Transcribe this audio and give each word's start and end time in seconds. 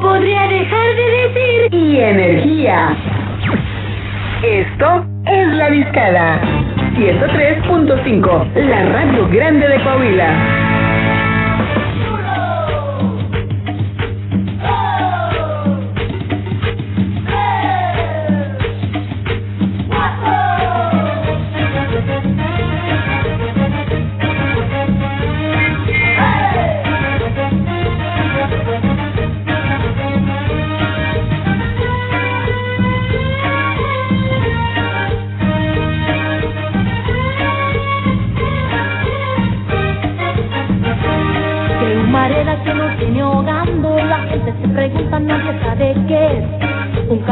Podría 0.00 0.48
dejar 0.48 0.86
de 0.96 1.10
decir. 1.10 1.74
Y 1.74 2.00
energía. 2.00 2.96
Esto 4.42 5.04
es 5.26 5.48
La 5.54 5.70
Discada. 5.70 6.40
103.5, 6.96 8.54
la 8.54 8.84
radio 8.92 9.28
grande 9.28 9.66
de 9.66 9.82
Coahuila. 9.82 10.71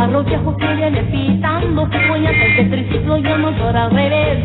Es. 0.00 0.06
Un 0.06 0.06
carro 0.06 0.22
viejo 0.24 0.56
que 0.56 0.74
viene 0.74 1.02
pitando, 1.02 1.88
puñetas 2.08 2.56
de 2.56 2.64
triciclo 2.64 3.18
y 3.18 3.26
el 3.26 3.38
motor 3.38 3.76
al 3.76 3.90
revés. 3.90 4.38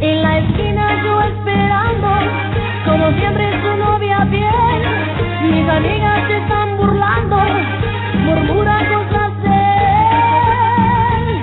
En 0.00 0.22
la 0.22 0.38
esquina 0.38 1.02
yo 1.02 1.20
esperando, 1.22 2.08
como 2.84 3.10
siempre 3.18 3.50
su 3.62 3.76
novia 3.76 4.24
bien. 4.24 4.82
Mis 5.42 5.68
amigas 5.68 6.26
se 6.28 6.36
están 6.38 6.76
burlando, 6.76 7.38
murmura 8.24 8.78
cosas 8.90 9.42
de 9.42 9.60
él. 11.16 11.40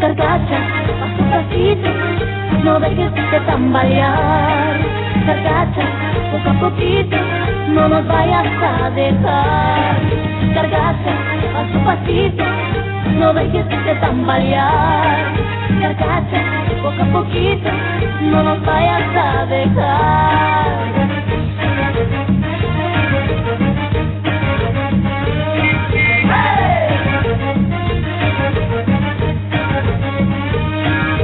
Carcacha, 0.00 0.58
a 1.02 1.30
pasito, 1.30 1.90
no 2.64 2.80
dejes 2.80 3.14
de 3.14 3.40
tambalear. 3.46 4.07
Nos 7.98 8.06
vayas 8.06 8.46
a 8.62 8.90
dejar. 8.90 9.96
Paso 11.52 11.78
a 11.78 11.84
pasito, 11.84 12.44
no 13.18 13.32
dejes 13.32 13.68
de 13.68 13.94
tambalear. 13.96 15.32
Carcacha, 15.80 16.42
poco 16.82 17.02
a 17.02 17.06
poquito, 17.06 17.70
no 18.22 18.42
nos 18.44 18.64
vayas 18.64 19.02
a 19.16 19.46
dejar. 19.46 21.08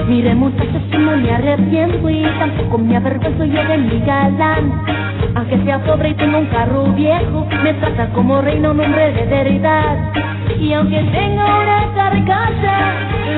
Mire 0.09 0.35
muchachos, 0.35 0.83
no 0.99 1.17
me 1.17 1.31
arrepiento 1.31 2.11
y 2.11 2.25
tampoco 2.39 2.79
me 2.79 2.97
avergüenzo 2.97 3.45
yo 3.45 3.65
de 3.65 3.79
mi 3.79 4.01
galán. 4.01 5.04
Aunque 5.37 5.65
sea 5.65 5.83
pobre 5.85 6.11
y 6.11 6.15
tenga 6.15 6.39
un 6.39 6.47
carro 6.47 6.85
viejo, 6.93 7.47
me 7.63 7.75
trata 7.75 8.09
como 8.11 8.41
reina 8.41 8.71
un 8.71 8.81
hombre 8.81 9.13
de 9.13 9.25
verdad. 9.25 10.13
Y 10.59 10.73
aunque 10.73 11.03
tenga 11.13 11.45
una 11.45 11.93
carcacha, 11.95 12.77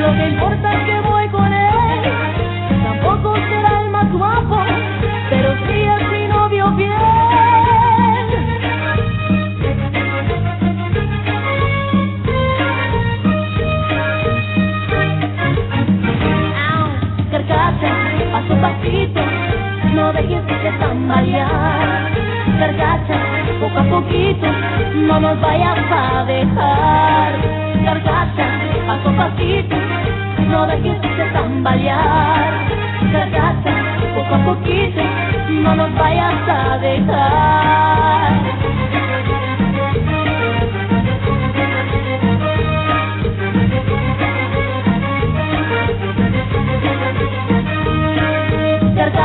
lo 0.01 0.13
que 0.15 0.29
importa 0.29 0.73
es 0.75 0.85
que 0.85 1.01
voy 1.09 1.29
con 1.29 1.53
él. 1.53 2.01
Tampoco 2.85 3.37
será 3.37 3.83
el 3.83 3.91
más 3.91 4.13
guapo, 4.13 4.59
no 20.07 20.13
dejes 20.13 20.47
de 20.47 20.71
tambalear. 20.79 22.13
Carcacha, 22.61 23.19
poco 23.61 23.79
a 23.81 23.85
poquito, 23.91 24.47
no 24.95 25.19
nos 25.19 25.41
vayas 25.41 25.79
a 25.91 26.25
dejar. 26.25 27.33
Carcacha, 27.85 28.47
paso 28.87 29.09
a 29.09 29.17
pasito, 29.17 29.77
no 30.49 30.67
dejes 30.69 31.01
de 31.01 31.25
tambalear. 31.33 32.51
Carcacha, 33.13 33.73
poco 34.15 34.35
a 34.35 34.45
poquito, 34.45 35.03
no 35.51 35.75
nos 35.75 35.93
vayas 35.95 36.49
a 36.49 36.79
dejar. 36.79 38.26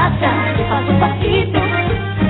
Carcacha, 0.01 0.31
paso 0.67 0.93
a 0.93 0.99
pasito, 0.99 1.59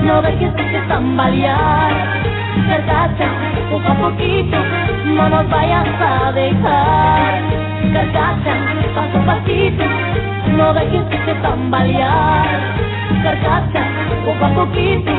no 0.04 0.20
dejes 0.20 0.54
de 0.54 0.80
tambalear. 0.88 2.20
Carcacha, 2.68 3.28
poco 3.70 3.88
a 3.88 3.94
poquito, 3.94 4.58
no 5.06 5.28
nos 5.30 5.48
vayas 5.48 5.88
a 5.98 6.32
dejar. 6.32 7.40
Carcacha, 7.94 8.54
paso 8.94 9.18
a 9.18 9.24
pasito, 9.24 9.84
no 10.54 10.74
dejes 10.74 11.08
de 11.24 11.34
tambalear. 11.36 12.46
Carcacha, 13.22 13.84
poco 14.26 14.44
a 14.44 14.48
poquito, 14.50 15.12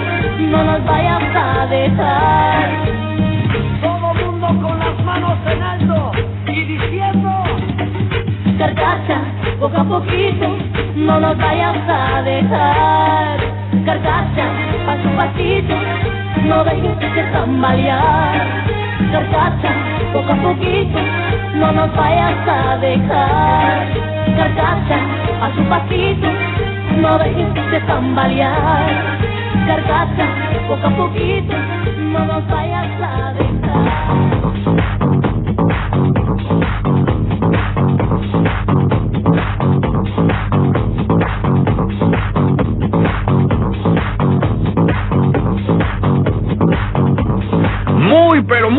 no 0.52 0.64
nos 0.64 0.86
vayas 0.86 1.24
a 1.36 1.66
dejar. 1.66 2.70
Todo 3.82 4.14
mundo 4.14 4.48
con 4.62 4.78
las 4.78 5.04
manos 5.04 5.40
en 5.48 5.64
alto 5.64 6.12
y 6.46 6.66
diciendo 6.66 7.32
Carcacha, 8.60 9.22
poco 9.60 9.78
a 9.78 9.84
poquito, 9.84 10.63
no 10.96 11.20
nos 11.20 11.38
vayas 11.38 11.78
a 11.88 12.22
dejar. 12.22 13.40
Carcacha, 13.86 14.46
paso 14.86 15.10
a 15.10 15.16
pasito, 15.18 15.76
no 16.46 16.64
dejes 16.64 17.00
de 17.00 17.24
tambalear. 17.32 18.64
Carcacha, 19.12 19.72
poco 20.14 20.32
a 20.32 20.36
poquito, 20.36 21.00
no 21.56 21.72
nos 21.72 21.96
vayas 21.96 22.48
a 22.48 22.78
dejar. 22.78 23.88
Carcacha, 24.38 25.00
paso 25.40 25.62
a 25.62 25.70
pasito, 25.70 26.28
no 27.02 27.18
dejes 27.18 27.72
de 27.72 27.80
tambalear. 27.82 29.18
Carcacha, 29.68 30.28
poco 30.68 30.88
a 30.88 30.90
poquito, 30.92 31.56
no 32.12 32.26
nos 32.26 32.48
vayas 32.48 32.88
a 33.02 33.34
dejar. 33.34 33.64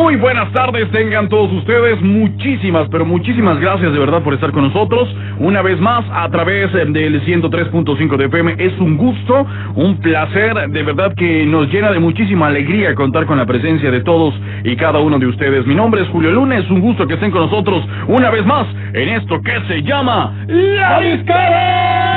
Muy, 0.04 0.16
buenas 0.16 0.52
tardes 0.52 0.90
tengan 0.90 1.30
todos 1.30 1.50
ustedes. 1.50 1.98
Muchísimas, 2.02 2.86
pero 2.90 3.06
muchísimas 3.06 3.58
gracias 3.58 3.90
de 3.90 3.98
verdad 3.98 4.22
por 4.22 4.34
estar 4.34 4.52
con 4.52 4.64
nosotros. 4.64 5.08
Una 5.38 5.62
vez 5.62 5.80
más 5.80 6.04
a 6.12 6.28
través 6.28 6.68
eh, 6.74 6.84
del 6.84 7.24
103.5 7.24 8.16
de 8.18 8.26
FM. 8.26 8.54
Es 8.58 8.78
un 8.80 8.98
gusto, 8.98 9.46
un 9.76 9.96
placer, 10.02 10.68
de 10.68 10.82
verdad 10.82 11.14
que 11.14 11.46
nos 11.46 11.72
llena 11.72 11.90
de 11.90 12.00
muchísima 12.00 12.48
alegría 12.48 12.94
contar 12.94 13.24
con 13.24 13.38
la 13.38 13.46
presencia 13.46 13.90
de 13.90 14.02
todos 14.02 14.34
y 14.62 14.76
cada 14.76 14.98
uno 14.98 15.18
de 15.18 15.26
ustedes. 15.26 15.66
Mi 15.66 15.74
nombre 15.74 16.02
es 16.02 16.08
Julio 16.08 16.32
Lunes, 16.32 16.68
un 16.70 16.82
gusto 16.82 17.06
que 17.06 17.14
estén 17.14 17.30
con 17.30 17.40
nosotros 17.40 17.82
una 18.06 18.28
vez 18.28 18.44
más 18.44 18.66
en 18.92 19.08
esto 19.08 19.40
que 19.40 19.58
se 19.68 19.82
llama 19.84 20.34
La 20.48 21.00
Discada. 21.00 22.13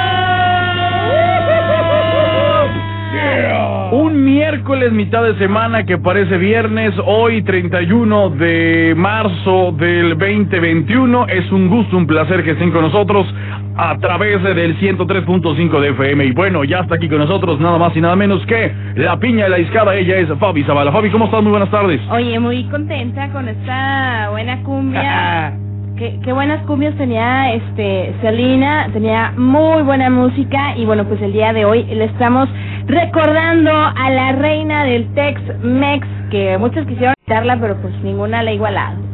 Un 3.91 4.25
miércoles, 4.25 4.91
mitad 4.91 5.23
de 5.23 5.35
semana 5.37 5.85
que 5.85 5.97
parece 5.97 6.37
viernes, 6.37 6.93
hoy 7.05 7.41
31 7.43 8.31
de 8.31 8.93
marzo 8.97 9.71
del 9.77 10.17
2021. 10.17 11.27
Es 11.27 11.51
un 11.51 11.69
gusto, 11.69 11.97
un 11.97 12.05
placer 12.05 12.43
que 12.43 12.51
estén 12.51 12.71
con 12.71 12.81
nosotros. 12.81 13.25
a 13.79 13.95
través 13.99 14.41
del 14.41 14.75
103.5 14.79 15.79
de 15.79 15.89
FM. 15.89 16.25
Y 16.25 16.31
bueno, 16.31 16.63
ya 16.63 16.79
está 16.79 16.95
aquí 16.95 17.07
con 17.07 17.19
nosotros 17.19 17.59
nada 17.59 17.77
más 17.77 17.95
y 17.95 18.01
nada 18.01 18.15
menos 18.15 18.43
que 18.47 18.73
la 18.95 19.19
piña 19.19 19.43
de 19.43 19.49
la 19.51 19.57
discada. 19.57 19.95
Ella 19.95 20.17
es 20.17 20.29
Fabi 20.39 20.63
Zavala. 20.63 20.91
Fabi, 20.91 21.11
¿cómo 21.11 21.25
estás? 21.25 21.43
Muy 21.43 21.51
buenas 21.51 21.69
tardes. 21.69 22.01
Oye, 22.09 22.39
muy 22.39 22.63
contenta 22.65 23.29
con 23.29 23.47
esta 23.47 24.29
buena 24.31 24.63
cumbia. 24.63 25.53
qué, 25.97 26.33
buenas 26.33 26.63
cumbias 26.65 26.95
tenía 26.95 27.53
este 27.53 28.13
Selena, 28.21 28.89
tenía 28.93 29.33
muy 29.35 29.81
buena 29.81 30.09
música 30.09 30.77
y 30.77 30.85
bueno, 30.85 31.05
pues 31.05 31.21
el 31.21 31.33
día 31.33 31.53
de 31.53 31.65
hoy 31.65 31.83
le 31.83 32.05
estamos 32.05 32.47
recordando 32.85 33.71
a 33.71 34.09
la 34.09 34.33
reina 34.33 34.83
del 34.83 35.11
Tex-Mex 35.13 36.07
que 36.29 36.57
muchos 36.57 36.85
quisieron 36.85 37.15
quitarla, 37.25 37.57
pero 37.59 37.75
pues 37.81 37.93
ninguna 38.03 38.43
la 38.43 38.51
ha 38.51 38.53
igualado. 38.53 39.06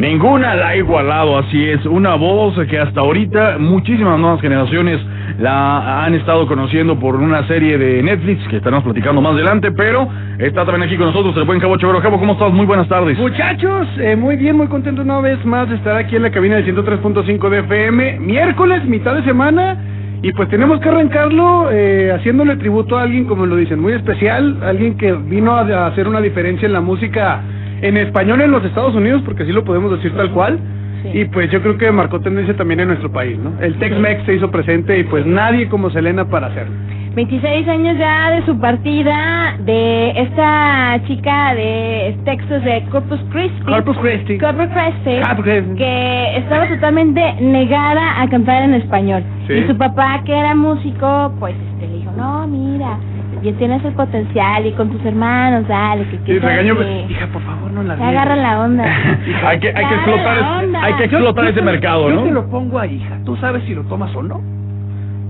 Ninguna 0.00 0.54
la 0.54 0.68
ha 0.68 0.76
igualado, 0.76 1.36
así 1.36 1.68
es. 1.68 1.84
Una 1.84 2.14
voz 2.14 2.58
que 2.70 2.78
hasta 2.78 3.02
ahorita 3.02 3.58
muchísimas 3.58 4.18
nuevas 4.18 4.40
generaciones 4.40 4.98
la 5.38 6.06
han 6.06 6.14
estado 6.14 6.46
conociendo 6.46 6.98
por 6.98 7.16
una 7.16 7.46
serie 7.46 7.76
de 7.76 8.02
Netflix 8.02 8.48
que 8.48 8.56
estaremos 8.56 8.82
platicando 8.82 9.20
más 9.20 9.34
adelante, 9.34 9.70
pero 9.72 10.08
está 10.38 10.64
también 10.64 10.84
aquí 10.84 10.96
con 10.96 11.08
nosotros 11.08 11.36
el 11.36 11.44
buen 11.44 11.60
Cabo 11.60 11.76
Chavero. 11.76 12.00
Cabo, 12.00 12.18
¿cómo 12.18 12.32
estás? 12.32 12.50
Muy 12.50 12.64
buenas 12.64 12.88
tardes. 12.88 13.18
Muchachos, 13.18 13.88
eh, 13.98 14.16
muy 14.16 14.36
bien, 14.36 14.56
muy 14.56 14.68
contento 14.68 15.02
una 15.02 15.20
vez 15.20 15.44
más 15.44 15.68
de 15.68 15.76
estar 15.76 15.98
aquí 15.98 16.16
en 16.16 16.22
la 16.22 16.30
cabina 16.30 16.56
del 16.56 16.74
103.5 16.74 17.50
de 17.50 17.58
FM. 17.58 18.20
Miércoles, 18.20 18.82
mitad 18.86 19.14
de 19.14 19.22
semana. 19.24 19.76
Y 20.22 20.32
pues 20.32 20.48
tenemos 20.48 20.80
que 20.80 20.88
arrancarlo 20.88 21.68
eh, 21.70 22.10
haciéndole 22.10 22.56
tributo 22.56 22.96
a 22.96 23.02
alguien, 23.02 23.26
como 23.26 23.44
lo 23.44 23.56
dicen, 23.56 23.78
muy 23.78 23.92
especial, 23.92 24.62
alguien 24.62 24.96
que 24.96 25.12
vino 25.12 25.52
a, 25.52 25.60
a 25.60 25.86
hacer 25.88 26.08
una 26.08 26.22
diferencia 26.22 26.64
en 26.64 26.72
la 26.72 26.80
música 26.80 27.42
en 27.82 27.96
español 27.96 28.40
en 28.40 28.50
los 28.50 28.64
Estados 28.64 28.94
Unidos, 28.94 29.22
porque 29.24 29.42
así 29.42 29.52
lo 29.52 29.64
podemos 29.64 29.90
decir 29.92 30.14
tal 30.16 30.30
cual. 30.32 30.58
Sí. 31.02 31.20
Y 31.20 31.24
pues 31.26 31.50
yo 31.50 31.62
creo 31.62 31.78
que 31.78 31.90
marcó 31.90 32.20
tendencia 32.20 32.54
también 32.54 32.80
en 32.80 32.88
nuestro 32.88 33.10
país, 33.10 33.38
¿no? 33.38 33.54
El 33.60 33.74
Tex-Mex 33.78 34.26
se 34.26 34.34
hizo 34.34 34.50
presente 34.50 34.98
y 34.98 35.04
pues 35.04 35.24
nadie 35.24 35.66
como 35.68 35.88
Selena 35.90 36.28
para 36.28 36.48
hacerlo. 36.48 36.74
26 37.14 37.66
años 37.66 37.98
ya 37.98 38.30
de 38.30 38.46
su 38.46 38.58
partida 38.60 39.56
de 39.60 40.10
esta 40.10 41.00
chica 41.08 41.54
de 41.54 42.16
Texas 42.24 42.64
de 42.64 42.84
Corpus 42.90 43.20
Christi. 43.30 43.62
Corpus 43.64 43.98
Christi. 43.98 44.38
Corpus 44.38 44.68
Christi. 44.68 45.20
Corpus 45.20 45.44
Christi. 45.44 45.74
Que 45.74 46.36
estaba 46.36 46.68
totalmente 46.68 47.34
negada 47.40 48.22
a 48.22 48.28
cantar 48.28 48.62
en 48.62 48.74
español. 48.74 49.24
Sí. 49.48 49.54
Y 49.54 49.66
su 49.66 49.76
papá, 49.76 50.22
que 50.24 50.32
era 50.32 50.54
músico, 50.54 51.34
pues 51.40 51.54
este, 51.72 51.88
le 51.88 51.98
dijo, 51.98 52.12
no, 52.16 52.46
mira, 52.46 52.98
ya 53.42 53.52
tienes 53.54 53.84
el 53.84 53.92
potencial 53.94 54.66
y 54.66 54.72
con 54.72 54.90
tus 54.90 55.04
hermanos, 55.04 55.66
dale, 55.68 56.04
que 56.04 56.16
Sí, 56.18 56.22
que 56.24 56.40
regañó, 56.40 56.76
que- 56.78 57.06
hija, 57.08 57.26
por 57.28 57.42
favor, 57.42 57.70
no 57.72 57.82
la 57.82 57.96
que 57.96 58.02
agarran 58.04 58.42
la 58.42 58.60
onda. 58.60 58.84
hay 59.46 59.58
que, 59.60 59.68
hay 59.68 59.86
que 59.86 59.94
explotar, 59.94 60.38
hay 60.82 60.92
que 60.94 61.04
explotar 61.04 61.44
ese 61.46 61.62
mercado, 61.62 62.10
Yo 62.10 62.22
te 62.22 62.28
¿no? 62.28 62.34
lo 62.34 62.50
pongo 62.50 62.78
a 62.78 62.86
hija, 62.86 63.18
tú 63.24 63.36
sabes 63.36 63.62
si 63.64 63.74
lo 63.74 63.82
tomas 63.84 64.14
o 64.14 64.22
no. 64.22 64.59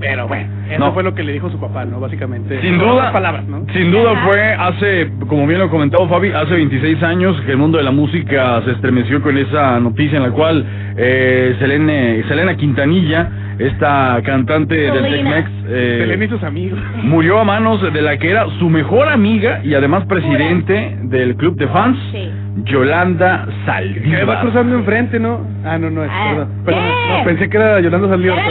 Pero 0.01 0.27
bueno, 0.27 0.49
eso 0.71 0.79
No. 0.79 0.93
fue 0.93 1.03
lo 1.03 1.15
que 1.15 1.23
le 1.23 1.33
dijo 1.35 1.51
su 1.51 1.61
papá, 1.61 1.85
¿no? 1.85 2.01
Básicamente. 2.01 2.61
Sin 2.63 2.79
duda, 2.79 3.13
palabras, 3.13 3.45
¿no? 3.47 3.67
sin 3.75 3.91
duda 3.93 4.15
fue 4.27 4.53
hace, 4.55 5.11
como 5.29 5.47
bien 5.47 5.59
lo 5.61 5.67
ha 5.67 5.71
comentado 5.71 6.09
Fabi, 6.09 6.31
hace 6.33 6.55
26 6.55 7.03
años 7.03 7.39
que 7.43 7.53
el 7.53 7.59
mundo 7.59 7.77
de 7.79 7.85
la 7.85 7.91
música 7.91 8.63
se 8.65 8.71
estremeció 8.73 9.21
con 9.23 9.37
esa 9.37 9.79
noticia 9.79 10.17
en 10.17 10.23
la 10.23 10.31
cual 10.31 10.65
eh, 10.97 11.55
Selene, 11.59 12.23
Selena 12.29 12.57
Quintanilla, 12.57 13.29
esta 13.59 14.19
cantante 14.25 14.75
del. 14.75 15.03
Tex-Mex, 15.05 15.51
eh, 15.69 15.99
Selena 16.01 16.25
y 16.25 16.29
sus 16.29 16.43
amigos. 16.45 16.79
murió 17.03 17.39
a 17.41 17.45
manos 17.45 17.83
de 17.93 18.01
la 18.01 18.17
que 18.17 18.31
era 18.31 18.47
su 18.59 18.71
mejor 18.71 19.07
amiga 19.09 19.61
y 19.63 19.75
además 19.75 20.07
presidente 20.07 20.97
del 21.03 21.37
club 21.37 21.57
de 21.57 21.69
fans, 21.69 21.99
Sí. 22.11 22.31
Yolanda 22.65 23.45
Que 23.47 23.51
va 23.53 23.65
Saldívar. 23.67 24.41
cruzando 24.41 24.77
enfrente, 24.77 25.19
¿no? 25.21 25.41
Ah, 25.65 25.79
no, 25.79 25.91
no 25.91 26.05
es, 26.05 26.11
Ah, 26.13 26.31
perdón. 26.31 26.49
Perdón, 26.65 26.83
¿qué? 26.85 27.19
no, 27.19 27.25
pensé 27.25 27.49
que 27.49 27.57
era 27.57 27.81
Yolanda 27.81 28.09
Saldívar. 28.09 28.39
Ya 28.39 28.51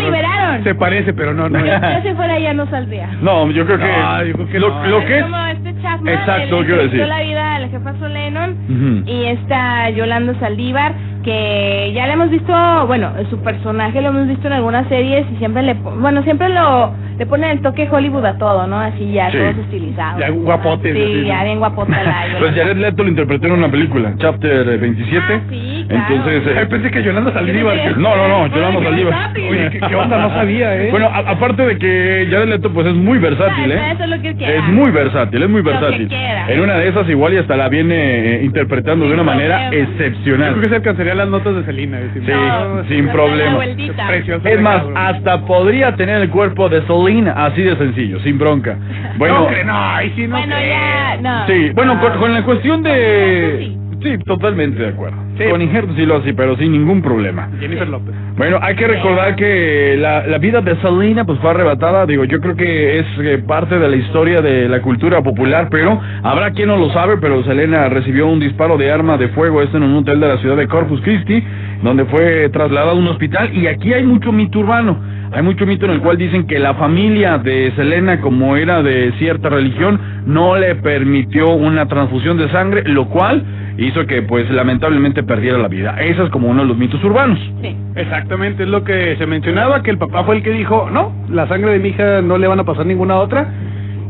Se 0.64 0.76
parece, 0.76 1.14
pero 1.14 1.34
no, 1.34 1.50
no. 1.50 1.60
Yo, 1.60 1.66
yo 1.66 2.10
si 2.10 2.16
fuera 2.16 2.38
ella 2.38 2.54
no 2.54 2.70
saldría. 2.70 3.08
No, 3.22 3.50
yo 3.52 3.66
creo 3.66 3.78
que, 3.78 3.86
No, 3.88 4.24
yo 4.26 4.34
creo 4.34 4.48
que 4.50 4.60
lo, 4.60 4.70
no. 4.70 4.88
lo 4.88 5.06
que 5.06 5.18
es... 5.18 5.24
como 5.24 5.38
este 5.38 5.82
Chapman 5.82 6.14
Exacto, 6.14 6.60
le 6.62 6.66
quiero 6.68 6.82
entrevistó 6.82 6.92
decir. 6.92 7.08
la 7.08 7.22
vida 7.22 7.56
a 7.56 7.60
la 7.60 7.68
jefa 7.70 8.08
Lennon 8.08 8.52
Ujú. 8.70 9.10
y 9.10 9.26
esta 9.26 9.90
Yolanda 9.92 10.34
Saldívar 10.40 10.94
que 11.30 11.92
ya 11.94 12.08
le 12.08 12.14
hemos 12.14 12.30
visto, 12.32 12.54
bueno, 12.88 13.12
su 13.30 13.38
personaje 13.44 14.02
lo 14.02 14.10
hemos 14.10 14.28
visto 14.28 14.48
en 14.48 14.54
algunas 14.54 14.88
series 14.88 15.26
y 15.32 15.36
siempre 15.38 15.62
le, 15.62 15.76
po- 15.76 15.92
bueno, 15.92 16.24
siempre 16.24 16.50
lo 16.50 16.92
le 17.20 17.26
ponen 17.26 17.50
el 17.52 17.62
toque 17.62 17.86
Hollywood 17.92 18.26
a 18.26 18.38
todo, 18.38 18.66
¿no? 18.66 18.80
Así 18.80 19.12
ya 19.12 19.30
Sí. 19.30 19.38
todos 19.38 19.58
estilizados. 19.58 20.22
Ya 20.22 20.30
guapotes, 20.30 20.96
Sí, 20.96 21.02
así, 21.04 21.26
ya 21.26 21.40
¿no? 21.40 21.44
bien 21.44 21.60
Yolanda. 21.60 22.40
Pues 22.40 22.56
Jared 22.56 22.78
Leto 22.78 23.04
lo 23.04 23.10
interpretó 23.10 23.48
en 23.48 23.54
una 23.54 23.70
película, 23.70 24.14
Chapter 24.18 24.70
eh, 24.70 24.78
27. 24.78 25.26
Ah, 25.30 25.42
sí, 25.50 25.86
claro. 25.90 26.06
Entonces, 26.16 26.48
eh, 26.48 26.56
Ay, 26.60 26.66
pensé 26.68 26.92
que 26.92 27.04
Yolanda 27.04 27.34
Saldívar. 27.34 27.76
Yo 27.76 27.96
No, 27.98 28.16
no, 28.16 28.28
no, 28.30 28.48
Yolanda 28.48 28.84
Saldívar. 28.84 29.34
qué 29.34 29.50
Oye, 29.50 29.70
¿qué, 29.70 29.80
qué 29.82 29.96
onda? 29.96 30.18
No 30.18 30.30
sabía, 30.30 30.78
¿eh? 30.82 30.88
Bueno, 30.92 31.08
a- 31.08 31.30
aparte 31.32 31.66
de 31.66 31.78
que 31.78 32.28
Jared 32.32 32.48
Leto 32.48 32.72
pues 32.74 32.88
es 32.88 32.96
muy 32.96 33.20
versátil, 33.20 33.70
Ah, 33.74 33.90
¿eh? 33.90 33.92
eso 33.96 34.04
es 34.06 34.10
lo 34.10 34.22
que 34.22 34.36
quiera. 34.36 34.54
Es 34.54 34.64
muy 34.70 34.90
versátil, 34.92 35.44
es 35.44 35.50
muy 35.50 35.62
Lo 35.62 35.72
que 35.72 35.78
versátil. 35.78 36.08
En 36.48 36.60
una 36.62 36.76
de 36.76 36.88
esas 36.88 37.10
igual 37.10 37.34
y 37.34 37.38
hasta 37.38 37.58
la 37.58 37.68
viene 37.68 37.96
eh, 38.38 38.44
interpretando 38.46 39.06
de 39.10 39.14
una 39.14 39.24
manera 39.24 39.58
problema. 39.70 39.76
Yo 39.76 39.86
creo 39.86 39.98
que 39.98 40.06
excepcional. 40.08 40.56
se 40.70 40.76
alcanzaría 40.76 41.16
las 41.20 41.28
notas 41.30 41.56
de 41.56 41.64
Selena. 41.66 42.00
Sí, 42.14 42.20
no, 42.26 42.84
sin 42.88 43.06
Da 43.06 43.12
problema. 43.14 43.60
Precioso 44.08 44.48
Es 44.48 44.62
más, 44.62 44.78
cabrón. 44.78 44.98
hasta 44.98 45.46
podría 45.46 45.96
tener 45.96 46.22
el 46.22 46.30
cuerpo 46.30 46.68
de 46.70 46.82
Celine 46.88 47.32
así 47.36 47.62
de 47.62 47.76
sencillo, 47.78 48.20
sin 48.22 48.38
bronca. 48.40 48.76
Bueno, 49.18 49.42
No, 49.42 49.48
que 49.50 49.64
no, 49.66 49.74
sí, 50.16 50.28
no 50.28 50.38
Bueno, 50.38 50.56
ya, 50.58 51.18
no. 51.22 51.48
sí, 51.48 51.72
bueno, 51.76 52.00
con, 52.00 52.18
con 52.20 52.34
la 52.34 52.44
cuestión 52.44 52.82
de... 52.84 53.78
Sí. 54.02 54.18
Totalmente 54.26 54.82
de 54.82 54.90
acuerdo. 54.90 55.18
Sí. 55.38 55.46
Con 55.50 55.62
injertos 55.62 55.96
sí 55.96 56.06
lo 56.06 56.18
así, 56.18 56.34
pero 56.34 56.56
sin 56.58 56.72
ningún 56.72 57.02
problema. 57.02 57.50
Jennifer 57.60 57.88
López. 57.88 58.14
Bueno, 58.38 58.60
hay 58.62 58.76
que 58.76 58.88
recordar 58.88 59.36
que 59.36 59.98
la, 60.00 60.26
la 60.28 60.38
vida 60.38 60.62
de 60.62 60.76
Selena 60.78 61.26
pues 61.26 61.40
fue 61.40 61.52
arrebatada, 61.52 62.06
digo, 62.06 62.24
yo 62.24 62.40
creo 62.40 62.56
que 62.56 63.00
es 63.00 63.06
eh, 63.20 63.44
parte 63.46 63.78
de 63.78 63.90
la 63.90 63.96
historia 63.96 64.42
de 64.42 64.70
la 64.70 64.82
cultura 64.82 65.22
popular, 65.22 65.68
pero 65.70 66.00
habrá 66.24 66.52
quien 66.52 66.70
no 66.70 66.78
lo 66.78 66.90
sabe, 66.92 67.18
pero 67.18 67.44
Selena 67.44 67.90
recibió 67.90 68.28
un 68.28 68.40
disparo 68.40 68.78
de 68.78 68.92
arma 68.92 69.18
de 69.18 69.30
fuego, 69.30 69.62
esto 69.62 69.78
en 69.78 69.84
un 69.84 69.96
hotel 69.98 70.20
de 70.20 70.28
la 70.28 70.38
ciudad 70.38 70.56
de 70.56 70.68
Corpus 70.68 71.02
Christi, 71.02 71.44
donde 71.84 72.06
fue 72.06 72.50
trasladada 72.50 72.92
a 72.92 72.96
un 72.96 73.08
hospital, 73.08 73.54
y 73.54 73.68
aquí 73.68 73.94
hay 73.94 74.04
mucho 74.06 74.32
mito 74.32 74.60
urbano, 74.60 74.98
hay 75.32 75.44
mucho 75.44 75.66
mito 75.66 75.86
en 75.86 75.92
el 75.92 76.00
cual 76.00 76.18
dicen 76.18 76.48
que 76.48 76.60
la 76.60 76.74
familia 76.76 77.38
de 77.38 77.72
Selena, 77.76 78.20
como 78.22 78.56
era 78.56 78.82
de 78.82 79.12
cierta 79.20 79.50
religión, 79.50 80.00
no 80.26 80.58
le 80.58 80.76
permitió 80.76 81.50
una 81.50 81.88
transfusión 81.88 82.38
de 82.38 82.50
sangre, 82.50 82.84
lo 82.86 83.08
cual 83.10 83.44
hizo 83.80 84.06
que 84.06 84.22
pues 84.22 84.50
lamentablemente 84.52 85.24
perdiera 85.24 85.58
la 85.58 85.68
vida. 85.68 85.96
Ese 86.00 86.24
es 86.24 86.30
como 86.30 86.48
uno 86.50 86.62
de 86.62 86.68
los 86.68 86.78
mitos 86.78 87.04
urbanos. 87.04 87.40
Sí. 87.62 87.76
Exactamente, 87.96 88.64
es 88.64 88.70
lo 88.70 88.84
que 88.84 89.16
se 89.18 89.26
mencionaba, 89.26 89.84
que 89.84 89.92
el 89.92 89.98
papá 89.98 90.24
fue 90.24 90.38
el 90.38 90.44
que 90.44 90.52
dijo, 90.52 90.90
no, 90.92 91.12
la 91.30 91.48
sangre 91.48 91.72
de 91.72 91.80
mi 91.80 91.90
hija 91.90 92.22
no 92.22 92.38
le 92.38 92.48
van 92.48 92.60
a 92.60 92.64
pasar 92.64 92.86
ninguna 92.86 93.16
otra. 93.16 93.48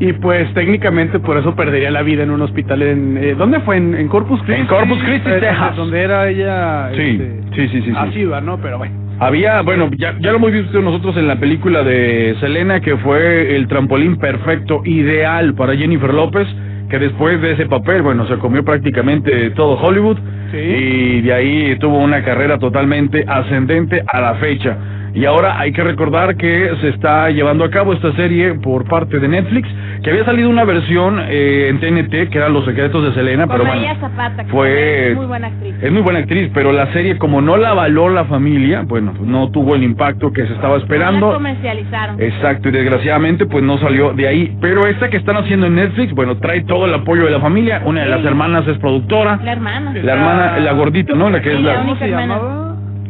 Y 0.02 0.14
pues 0.14 0.54
técnicamente 0.54 1.20
por 1.20 1.36
eso 1.38 1.56
perdería 1.56 1.92
la 1.92 2.04
vida 2.04 2.24
en 2.24 2.32
un 2.32 2.42
hospital 2.42 2.82
en... 2.84 3.18
Eh, 3.18 3.36
¿Dónde 3.38 3.60
fue? 3.60 3.76
En, 3.76 3.94
en 3.96 4.08
Corpus 4.08 4.42
Christi. 4.44 4.62
En 4.62 4.68
Corpus 4.68 4.98
Christi, 5.04 5.30
Eh, 5.30 5.40
Texas. 5.42 5.76
Donde 5.76 6.02
era 6.02 6.30
ella... 6.30 6.90
Sí, 6.96 7.02
este, 7.02 7.42
sí, 7.54 7.68
sí, 7.68 7.82
sí, 7.82 7.92
sí. 7.92 7.94
Asiva, 7.98 8.40
¿no? 8.40 8.58
Pero 8.62 8.78
bueno. 8.78 8.94
Había, 9.20 9.62
bueno, 9.62 9.90
ya, 9.98 10.16
ya 10.22 10.32
lo 10.32 10.38
hemos 10.38 10.54
visto 10.54 10.82
nosotros 10.82 11.18
en 11.18 11.28
la 11.28 11.36
película 11.38 11.84
de 11.84 12.34
Selena, 12.40 12.80
que 12.80 12.96
fue 12.96 13.58
el 13.58 13.68
trampolín 13.68 14.16
perfecto, 14.16 14.82
ideal 14.86 15.54
para 15.56 15.76
Jennifer 15.76 16.14
López, 16.14 16.48
que 16.90 17.00
después 17.00 17.42
de 17.42 17.52
ese 17.52 17.66
papel, 17.68 18.02
bueno, 18.02 18.28
se 18.28 18.38
comió 18.38 18.64
prácticamente 18.64 19.52
todo 19.52 19.76
Hollywood 19.82 20.18
Sí. 20.52 20.58
y 20.58 21.22
de 21.22 21.34
ahí 21.34 21.78
tuvo 21.80 22.00
una 22.00 22.24
carrera 22.24 22.58
totalmente 22.58 23.24
ascendente 23.28 24.04
a 24.08 24.20
la 24.20 24.36
fecha. 24.36 24.76
Y 25.14 25.26
ahora 25.26 25.60
hay 25.60 25.72
que 25.72 25.84
recordar 25.84 26.36
que 26.38 26.72
se 26.82 26.90
está 26.90 27.30
llevando 27.30 27.64
a 27.64 27.70
cabo 27.70 27.94
esta 27.94 28.12
serie 28.16 28.54
por 28.56 28.86
parte 28.88 29.20
de 29.20 29.28
Netflix, 29.28 29.68
que 30.04 30.10
había 30.12 30.24
salido 30.26 30.50
una 30.50 30.64
versión 30.66 31.20
eh, 31.28 31.68
en 31.70 31.80
TNT, 31.80 32.30
que 32.30 32.38
eran 32.38 32.54
Los 32.54 32.66
Secretos 32.66 33.04
de 33.04 33.14
Selena, 33.14 33.48
Con 33.48 33.58
pero 33.58 33.68
María 33.68 33.94
bueno, 33.96 34.10
Zapata, 34.10 34.44
que 34.46 34.52
fue 34.52 35.10
es 35.12 35.16
muy 35.18 35.26
buena 35.26 35.48
actriz. 35.48 35.76
es 35.82 35.92
muy 35.92 36.02
buena 36.02 36.20
actriz, 36.20 36.52
pero 36.54 36.72
la 36.72 36.92
serie 36.94 37.18
como 37.18 37.42
no 37.42 37.58
la 37.58 37.70
avaló 37.72 38.10
la 38.10 38.26
familia, 38.26 38.84
bueno, 38.86 39.14
no 39.22 39.50
tuvo 39.52 39.76
el 39.76 39.84
impacto 39.84 40.32
que 40.32 40.46
se 40.46 40.54
estaba 40.54 40.70
No 40.70 40.78
la 40.78 40.84
esperando. 40.84 41.34
comercializaron. 41.34 42.22
Exacto, 42.22 42.70
y 42.70 42.72
desgraciadamente 42.72 43.46
pues 43.46 43.64
no 43.64 43.78
salió 43.80 44.14
de 44.14 44.28
ahí. 44.28 44.58
Pero 44.62 44.86
esta 44.88 45.10
que 45.10 45.18
están 45.18 45.38
haciendo 45.38 45.66
en 45.68 45.76
Netflix, 45.76 46.14
bueno, 46.14 46.38
trae 46.38 46.62
todo 46.64 46.86
el 46.86 46.94
apoyo 46.94 47.26
de 47.26 47.32
la 47.32 47.40
familia. 47.40 47.82
Una 47.86 48.02
de 48.04 48.10
las 48.10 48.24
hermanas 48.24 48.68
es 48.68 48.78
productora. 48.78 49.40
La 49.44 49.52
hermana. 49.54 49.94
La 50.02 50.14
hermana, 50.14 50.60
la 50.60 50.72
gordita, 50.74 51.14
¿no? 51.16 51.30
La 51.30 51.42
que 51.42 51.54
es 51.54 51.60
la 51.62 51.74
la... 51.74 51.82
única 51.82 51.82
¿Cómo 51.82 51.96
se 52.00 52.06
hermana. 52.10 52.69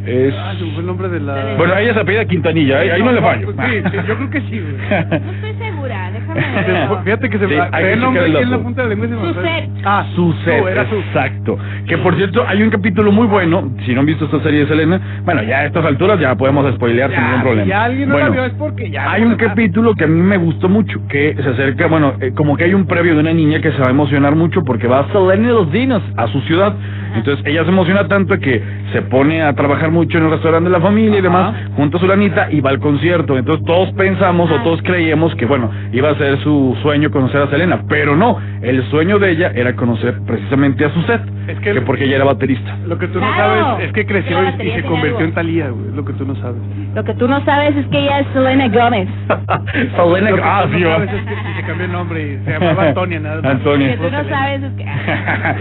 Es... 0.10 0.34
Ah, 0.38 0.54
se 0.58 0.66
fue 0.72 0.80
el 0.82 0.86
nombre 0.88 1.10
de 1.10 1.20
la... 1.20 1.56
Bueno, 1.58 1.76
ella 1.78 1.94
se 1.94 2.00
apellida 2.00 2.26
Quintanilla, 2.26 2.80
ahí, 2.80 2.90
ahí 2.90 3.04
no 3.04 3.12
le 3.12 3.22
fallo. 3.22 3.52
Sí, 3.52 3.82
sí, 3.92 3.98
yo 4.08 4.16
creo 4.16 4.30
que 4.30 4.42
sí, 4.42 4.60
güey. 4.60 5.20
No 5.22 5.32
estoy 5.32 5.54
segura, 5.68 6.12
déjame 6.12 6.42
ver. 6.90 7.04
Fíjate 7.04 7.30
que 7.30 7.38
se 7.40 7.48
Sí, 7.48 7.54
hay 7.72 7.84
que 7.84 7.94
el 7.94 8.00
nombre 8.02 8.24
aquí 8.24 8.38
en 8.44 8.52
la 8.52 8.58
punta 8.60 8.84
de 8.84 8.90
la 8.90 8.96
lengua 8.96 9.08
y 9.08 9.34
se. 9.34 9.34
Suset. 9.34 9.70
Ah, 9.86 10.06
Su 10.16 10.34
set, 10.46 10.62
Su, 10.62 10.68
era 10.68 10.90
su. 10.90 10.96
exacto. 10.96 11.58
Que 11.88 11.98
por 12.00 12.16
cierto, 12.16 12.44
hay 12.48 12.62
un 12.64 12.70
capítulo 12.70 13.12
muy 13.12 13.28
bueno, 13.28 13.72
si 13.86 13.94
no 13.94 14.02
han 14.02 14.06
visto 14.06 14.26
esta 14.26 14.40
serie 14.42 14.62
de 14.62 14.68
Selena, 14.68 15.00
bueno, 15.26 15.44
ya 15.44 15.60
a 15.60 15.66
estas 15.66 15.86
alturas 15.86 16.20
ya 16.20 16.36
podemos 16.36 16.74
spoilear 16.76 17.10
sin 17.12 17.20
Ya, 17.20 17.26
ningún 17.28 17.42
problema. 17.42 17.66
Si 17.66 17.72
alguien 17.72 18.10
no 18.10 18.16
Bueno, 18.16 18.30
la 18.30 18.34
vio 18.36 18.46
es 18.46 18.54
porque 18.54 18.90
ya... 18.90 19.12
Hay 19.12 19.24
un 19.24 19.36
capítulo 19.36 19.94
que 19.96 20.04
a 20.04 20.08
mí 20.08 20.22
me 20.22 20.38
gustó 20.38 20.70
mucho, 20.70 21.00
que 21.08 21.36
se 21.42 21.50
acerca, 21.50 21.88
bueno, 21.88 22.14
eh, 22.20 22.32
como 22.36 22.56
que 22.58 22.66
hay 22.66 22.74
un 22.74 22.86
previo 22.86 23.14
de 23.16 23.20
una 23.22 23.34
niña 23.34 23.60
que 23.62 23.72
se 23.72 23.80
va 23.80 23.88
a 23.88 23.92
emocionar 23.92 24.36
mucho 24.36 24.62
porque 24.64 24.88
va 24.88 25.00
a 25.00 25.08
Selena 25.12 25.44
y 25.50 25.52
los 25.52 25.72
Dinos 25.72 26.02
a 26.18 26.28
su 26.28 26.40
ciudad 26.42 26.74
Entonces 27.16 27.46
ella 27.46 27.64
se 27.64 27.70
emociona 27.70 28.08
tanto 28.08 28.38
que 28.40 28.62
se 28.94 29.02
pone 29.04 29.42
a 29.42 29.54
trabajar 29.54 29.92
mucho 29.92 30.18
en 30.18 30.26
el 30.26 30.32
restaurante 30.32 30.70
de 30.70 30.78
la 30.78 30.82
familia 30.82 31.20
y 31.20 31.22
demás, 31.22 31.54
junto 31.76 31.98
a 31.98 32.00
su 32.00 32.08
lanita 32.08 32.48
y 32.52 32.62
va 32.62 32.70
al 32.72 32.80
concierto. 32.80 33.38
Entonces 33.38 33.66
todos 33.66 33.92
pensamos 33.94 34.50
o 34.52 34.56
todos 34.64 34.82
creíamos 34.84 35.34
que, 35.36 35.46
bueno, 35.46 35.70
iba 35.92 36.10
a 36.10 36.16
ser 36.16 36.38
su 36.40 36.78
sueño 36.82 37.12
conocer 37.12 37.42
a 37.42 37.48
Selena, 37.50 37.82
pero 37.88 38.16
no, 38.16 38.38
el 38.62 38.84
sueño 38.90 39.20
de 39.20 39.32
ella 39.32 39.52
era 39.56 39.76
conocer 39.76 40.20
precisamente 40.26 40.86
a 40.86 40.90
Suzette, 40.94 41.22
Es 41.48 41.60
que- 41.60 41.74
que 41.74 41.82
porque 41.82 42.06
ella 42.06 42.18
era 42.18 42.26
baterista. 42.26 42.76
Lo 42.88 42.98
que 42.98 43.08
tú 43.08 43.20
no 43.20 43.32
Claro. 43.34 43.62
sabes 43.62 43.88
es 43.88 43.94
que 43.94 44.06
creció 44.06 44.38
y- 44.44 44.68
y, 44.68 44.72
se 44.72 44.84
convirtió 44.84 45.18
algo. 45.18 45.22
en 45.22 45.34
Talía, 45.34 45.70
güey. 45.70 45.92
Lo 45.96 46.06
que 46.06 46.14
tú 46.14 46.26
no 46.26 46.36
sabes. 46.36 46.62
Lo 46.96 47.04
que 47.04 47.14
tú 47.16 47.28
no 47.28 47.44
sabes 47.46 47.76
es 47.76 47.86
que 47.88 48.00
ella 48.00 48.20
es 48.20 48.28
Selena 48.34 48.68
Gómez. 48.68 49.08
Selena, 49.96 50.30
Lo 50.32 50.36
que 50.38 50.42
ah, 50.44 50.64
tú 50.70 50.78
sí, 50.78 50.84
no 50.84 50.90
sabes 50.92 51.14
es 51.14 51.24
que 51.26 51.34
y 51.34 51.54
se 51.56 51.64
cambió 51.68 51.86
el 51.86 51.92
nombre 51.92 52.22
y 52.22 52.46
se 52.46 52.52
llamaba 52.52 52.84
Antonia, 52.90 53.20
nada 53.20 53.36
más. 53.36 53.44
Lo 53.44 53.50
Antonia. 53.52 53.88
que 53.92 53.98
tú 53.98 54.12
no 54.12 54.24
sabes 54.30 54.64
es 54.64 54.72
que... 54.74 54.86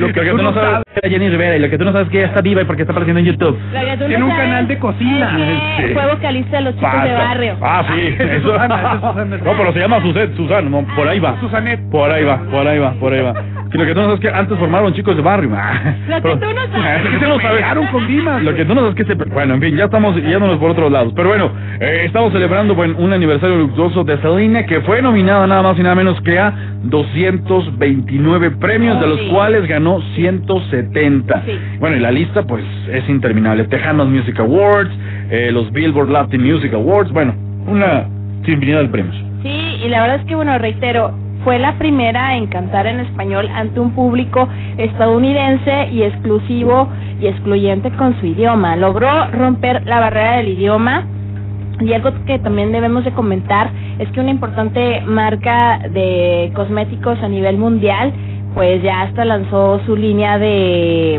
Lo 0.01 0.07
que, 0.13 0.31
tú 0.31 0.37
no 0.39 0.53
sabes 0.55 0.83
es 1.03 1.11
Jenny 1.11 1.29
Rivera 1.39 1.57
y 1.57 1.61
lo 1.61 1.71
que 1.71 1.79
tú 1.79 1.85
no 1.85 1.93
sabes 1.93 2.07
es 2.07 2.11
que 2.13 2.19
ella 2.19 2.27
está 2.29 2.41
viva 2.41 2.63
y 2.63 2.65
porque 2.65 2.83
está 2.83 2.93
apareciendo 2.93 3.21
en 3.21 3.27
YouTube. 3.27 3.57
No 3.73 4.07
Tiene 4.07 4.25
un 4.25 4.31
sabes 4.31 4.45
canal 4.45 4.67
de 4.69 4.79
cocina. 4.79 5.39
es 5.39 5.77
que 5.83 5.89
Sí. 5.89 5.95
Fue 5.95 6.07
vocalista 6.15 6.57
de 6.57 6.63
los 6.65 6.75
chicos 6.75 6.93
de 6.93 6.99
Pasa. 7.11 7.19
barrio. 7.29 7.57
Ah, 7.63 7.85
sí, 7.89 8.01
es 8.19 8.21
eso. 8.21 8.51
Susana, 8.53 8.93
Susana. 9.01 9.37
No, 9.45 9.53
pero 9.57 9.73
se 9.73 9.79
llama 9.79 10.01
Suset, 10.03 10.35
Susana, 10.37 10.69
no, 10.69 10.85
por 10.97 11.07
ahí 11.09 11.19
va. 11.21 11.39
Susanet. 11.41 11.81
Por 11.91 12.11
ahí 12.11 12.25
va, 12.25 12.39
por 12.51 12.67
ahí 12.67 12.79
va, 12.79 12.93
por 12.95 13.13
ahí 13.13 13.21
va. 13.23 13.35
Y 13.73 13.79
lo 13.79 13.85
que 13.85 13.95
tú 13.95 14.01
no 14.01 14.07
sabes 14.07 14.21
es 14.25 14.31
que 14.31 14.37
antes 14.37 14.59
formaron 14.59 14.95
chicos 14.95 15.15
de 15.17 15.23
barrio. 15.23 15.51
Lo 16.09 16.17
que 16.17 16.23
Pero- 16.23 16.39
tú 16.41 16.47
no 16.55 16.73
sabes. 16.83 17.29
Lo 17.29 17.39
que. 17.39 17.49
Pegaron 17.49 17.87
con 17.89 18.07
Dimas. 18.07 18.43
Lo 18.43 18.55
que 18.55 18.65
tú 18.65 18.75
no 18.75 18.81
sabes 18.81 18.97
es 18.99 19.07
que 19.07 19.15
se... 19.15 19.31
Bueno, 19.31 19.55
en 19.55 19.61
fin, 19.61 19.77
ya 19.77 19.85
estamos 19.85 20.17
yéndonos 20.17 20.57
por 20.59 20.71
otros 20.71 20.91
lados. 20.91 21.13
Pero 21.15 21.29
bueno, 21.29 21.51
eh, 21.81 22.03
estamos 22.07 22.33
celebrando 22.33 22.75
bueno, 22.75 22.95
un 22.99 23.13
aniversario 23.13 23.57
luctuoso 23.57 24.05
de 24.05 24.17
Selena 24.19 24.65
que 24.65 24.81
fue 24.83 25.03
nominada 25.03 25.47
nada 25.47 25.63
más 25.63 25.79
y 25.79 25.83
nada 25.83 25.95
menos 25.95 26.21
que 26.23 26.39
a 26.39 26.53
229 26.85 28.51
premios, 28.53 29.01
de 29.01 29.07
los 29.07 29.19
Sí. 29.21 29.29
cuales 29.31 29.67
ganó 29.67 30.01
170. 30.15 31.43
Sí. 31.45 31.53
Bueno, 31.79 31.97
y 31.97 32.01
la 32.01 32.11
lista 32.11 32.43
pues 32.45 32.65
es 32.91 33.09
interminable. 33.09 33.65
Tejanos 33.65 34.09
Music 34.09 34.39
Awards, 34.41 34.91
eh, 35.31 35.51
los 35.53 35.71
Billboard 35.73 36.11
Latin 36.11 36.43
Music 36.43 36.73
Awards, 36.75 37.11
bueno, 37.13 37.35
una 37.67 38.07
infinidad 38.47 38.81
de 38.83 38.89
premios. 38.89 39.15
Sí, 39.43 39.81
y 39.85 39.89
la 39.89 40.01
verdad 40.03 40.17
es 40.21 40.25
que, 40.27 40.35
bueno, 40.35 40.57
reitero, 40.59 41.13
fue 41.49 41.59
la 41.59 41.79
primera 41.79 42.37
en 42.37 42.47
cantar 42.49 42.87
en 42.87 43.01
español 43.01 43.49
ante 43.55 43.81
un 43.81 43.93
público 43.93 44.47
estadounidense 44.77 45.89
y 45.91 46.03
exclusivo 46.03 46.91
y 47.23 47.27
excluyente 47.27 47.91
con 47.93 48.21
su 48.21 48.27
idioma. 48.27 48.77
Logró 48.77 49.09
romper 49.31 49.83
la 49.87 49.99
barrera 49.99 50.33
del 50.37 50.49
idioma. 50.49 51.07
Y 51.81 51.95
algo 51.95 52.11
que 52.27 52.39
también 52.41 52.71
debemos 52.71 53.03
de 53.07 53.13
comentar 53.13 53.71
es 53.99 54.11
que 54.11 54.21
una 54.21 54.29
importante 54.31 55.01
marca 55.07 55.79
de 55.91 56.53
cosméticos 56.55 57.19
a 57.23 57.29
nivel 57.29 57.57
mundial, 57.57 58.13
pues 58.53 58.83
ya 58.83 59.01
hasta 59.01 59.25
lanzó 59.25 59.81
su 59.87 59.97
línea 59.97 60.37
de 60.39 61.19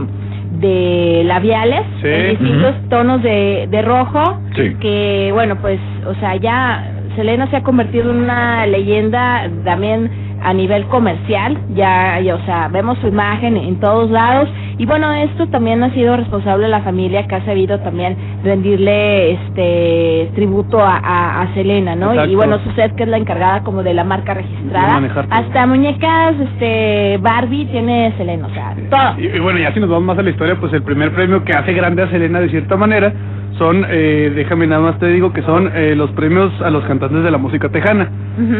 de 0.62 1.24
labiales 1.25 1.81
Sí. 2.01 2.07
en 2.07 2.29
distintos 2.38 2.75
tonos 2.89 3.24
de, 3.24 3.67
de 3.71 3.81
rojo 3.81 4.39
Sí. 4.55 4.75
que 4.79 5.29
bueno 5.33 5.55
pues 5.55 5.79
o 6.07 6.13
sea 6.15 6.36
ya 6.36 6.91
Selena 7.19 7.49
se 7.49 7.57
ha 7.57 7.63
convertido 7.63 8.11
en 8.11 8.21
una 8.21 8.65
leyenda 8.65 9.49
también 9.65 10.09
a 10.41 10.53
nivel 10.53 10.85
comercial 10.85 11.57
ya, 11.75 12.17
ya, 12.21 12.35
o 12.35 12.45
sea 12.45 12.69
vemos 12.69 12.97
su 12.99 13.07
imagen 13.07 13.57
en 13.57 13.77
todos 13.81 14.09
lados. 14.09 14.47
Y 14.77 14.85
bueno 14.85 15.11
esto 15.11 15.47
también 15.47 15.83
ha 15.83 15.93
sido 15.93 16.15
responsable 16.15 16.69
la 16.69 16.81
familia 16.81 17.27
que 17.27 17.35
ha 17.35 17.43
sabido 17.43 17.77
también 17.81 18.15
rendirle 18.41 19.33
este 19.33 20.31
tributo 20.35 20.79
a, 20.79 20.95
a, 20.97 21.41
a 21.41 21.53
Selena 21.53 21.93
no 21.97 22.11
Exacto. 22.11 22.31
y 22.31 22.35
bueno 22.35 22.57
Suzette 22.59 22.95
que 22.95 23.03
es 23.03 23.09
la 23.09 23.17
encargada 23.17 23.63
como 23.63 23.83
de 23.83 23.93
la 23.93 24.05
marca 24.05 24.33
registrada. 24.33 25.01
De 25.01 25.09
hasta 25.29 25.65
muñecas 25.65 26.35
este 26.39 27.17
Barbie 27.17 27.65
tiene 27.65 28.13
Selena 28.15 28.47
o 28.47 28.53
sea 28.53 28.75
todo. 28.89 29.19
Y, 29.21 29.25
y 29.35 29.39
bueno, 29.39 29.59
ya 29.59 29.73
si 29.73 29.81
nos 29.81 29.89
vamos 29.89 30.05
más 30.05 30.19
a 30.19 30.21
la 30.21 30.29
historia, 30.29 30.55
pues 30.57 30.71
el 30.71 30.83
primer 30.83 31.13
premio 31.13 31.43
que 31.43 31.51
hace 31.51 31.73
grande 31.73 32.03
a 32.03 32.09
Selena 32.09 32.39
de 32.39 32.47
cierta 32.47 32.77
manera 32.77 33.11
son, 33.59 33.85
eh, 33.89 34.31
déjame 34.35 34.65
nada 34.65 34.81
más 34.81 34.97
te 34.99 35.05
digo, 35.09 35.31
que 35.31 35.43
son 35.43 35.71
eh, 35.75 35.93
los 35.95 36.09
premios 36.13 36.51
a 36.61 36.71
los 36.71 36.83
cantantes 36.85 37.23
de 37.23 37.29
la 37.29 37.37
música 37.37 37.69
tejana. 37.69 38.09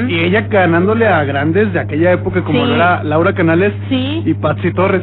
Y 0.08 0.20
ella 0.20 0.42
ganándole 0.50 1.08
a 1.08 1.24
grandes 1.24 1.74
de 1.74 1.80
aquella 1.80 2.12
época 2.12 2.42
como 2.44 2.66
Sí. 2.68 2.74
era 2.74 3.02
Laura 3.04 3.34
Canales 3.34 3.74
sí 3.90 4.22
y 4.26 4.34
Patsy 4.36 4.72
Torres. 4.74 5.02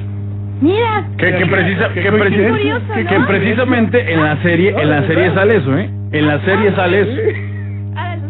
mira 0.61 1.09
Que, 1.19 1.35
que, 1.35 1.47
precisa, 1.47 1.89
Qué 1.95 2.03
que, 2.03 2.09
coincidencia. 2.11 2.53
precisa- 2.53 2.57
Curioso, 2.57 2.95
que- 2.95 3.05
¿no? 3.05 3.11
que 3.11 3.21
precisamente 3.27 4.13
en 4.15 4.23
la 4.23 4.37
serie, 4.43 4.75
en 4.81 4.89
la 4.91 5.03
serie 5.07 5.35
sale 5.35 5.57
eso, 5.57 5.77
¿eh? 5.79 5.91
En 6.13 6.27
la 6.29 6.39
serie 6.41 6.73
sale 6.77 7.01
eso. 7.01 7.56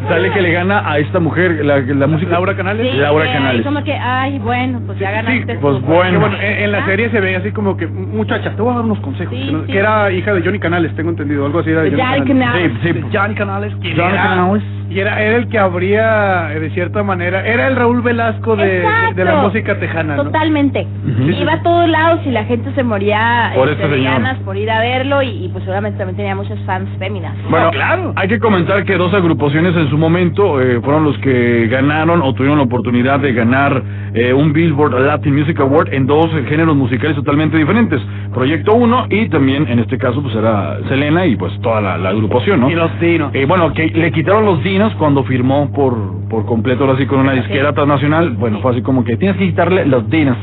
Ah, 0.07 0.11
Sale 0.11 0.31
que 0.33 0.41
le 0.41 0.53
gana 0.53 0.83
a 0.91 0.99
esta 0.99 1.19
mujer 1.21 1.65
la, 1.65 1.79
la 1.81 2.07
música. 2.07 2.31
Laura 2.33 2.57
Canales. 2.57 2.93
Sí, 2.93 2.99
Laura 2.99 3.25
Canales. 3.33 3.65
Como 3.67 3.83
que, 3.85 3.93
ay, 3.95 4.39
bueno, 4.39 4.81
pues 4.87 4.99
ya 4.99 5.11
ganaste. 5.11 5.57
pues 5.59 5.77
tú. 5.81 5.87
bueno. 5.87 6.21
Bueno, 6.21 6.37
en, 6.41 6.65
en 6.65 6.73
la 6.73 6.79
Ah. 6.79 6.87
serie 6.87 7.11
se 7.11 7.21
ve 7.21 7.37
así 7.37 7.51
como 7.53 7.77
que, 7.77 7.87
muchacha, 7.87 8.51
te 8.55 8.63
voy 8.63 8.73
a 8.73 8.77
dar 8.77 8.85
unos 8.85 9.01
consejos. 9.01 9.35
Sí, 9.37 9.47
que, 9.47 9.53
no- 9.53 9.61
sí. 9.67 9.73
que 9.73 9.79
era 9.79 10.11
hija 10.13 10.33
de 10.35 10.43
Johnny 10.43 10.59
Canales, 10.59 10.95
tengo 10.95 11.11
entendido, 11.11 11.45
algo 11.47 11.59
así 11.61 11.71
era 11.71 11.83
de 11.83 11.91
Johnny 11.91 12.03
Canales. 12.03 12.27
Canales. 12.29 12.73
Sí, 12.83 12.93
sí. 12.93 13.01
Johnny 13.13 13.35
Canales. 13.35 13.73
Johnny 13.75 13.95
Canales. 13.95 14.63
Y 14.89 15.01
era, 15.01 15.21
era 15.21 15.37
el 15.39 15.49
que 15.49 15.59
habría, 15.59 16.53
eh, 16.55 16.61
de 16.61 16.71
cierta 16.71 17.03
manera, 17.03 17.45
era 17.45 17.67
el 17.67 17.75
Raúl 17.75 18.03
Velasco 18.03 18.55
de, 18.55 18.85
de 19.17 19.25
la 19.25 19.37
música 19.43 19.79
tejana, 19.81 20.15
¿no? 20.15 20.25
Totalmente. 20.25 20.87
Ujú. 21.05 21.29
Iba 21.31 21.55
a 21.55 21.63
todos 21.63 21.89
lados 21.89 22.21
y 22.25 22.31
la 22.31 22.45
gente 22.45 22.73
se 22.73 22.85
moría 22.85 23.51
Por 23.57 23.69
este, 23.69 23.83
señor. 23.91 24.23
por 24.45 24.57
ir 24.57 24.71
a 24.71 24.79
verlo 24.79 25.23
y, 25.23 25.45
y, 25.47 25.49
pues 25.49 25.65
seguramente 25.65 25.99
también 25.99 26.17
tenía 26.17 26.37
muchos 26.37 26.57
fans 26.67 26.89
féminas. 27.01 27.35
Bueno, 27.51 27.71
claro. 27.73 28.13
hay 28.15 28.29
que 28.29 28.39
comentar 28.39 28.85
que 28.85 28.97
dos 28.97 29.13
agrupaciones 29.13 29.75
en 29.77 29.91
su 29.91 29.96
momento 29.97 30.61
eh, 30.61 30.81
fueron 30.81 31.05
los 31.05 31.19
que 31.19 31.67
ganaron 31.69 32.23
o 32.23 32.33
tuvieron 32.35 32.59
la 32.59 32.65
oportunidad 32.65 33.21
de 33.21 33.33
ganar 33.33 33.83
eh, 34.15 34.33
un 34.33 34.53
Billboard 34.53 35.00
Latin 35.00 35.35
Music 35.35 35.59
Award 35.61 35.93
en 35.93 36.07
dos 36.07 36.31
géneros 36.49 36.76
musicales 36.76 37.17
totalmente 37.17 37.57
diferentes. 37.57 38.00
Proyecto 38.33 38.75
1 38.75 39.07
y 39.11 39.29
también 39.29 39.67
en 39.69 39.79
este 39.79 39.99
caso 39.99 40.23
pues 40.23 40.35
era 40.35 40.79
Selena 40.88 41.26
y 41.26 41.37
pues 41.37 41.53
toda 41.61 41.81
la, 41.81 41.99
la 41.99 42.11
agrupación, 42.11 42.61
¿no? 42.61 42.71
Y 42.71 42.75
los 42.75 42.99
dinos. 43.00 43.31
Eh, 43.35 43.45
bueno, 43.47 43.73
que 43.73 43.88
le 43.88 44.12
quitaron 44.12 44.45
los 44.45 44.62
dinos 44.62 44.95
cuando 44.95 45.25
firmó 45.25 45.73
por, 45.73 45.97
por 46.29 46.47
completo 46.47 46.85
ahora 46.85 46.99
sí 46.99 47.07
con 47.07 47.21
una 47.21 47.33
disquera 47.33 47.73
transnacional. 47.73 48.31
Bueno, 48.31 48.61
fue 48.61 48.73
así 48.73 48.83
como 48.83 49.05
que 49.05 49.17
tienes 49.17 49.37
que 49.37 49.47
quitarle 49.47 49.87
los 49.87 50.09
dinos. 50.11 50.37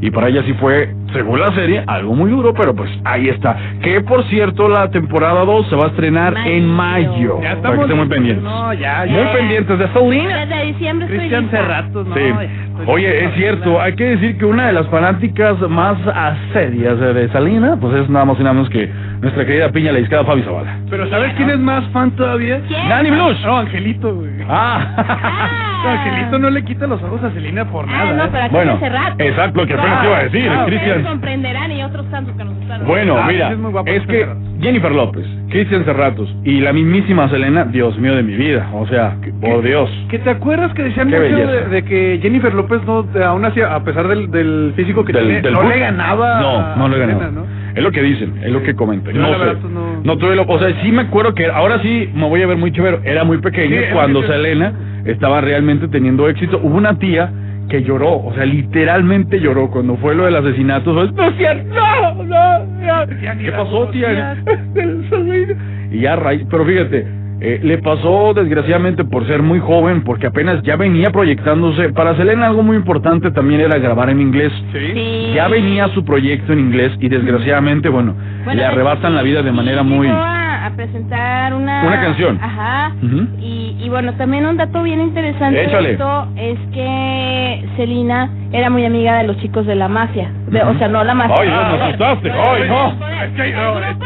Y 0.00 0.10
para 0.10 0.28
ella 0.28 0.42
sí 0.44 0.54
fue, 0.54 0.94
según 1.12 1.40
la 1.40 1.52
serie, 1.52 1.84
algo 1.86 2.14
muy 2.14 2.30
duro, 2.30 2.54
pero 2.54 2.74
pues 2.74 2.90
ahí 3.04 3.28
está. 3.28 3.56
Que 3.82 4.00
por 4.00 4.24
cierto, 4.24 4.68
la 4.68 4.90
temporada 4.90 5.44
2 5.44 5.68
se 5.68 5.76
va 5.76 5.84
a 5.84 5.88
estrenar 5.88 6.32
Mayo. 6.32 6.50
en 6.50 6.66
mayo. 6.66 7.40
Ya 7.42 7.52
para 7.52 7.52
estamos 7.52 7.76
que 7.76 7.82
estén 7.82 7.98
muy 7.98 8.08
pendientes. 8.08 8.44
No, 8.44 8.72
ya, 8.72 9.04
ya. 9.04 9.12
Muy 9.12 9.26
pendientes 9.36 9.78
de 9.78 9.88
Selena. 9.88 10.46
Desde 10.46 10.64
diciembre 10.66 11.04
estoy 11.06 11.18
Cristian 11.18 11.42
lista. 11.42 11.56
Cerratos, 11.58 12.06
no. 12.06 12.14
Sí. 12.14 12.20
estoy 12.22 12.48
Oye, 12.86 13.24
es 13.24 13.34
cierto, 13.34 13.80
hay 13.80 13.94
que 13.94 14.04
decir 14.04 14.38
que 14.38 14.46
una 14.46 14.68
de 14.68 14.72
las 14.72 14.86
fanáticas 14.88 15.60
más 15.68 15.98
asedias 16.06 16.98
de 16.98 17.10
de 17.12 17.28
Salina, 17.28 17.76
pues 17.78 17.94
es 17.94 18.08
nada 18.08 18.24
más 18.24 18.38
y 18.40 18.42
nada 18.42 18.54
menos 18.54 18.70
que 18.70 18.88
nuestra 19.20 19.44
querida 19.44 19.70
piña 19.70 19.92
la 19.92 19.98
discada 19.98 20.24
Fabi 20.24 20.42
Zavala. 20.42 20.78
Pero 20.88 21.08
¿sabes 21.10 21.32
quién 21.36 21.50
es 21.50 21.58
más 21.58 21.84
fan 21.92 22.10
todavía? 22.12 22.60
¿Quién? 22.66 22.88
Nani 22.88 23.10
Blush. 23.10 23.44
No, 23.44 23.58
Angelito, 23.58 24.14
güey. 24.14 24.30
Ah. 24.52 25.80
No, 25.84 25.90
Angelito 25.90 26.38
no 26.40 26.50
le 26.50 26.64
quita 26.64 26.86
los 26.86 27.00
ojos 27.02 27.22
a 27.22 27.30
Selena 27.30 27.64
por 27.64 27.86
Ah, 27.88 27.92
nada. 28.04 28.12
no, 28.12 28.24
¿eh? 28.24 28.28
pero 28.32 28.44
aquí 28.44 28.54
Bueno, 28.54 28.72
hace 28.72 28.88
rato. 28.88 29.14
exacto, 29.18 29.60
lo 29.60 29.66
que 29.66 29.74
apenas 29.74 29.98
Ah, 29.98 30.00
te 30.02 30.06
iba 30.08 30.16
a 30.18 30.22
decir, 30.24 30.48
ah, 30.50 30.64
Cristian. 30.66 30.90
Ustedes 30.90 31.06
comprenderán 31.06 31.72
y 31.72 31.82
otros 31.84 32.10
tantos 32.10 32.36
que 32.36 32.44
nos 32.44 32.56
están 32.60 32.84
Bueno, 32.86 33.16
Ah, 33.18 33.26
mira, 33.28 33.50
es 33.52 33.58
muy 33.58 33.70
guapo, 33.72 33.88
es 33.90 34.02
Cristian 34.02 34.42
que. 34.58 34.60
Jennifer 34.66 34.92
López, 34.92 35.24
Cristian 35.48 35.84
Serratos 35.86 36.28
y 36.44 36.60
la 36.60 36.72
mismísima 36.74 37.28
Selena, 37.30 37.64
Dios 37.64 37.96
mío 37.98 38.14
de 38.14 38.22
mi 38.22 38.34
vida, 38.36 38.68
o 38.74 38.86
sea, 38.88 39.16
por 39.40 39.62
Dios. 39.62 39.88
¿Que 40.10 40.18
te 40.18 40.28
acuerdas 40.30 40.74
que 40.74 40.82
decían 40.82 41.08
mucho 41.08 41.20
de, 41.20 41.66
de 41.68 41.82
que 41.84 42.18
Jennifer 42.20 42.52
López 42.52 42.82
no, 42.84 43.06
aún 43.24 43.44
así, 43.46 43.60
a 43.62 43.78
pesar 43.84 44.06
del, 44.08 44.30
del 44.30 44.72
físico 44.76 45.02
que 45.04 45.12
Del- 45.14 45.24
tiene, 45.24 45.40
del 45.42 45.54
no 45.54 45.62
le 45.62 45.78
ganaba 45.78 46.40
No, 46.40 46.58
a 46.58 46.76
no 46.76 46.88
le 46.88 46.98
ganaba. 46.98 47.20
Selena, 47.20 47.40
¿no? 47.40 47.59
Es 47.80 47.84
lo 47.84 47.92
que 47.92 48.02
dicen, 48.02 48.34
es 48.44 48.50
lo 48.52 48.62
que 48.62 48.74
comentan. 48.74 49.16
No 49.18 49.28
sé. 49.32 49.38
pues, 49.60 49.72
no- 49.72 50.00
No 50.04 50.16
tuve 50.18 50.36
lo, 50.36 50.42
o 50.42 50.58
sea, 50.58 50.68
sí 50.82 50.92
me 50.92 51.02
acuerdo 51.02 51.34
que 51.34 51.46
ahora 51.46 51.80
sí 51.82 52.10
me 52.14 52.28
voy 52.28 52.42
a 52.42 52.46
ver 52.46 52.56
muy 52.58 52.70
chévere. 52.72 53.00
Era 53.04 53.24
muy 53.24 53.38
pequeño 53.38 53.76
Sí, 53.80 53.86
cuando. 53.92 54.22
Selena 54.26 54.72
estaba 55.04 55.40
realmente 55.40 55.88
teniendo 55.88 56.28
éxito. 56.28 56.60
Hubo 56.62 56.76
una 56.76 56.98
tía 56.98 57.32
que 57.70 57.82
lloró, 57.82 58.18
o 58.24 58.32
sea, 58.34 58.44
literalmente 58.44 59.38
lloró 59.40 59.70
cuando 59.70 59.96
fue 59.96 60.14
lo 60.14 60.24
del 60.24 60.36
asesinato. 60.36 60.92
No 60.92 61.04
es 61.04 61.36
cierto, 61.36 61.74
no, 61.74 62.24
no, 62.24 62.82
ya". 62.84 63.06
Ya 63.22 63.34
ni 63.34 63.44
¿Qué 63.44 63.52
pasó, 63.52 63.86
tía? 63.88 64.36
y 65.92 66.00
ya 66.00 66.18
pero 66.50 66.64
fíjate, 66.64 67.06
eh, 67.40 67.60
le 67.62 67.78
pasó 67.78 68.32
desgraciadamente 68.34 69.04
por 69.04 69.26
ser 69.26 69.42
muy 69.42 69.58
joven, 69.60 70.02
porque 70.04 70.26
apenas 70.26 70.62
ya 70.62 70.76
venía 70.76 71.10
proyectándose. 71.10 71.92
Para 71.92 72.14
Selena 72.16 72.46
algo 72.46 72.62
muy 72.62 72.76
importante 72.76 73.30
también 73.30 73.60
era 73.60 73.78
grabar 73.78 74.10
en 74.10 74.20
inglés. 74.20 74.52
Sí. 74.72 75.32
Ya 75.34 75.48
venía 75.48 75.88
su 75.88 76.04
proyecto 76.04 76.52
en 76.52 76.58
inglés 76.60 76.92
y 77.00 77.08
desgraciadamente, 77.08 77.88
bueno, 77.88 78.14
Bueno, 78.44 78.60
le 78.60 78.64
arrebatan 78.66 79.12
sí, 79.12 79.16
la 79.16 79.22
vida 79.22 79.42
de 79.42 79.52
manera 79.52 79.82
muy... 79.82 80.08
a, 80.08 80.66
a 80.66 80.70
presentar 80.76 81.54
una... 81.54 81.84
Una 81.86 82.00
canción. 82.00 82.38
Ajá. 82.42 82.92
Y, 83.40 83.76
y 83.80 83.88
bueno, 83.88 84.12
también 84.14 84.44
un 84.46 84.56
dato 84.56 84.82
bien 84.82 85.00
interesante 85.00 85.64
Échale. 85.64 85.88
de 85.88 85.92
esto 85.94 86.28
es 86.36 86.58
que 86.74 87.64
Celina 87.76 88.28
era 88.52 88.68
muy 88.68 88.84
amiga 88.84 89.18
de 89.18 89.24
los 89.28 89.36
chicos 89.38 89.66
de 89.66 89.74
la 89.74 89.88
mafia. 89.88 90.30
De- 90.48 90.62
O 90.62 90.76
sea, 90.78 90.88
no 90.88 91.02
la 91.04 91.14
mafia. 91.14 91.36
Ay, 91.40 91.48
Dios, 91.48 91.64
me 91.72 91.82
asustaste. 91.84 92.30
Ay, 92.32 92.62
no. 92.68 92.88
Es 93.24 93.30
que 93.32 93.52
no, 93.52 93.78
es 93.78 93.96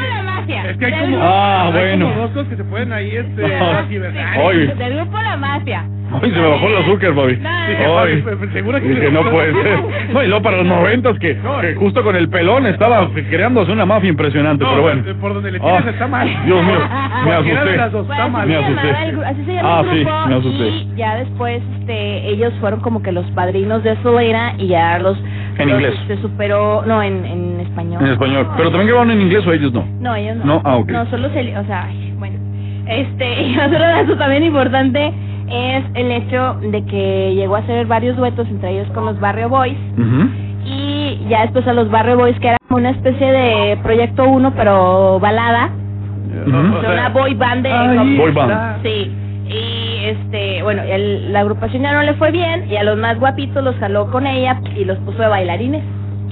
mafia. 0.47 0.71
Es 0.71 0.77
que 0.79 0.85
hay 0.87 0.93
como, 1.11 1.19
Ah, 1.23 1.67
hay 1.67 1.73
bueno. 1.73 2.09
como 2.09 2.21
dos 2.23 2.31
cosas 2.33 2.49
que 2.49 2.57
se 2.57 2.65
pueden 2.65 2.93
ahí 2.93 3.17
este. 3.17 3.43
Oye. 4.45 4.67
Del 4.75 4.97
grupo 4.97 5.19
La 5.19 5.37
Mafia. 5.37 5.85
Ay, 6.23 6.31
se 6.31 6.39
me 6.39 6.47
bajó 6.49 6.69
el 6.69 6.77
azúcar. 6.77 7.13
No, 7.15 7.23
Ay, 7.23 8.23
Fabi, 8.23 8.53
¿segura 8.53 8.79
que 8.81 8.95
se 8.95 9.11
no 9.11 9.23
puede 9.31 9.53
ser. 9.63 9.79
No, 10.13 10.23
y 10.23 10.29
luego 10.29 10.43
para 10.43 10.59
los 10.59 10.67
noventas, 10.67 11.19
que, 11.19 11.37
que 11.61 11.75
justo 11.77 12.05
con 12.05 12.15
el 12.15 12.29
pelón 12.29 12.67
estaba 12.67 13.09
creándose 13.31 13.73
una 13.73 13.85
mafia 13.87 14.11
impresionante, 14.11 14.63
No, 14.63 14.71
pero 14.71 14.83
bueno. 14.83 15.03
por 15.21 15.35
donde 15.35 15.51
le 15.51 15.59
tires 15.59 15.83
Ah, 15.85 15.91
está 15.91 16.07
mal. 16.07 16.29
Dios 16.45 16.63
mío, 16.63 16.79
me 17.25 17.33
asusté. 17.33 17.89
dos 17.91 18.11
así. 18.11 18.47
Me 18.49 18.57
asusté. 18.57 18.91
el 19.09 19.25
así 19.25 19.45
se 19.45 19.55
llama 19.55 19.79
Ah, 19.79 19.81
el 19.81 19.91
sí, 19.91 20.05
grupo 20.05 20.27
me 20.29 20.35
asusté. 20.37 20.69
y 20.69 20.95
ya 20.97 21.17
después 21.17 21.63
este 21.81 22.29
ellos 22.29 22.53
fueron 22.61 22.81
como 22.81 23.03
que 23.03 23.11
los 23.11 23.27
padrinos 23.33 23.83
de 23.83 23.97
Selena 24.03 24.55
y 24.59 24.69
ya 24.69 24.99
los 24.99 25.19
En 25.59 25.69
los, 25.71 25.81
inglés. 25.81 25.95
se 26.07 26.17
superó 26.21 26.83
no 26.87 27.03
en, 27.03 27.25
en 27.25 27.61
español 27.61 28.03
En 28.05 28.13
español. 28.13 28.49
Pero 28.57 28.71
también 28.71 28.89
grabaron 28.89 29.11
en 29.13 29.21
inglés 29.23 29.47
o 29.47 29.53
ellos 29.53 29.73
no. 29.73 29.85
no 30.01 30.15
ellos 30.15 30.37
no 30.37 30.45
No, 30.45 30.63
ah, 30.65 30.77
ok. 30.77 30.89
no 30.91 31.07
solo 31.11 31.29
se 31.31 31.57
o 31.59 31.65
sea 31.65 31.85
ay, 31.85 32.15
bueno 32.19 32.39
este 32.87 33.43
y 33.49 33.59
otro 33.59 33.79
dato 33.79 34.17
también 34.17 34.45
importante 34.45 35.13
es 35.49 35.85
el 35.95 36.11
hecho 36.11 36.55
de 36.71 36.85
que 36.87 37.35
llegó 37.35 37.57
a 37.57 37.59
hacer 37.61 37.87
varios 37.87 38.17
duetos 38.17 38.49
entre 38.49 38.71
ellos 38.71 38.89
con 38.95 39.05
los 39.07 39.19
Barrio 39.21 39.49
Boys 39.49 39.77
Ujú. 39.99 40.29
y 40.65 41.21
ya 41.29 41.43
después 41.43 41.67
a 41.69 41.73
los 41.75 41.91
Barrio 41.91 42.17
Boys 42.17 42.39
que 42.41 42.49
era 42.49 42.57
una 42.71 42.91
especie 42.91 43.31
de 43.31 43.77
proyecto 43.83 44.25
uno 44.29 44.53
pero 44.57 45.19
balada 45.21 45.71
Ujú. 46.47 46.77
o 46.77 46.81
sea, 46.81 46.93
una 46.93 47.09
boy 47.11 47.35
band 47.35 47.63
de 47.63 47.73
Ahí 47.73 48.17
Boy 48.17 48.33
band. 48.33 48.83
Sí, 48.83 49.13
y 49.49 49.84
este, 50.11 50.63
bueno, 50.63 50.83
el- 50.83 51.33
la 51.33 51.41
agrupación 51.41 51.83
ya 51.83 51.93
no 51.93 52.03
le 52.03 52.15
fue 52.15 52.31
bien 52.31 52.71
y 52.71 52.77
a 52.77 52.83
los 52.85 52.97
más 52.99 53.19
guapitos 53.19 53.63
los 53.65 53.77
jaló 53.77 54.11
con 54.11 54.27
ella 54.27 54.61
y 54.77 54.85
los 54.85 54.99
puso 54.99 55.23
de 55.23 55.29
bailarines. 55.29 55.83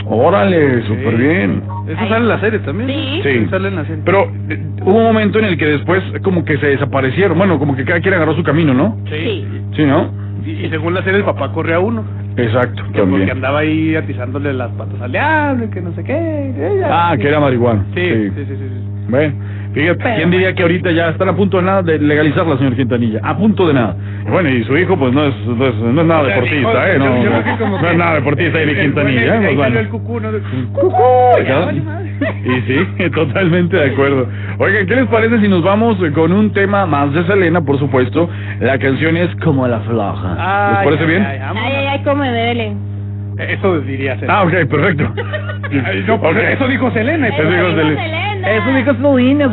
Órale, 0.07 0.83
súper 0.87 1.17
bien. 1.17 1.63
Eso 1.89 2.01
Ahí. 2.01 2.09
sale 2.09 2.23
en 2.23 2.29
la 2.29 2.41
serie 2.41 2.59
también. 2.61 2.89
Sí. 2.89 3.21
Sí. 3.23 3.47
Sale 3.51 3.69
en 3.69 3.77
la 3.77 3.85
serie. 3.85 4.03
Pero 4.05 4.31
eh, 4.49 4.61
hubo 4.83 4.99
un 4.99 5.05
momento 5.05 5.39
en 5.39 5.45
el 5.47 5.57
que 5.57 5.67
después 5.67 6.03
como 6.23 6.45
que 6.45 6.59
se 6.59 6.67
desaparecieron. 6.69 7.39
Bueno, 7.39 7.59
como 7.59 7.77
que 7.77 7.85
cada 7.85 8.01
quien 8.01 8.15
agarró 8.15 8.35
su 8.35 8.43
camino, 8.43 8.75
¿no? 8.75 8.97
Sí. 9.11 9.47
Sí, 9.77 9.85
¿no? 9.85 10.11
Y, 10.45 10.51
y 10.67 10.71
según 10.71 10.95
la 10.95 11.03
serie, 11.05 11.19
el 11.21 11.25
papá 11.25 11.53
corre 11.53 11.75
a 11.75 11.79
uno. 11.81 12.05
Exacto, 12.37 12.77
Que 12.93 13.01
porque 13.01 13.01
también. 13.01 13.31
andaba 13.31 13.61
ahí 13.61 13.95
atizándole 13.95 14.53
las 14.55 14.71
patas 14.73 15.01
al 15.01 15.13
diablo 15.13 15.71
que 15.71 15.81
no 15.83 15.93
sé 15.95 16.03
qué. 16.03 16.53
ella. 16.77 16.89
Ah, 17.11 17.17
que 17.17 17.29
era 17.29 17.39
marihuana. 17.39 17.85
Sí, 17.95 18.01
sí, 18.01 18.31
sí, 18.35 18.45
sí. 18.47 18.57
sí. 18.57 19.07
Bueno, 19.09 19.35
fíjate, 19.75 19.99
Pero 20.03 20.17
¿quién 20.17 20.31
diría 20.31 20.55
que 20.55 20.63
ahorita 20.63 20.91
ya 20.91 21.09
están 21.11 21.29
a 21.29 21.37
punto 21.37 21.57
de 21.59 21.63
nada 21.65 21.83
de 21.83 21.99
legalizarla, 21.99 22.57
señor 22.59 22.75
Quintanilla? 22.77 23.21
A 23.23 23.37
punto 23.37 23.67
de 23.69 23.75
nada. 23.75 23.97
Bueno, 24.31 24.49
y 24.51 24.63
su 24.65 24.77
hijo, 24.77 24.97
pues 24.99 25.13
no 25.13 25.25
es, 25.25 25.35
no 25.47 25.67
es, 25.67 25.75
no 25.77 26.01
es 26.01 26.07
nada 26.07 26.21
O 26.23 26.27
sea, 26.27 26.35
deportista, 26.35 26.93
¿eh? 26.93 26.99
No, 26.99 27.05
yo 27.23 27.31
no, 27.31 27.43
creo 27.43 27.45
que 27.57 27.63
como 27.63 27.79
no 27.81 27.89
es 27.89 27.97
nada 27.97 28.15
deportista, 28.15 28.61
el- 28.61 28.69
Eric 28.69 28.79
el- 28.79 28.85
Quintanilla, 28.87 29.21
el- 29.21 29.27
¿eh? 29.27 29.33
salió 29.43 29.57
bueno. 29.57 29.81
el 29.81 29.89
cucú. 29.89 30.21
Y 32.45 32.61
sí, 32.63 33.11
totalmente 33.15 33.77
de 33.77 33.91
acuerdo. 33.93 34.29
Oigan, 34.59 34.87
¿qué 34.87 34.95
les 34.97 35.07
parece 35.07 35.41
si 35.41 35.49
nos 35.49 35.63
vamos 35.63 35.97
con 36.15 36.33
un 36.33 36.53
tema 36.53 36.87
más 36.87 37.13
de 37.13 37.25
Selena, 37.25 37.61
por 37.61 37.79
supuesto? 37.79 38.29
La 38.61 38.79
canción 38.79 39.17
es 39.17 39.29
Como 39.43 39.67
la 39.67 39.81
floja. 39.81 40.29
¿Les 40.73 40.85
parece 40.85 41.03
ay, 41.03 41.09
bien? 41.09 41.23
ay. 41.25 41.39
Ay, 41.57 42.01
ay, 42.07 42.15
me 42.17 42.29
duele. 42.31 42.73
Eso 43.39 43.81
diría 43.81 44.15
Selena. 44.15 44.39
Ah, 44.39 44.43
ok, 44.45 44.53
perfecto. 44.69 45.13
No. 45.73 46.31
Eso 46.39 46.69
dijo 46.69 46.91
Selena. 46.91 47.29
Eso 47.29 47.43
dijo 47.45 47.69
Selena. 47.71 48.32
Eso 48.45 48.71
dijo 48.75 48.91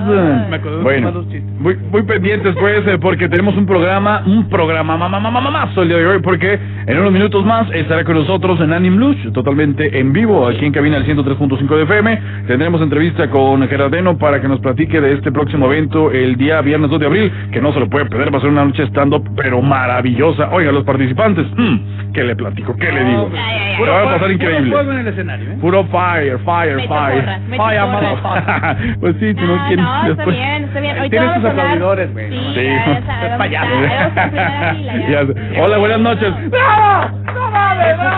Selena. 0.06 0.48
Me 0.50 0.60
de 0.60 0.78
Bueno, 0.84 1.12
los 1.12 1.14
malos 1.16 1.30
chistes. 1.32 1.60
muy, 1.60 1.76
muy 1.92 2.04
pendientes 2.04 2.56
pues 2.60 2.86
eh, 2.88 2.98
porque 3.00 3.30
tenemos 3.30 3.56
un 3.56 3.66
programa, 3.66 4.24
un 4.26 4.50
programa 4.50 4.98
mamá 4.98 5.20
mamá 5.20 5.42
mamá 5.42 5.70
el 5.78 5.88
día 5.88 5.98
de 5.98 6.08
hoy 6.08 6.20
porque 6.22 6.60
en 6.88 6.98
unos 7.00 7.12
minutos 7.12 7.46
más 7.46 7.70
estará 7.72 8.04
con 8.04 8.16
nosotros 8.16 8.60
en 8.62 8.74
Anim 8.74 8.96
Blues, 8.96 9.18
totalmente 9.34 10.00
en 10.00 10.12
vivo 10.14 10.48
aquí 10.48 10.66
en 10.66 10.72
cabina 10.74 11.00
del 11.00 11.06
103.5 11.18 11.68
de 11.78 11.84
FM. 11.84 12.22
Tendremos 12.48 12.82
entrevista 12.82 13.30
con 13.30 13.68
Gerardeno 13.68 14.18
para 14.18 14.42
que 14.42 14.48
nos 14.48 14.60
platique 14.60 15.00
de 15.00 15.14
este 15.14 15.32
próximo 15.32 15.68
evento 15.68 16.12
el 16.12 16.36
día 16.36 16.62
viernes 16.62 16.90
2 16.90 17.00
de 17.00 17.06
abril, 17.06 17.32
que 17.52 17.62
no 17.62 17.72
se 17.74 17.80
lo 17.80 17.90
puede 17.90 18.06
perder, 18.08 18.34
va 18.34 18.40
a 18.40 18.42
ser 18.42 18.50
una 18.50 18.66
noche 18.66 18.84
stand-up 18.88 19.24
pero 19.36 19.62
maravillosa. 19.62 20.50
Oiga, 20.52 20.72
los 20.72 20.84
participantes, 20.84 21.46
hmm, 21.56 22.12
¿qué 22.14 22.24
le 22.24 22.36
platico? 22.36 22.76
¿Qué 22.76 22.92
le 22.92 23.04
digo? 23.04 23.30
Ay, 23.34 23.40
ay, 23.40 23.76
ay. 23.78 23.86
Va 23.90 24.00
a 24.02 24.04
pasar 24.06 24.20
Puro 24.20 24.32
increíble. 24.34 24.72
fuego 24.72 24.92
en 24.92 24.98
el 25.00 25.08
escenario, 25.08 25.52
¿eh? 25.52 25.58
Puro 25.62 25.84
fire, 25.86 26.40
fire, 26.40 26.88
fire. 26.88 27.20
porras, 27.22 27.42
meto 27.50 27.64
fire, 27.64 27.82
motherfucker. 27.88 28.78
Pues 29.00 29.16
sí, 29.20 29.34
tú 29.34 29.42
no, 29.46 29.56
No, 29.58 29.68
quieres 29.68 29.86
no, 29.86 29.96
está 29.96 30.08
después. 30.16 30.36
bien, 30.38 30.64
está 30.64 30.80
bien. 30.80 30.98
Ahorita 30.98 31.18
Tienes 31.18 31.36
tus 31.36 31.46
aplaudidores, 31.46 32.14
güey. 32.14 32.30
Sí, 32.30 32.36
Sí. 32.56 32.66
ya, 32.66 32.86
ya 32.86 33.02
sabes, 33.06 33.32
Es 33.32 33.38
payaso. 33.38 35.34
Hola, 35.64 35.78
buenas 35.78 36.00
noches. 36.00 36.34
¡Bravo! 36.50 37.10
¡No 37.34 37.52
mames, 37.52 37.86
Eres 37.90 38.00
un 38.00 38.10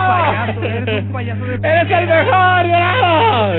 payaso, 0.52 0.64
eres 0.64 1.04
un 1.04 1.12
payaso 1.12 1.44
de... 1.44 1.54
¡Eres 1.68 1.90
el 1.90 2.06
mejor! 2.06 2.66
bravo! 2.68 3.52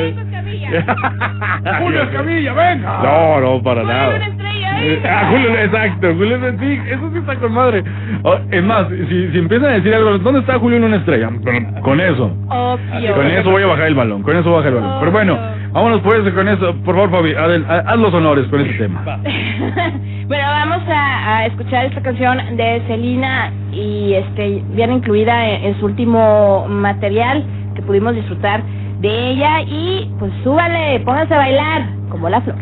Julio 1.80 2.04
Escamilla, 2.04 2.54
venga. 2.54 3.00
No, 3.04 3.40
no, 3.42 3.64
para 3.64 3.82
Julio, 3.82 3.96
nada. 3.96 4.16
una 4.16 4.28
estrella, 4.28 4.84
¿eh? 4.84 5.02
Ah, 5.08 5.28
Julio, 5.30 5.50
exacto, 5.60 6.08
Julio, 6.16 6.38
sí, 6.60 6.80
eso 6.90 7.10
sí 7.12 7.18
está 7.20 7.36
con 7.36 7.54
madre. 7.54 7.84
Oh, 8.24 8.38
es 8.50 8.64
más, 8.64 8.88
si, 8.90 9.30
si 9.32 9.38
empiezan 9.38 9.70
a 9.70 9.74
decir 9.74 9.94
algo, 9.94 10.18
¿dónde 10.18 10.40
está 10.42 10.58
Julio 10.60 10.78
en 10.78 10.84
una 10.86 10.98
estrella? 10.98 11.30
Con, 11.44 11.82
con 11.82 12.00
eso, 12.02 12.36
Obvio. 12.50 13.14
con 13.16 13.28
eso 13.28 13.52
voy 13.52 13.64
a 13.64 13.68
bajar 13.68 13.88
el 13.88 13.96
balón, 13.96 14.24
con 14.24 14.36
eso 14.36 14.52
baja 14.52 14.70
el 14.70 14.76
balón. 14.76 15.00
Pero 15.00 15.12
bueno, 15.12 15.38
vámonos 15.74 16.02
pues 16.02 16.30
con 16.34 16.48
eso, 16.48 16.74
por 16.86 16.96
favor, 16.96 17.12
Fabi, 17.12 17.32
adel- 17.34 17.66
ha- 17.68 17.92
haz 17.92 17.98
los 17.98 18.14
honores 18.14 18.48
con 18.48 18.62
ese 18.62 18.74
tema. 18.78 19.04
bueno, 20.28 20.44
vamos 20.46 20.84
a, 20.88 21.38
a 21.38 21.46
escuchar 21.48 21.86
esta 21.86 22.02
canción 22.02 22.38
de 22.56 22.82
Celina 22.88 23.52
y 23.72 24.14
este 24.14 24.64
viene 24.70 24.94
incluida 24.96 25.50
en, 25.50 25.64
en 25.66 25.80
su 25.80 25.86
último 25.86 26.66
material 26.70 27.44
que 27.76 27.82
pudimos 27.82 28.16
disfrutar 28.16 28.64
de 29.02 29.30
ella 29.32 29.62
y 29.64 30.10
pues 30.20 30.32
súbale, 30.44 31.00
pónganse 31.02 31.34
a 31.34 31.38
bailar 31.38 31.82
como 32.10 32.30
la 32.30 32.40
flor. 32.42 32.56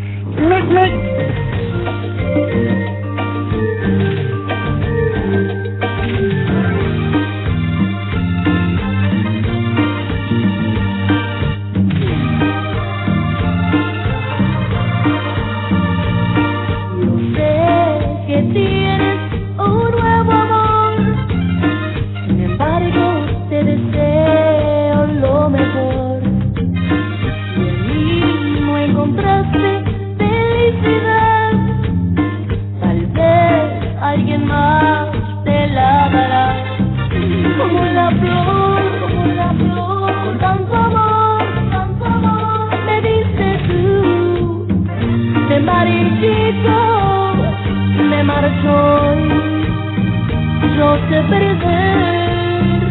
Sé 51.11 51.21
perder. 51.23 52.83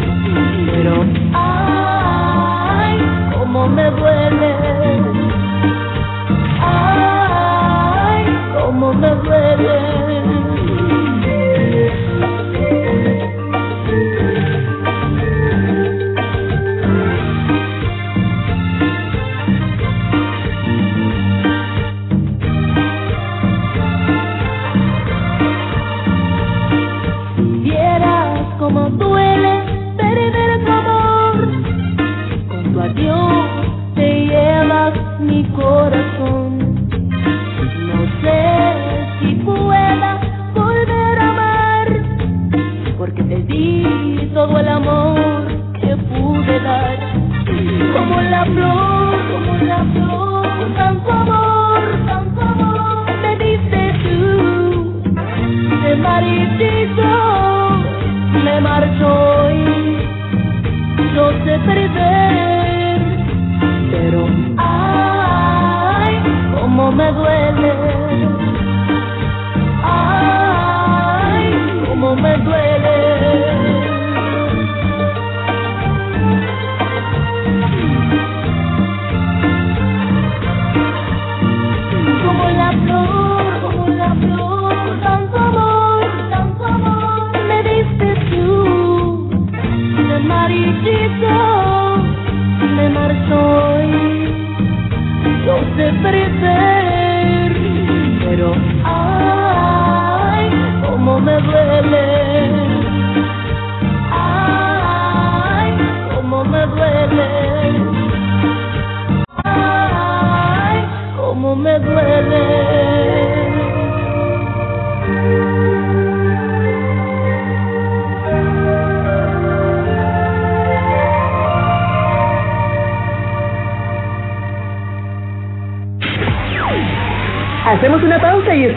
Pero 0.71 1.05
ay 1.33 2.99
cómo 3.33 3.67
me 3.67 3.89
duele 3.89 4.50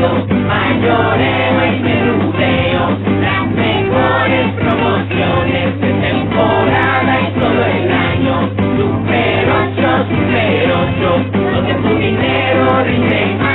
supermercado, 0.00 0.26
mayoreo 0.46 1.66
y 1.66 1.80
menudeo, 1.80 2.84
las 3.20 3.46
mejores 3.54 4.46
promociones 4.54 5.80
de 5.80 5.92
temporada 5.92 7.20
y 7.20 7.26
todo 7.38 7.64
el 7.66 7.92
año. 7.92 8.50
Super 8.76 9.48
8, 9.76 10.06
Super 10.08 10.72
8, 10.72 11.10
donde 11.54 11.74
tu 11.74 11.94
dinero 11.98 12.84
rinde 12.84 13.36
más. 13.38 13.50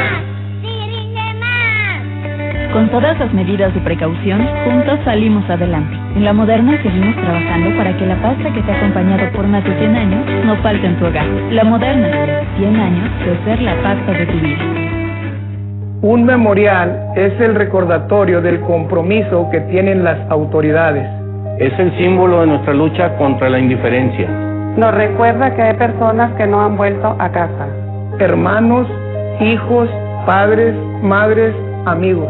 Con 2.73 2.89
todas 2.89 3.17
las 3.17 3.34
medidas 3.34 3.73
de 3.73 3.79
precaución, 3.79 4.45
juntos 4.65 4.99
salimos 5.05 5.49
adelante. 5.49 5.95
En 6.17 6.25
La 6.25 6.34
Moderna 6.34 6.77
seguimos 6.84 7.15
trabajando 7.15 7.77
para 7.77 7.97
que 7.97 8.05
la 8.05 8.15
pasta 8.17 8.51
que 8.53 8.62
te 8.62 8.71
ha 8.71 8.75
acompañado 8.75 9.31
por 9.31 9.47
más 9.47 9.63
de 9.63 9.79
100 9.79 9.95
años 9.95 10.45
no 10.45 10.58
falte 10.58 10.86
en 10.86 10.99
tu 10.99 11.05
hogar. 11.05 11.25
La 11.51 11.63
Moderna, 11.63 12.10
100 12.58 12.75
años 12.75 13.10
de 13.25 13.45
ser 13.45 13.62
la 13.62 13.75
pasta 13.81 14.12
de 14.12 14.25
tu 14.25 14.38
vida. 14.39 14.85
Un 16.01 16.25
memorial 16.25 17.13
es 17.15 17.39
el 17.39 17.55
recordatorio 17.55 18.41
del 18.41 18.60
compromiso 18.62 19.49
que 19.51 19.62
tienen 19.62 20.03
las 20.03 20.19
autoridades. 20.29 21.08
Es 21.60 21.77
el 21.79 21.97
símbolo 21.97 22.41
de 22.41 22.47
nuestra 22.47 22.73
lucha 22.73 23.17
contra 23.17 23.49
la 23.49 23.60
indiferencia. 23.60 24.27
Nos 24.77 24.93
recuerda 24.93 25.55
que 25.55 25.62
hay 25.62 25.73
personas 25.75 26.34
que 26.34 26.45
no 26.45 26.62
han 26.62 26.75
vuelto 26.75 27.15
a 27.17 27.29
casa. 27.29 27.67
Hermanos, 28.19 28.88
hijos, 29.39 29.89
padres, 30.25 30.75
madres, 31.01 31.55
amigos. 31.86 32.29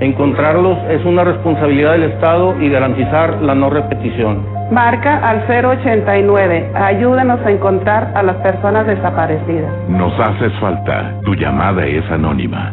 Encontrarlos 0.00 0.78
es 0.90 1.04
una 1.04 1.22
responsabilidad 1.22 1.92
del 1.92 2.04
Estado 2.04 2.60
y 2.60 2.70
garantizar 2.70 3.42
la 3.42 3.54
no 3.54 3.68
repetición. 3.68 4.44
Marca 4.72 5.18
al 5.18 5.44
089. 5.46 6.70
Ayúdanos 6.74 7.40
a 7.44 7.50
encontrar 7.50 8.10
a 8.14 8.22
las 8.22 8.36
personas 8.36 8.86
desaparecidas. 8.86 9.70
Nos 9.88 10.18
haces 10.18 10.52
falta. 10.60 11.12
Tu 11.24 11.34
llamada 11.34 11.84
es 11.84 12.10
anónima. 12.10 12.72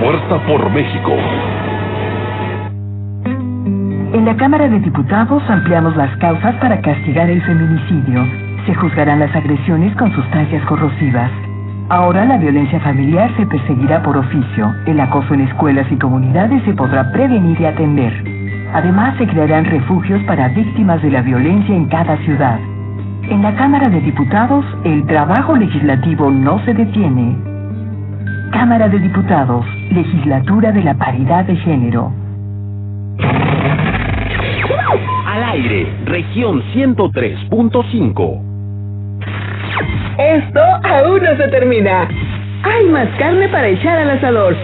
Fuerza 0.00 0.44
por 0.46 0.70
México. 0.70 1.12
En 4.12 4.24
la 4.24 4.36
Cámara 4.36 4.68
de 4.68 4.80
Diputados 4.80 5.42
ampliamos 5.48 5.96
las 5.96 6.16
causas 6.16 6.54
para 6.56 6.80
castigar 6.80 7.30
el 7.30 7.40
feminicidio. 7.42 8.26
Se 8.66 8.74
juzgarán 8.74 9.20
las 9.20 9.34
agresiones 9.36 9.94
con 9.96 10.12
sustancias 10.12 10.64
corrosivas. 10.66 11.30
Ahora 11.90 12.24
la 12.24 12.38
violencia 12.38 12.80
familiar 12.80 13.30
se 13.36 13.46
perseguirá 13.46 14.02
por 14.02 14.16
oficio. 14.16 14.74
El 14.86 14.98
acoso 14.98 15.32
en 15.34 15.42
escuelas 15.42 15.86
y 15.90 15.96
comunidades 15.96 16.62
se 16.64 16.74
podrá 16.74 17.12
prevenir 17.12 17.60
y 17.60 17.66
atender. 17.66 18.12
Además, 18.72 19.16
se 19.18 19.28
crearán 19.28 19.64
refugios 19.64 20.20
para 20.24 20.48
víctimas 20.48 21.00
de 21.02 21.10
la 21.10 21.22
violencia 21.22 21.74
en 21.74 21.86
cada 21.86 22.16
ciudad. 22.24 22.58
En 23.22 23.42
la 23.42 23.54
Cámara 23.54 23.88
de 23.88 24.00
Diputados, 24.00 24.64
el 24.84 25.06
trabajo 25.06 25.54
legislativo 25.54 26.30
no 26.30 26.58
se 26.64 26.74
detiene. 26.74 27.53
Cámara 28.54 28.88
de 28.88 29.00
Diputados, 29.00 29.66
Legislatura 29.90 30.70
de 30.70 30.84
la 30.84 30.94
Paridad 30.94 31.44
de 31.44 31.56
Género. 31.56 32.12
Al 35.26 35.42
aire, 35.42 35.92
región 36.04 36.62
103.5. 36.72 38.40
Esto 40.18 40.60
aún 40.84 41.20
no 41.24 41.36
se 41.36 41.48
termina. 41.48 42.08
Hay 42.62 42.84
más 42.90 43.08
carne 43.18 43.48
para 43.48 43.66
echar 43.66 43.98
al 43.98 44.10
asador. 44.10 44.56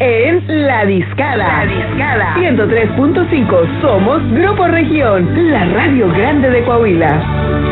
En 0.00 0.66
La 0.66 0.84
Discada. 0.84 1.64
La 1.64 1.66
Discada. 1.66 2.34
103.5. 2.34 3.80
Somos 3.80 4.28
Grupo 4.32 4.66
Región, 4.66 5.52
la 5.52 5.66
radio 5.66 6.12
grande 6.12 6.50
de 6.50 6.64
Coahuila. 6.64 7.68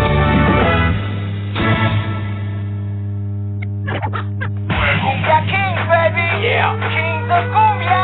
Cumbia 5.07 5.39
King, 5.47 5.77
baby. 5.87 6.27
Yeah. 6.43 6.75
King 6.91 7.29
de 7.31 7.39
cumbia. 7.55 8.03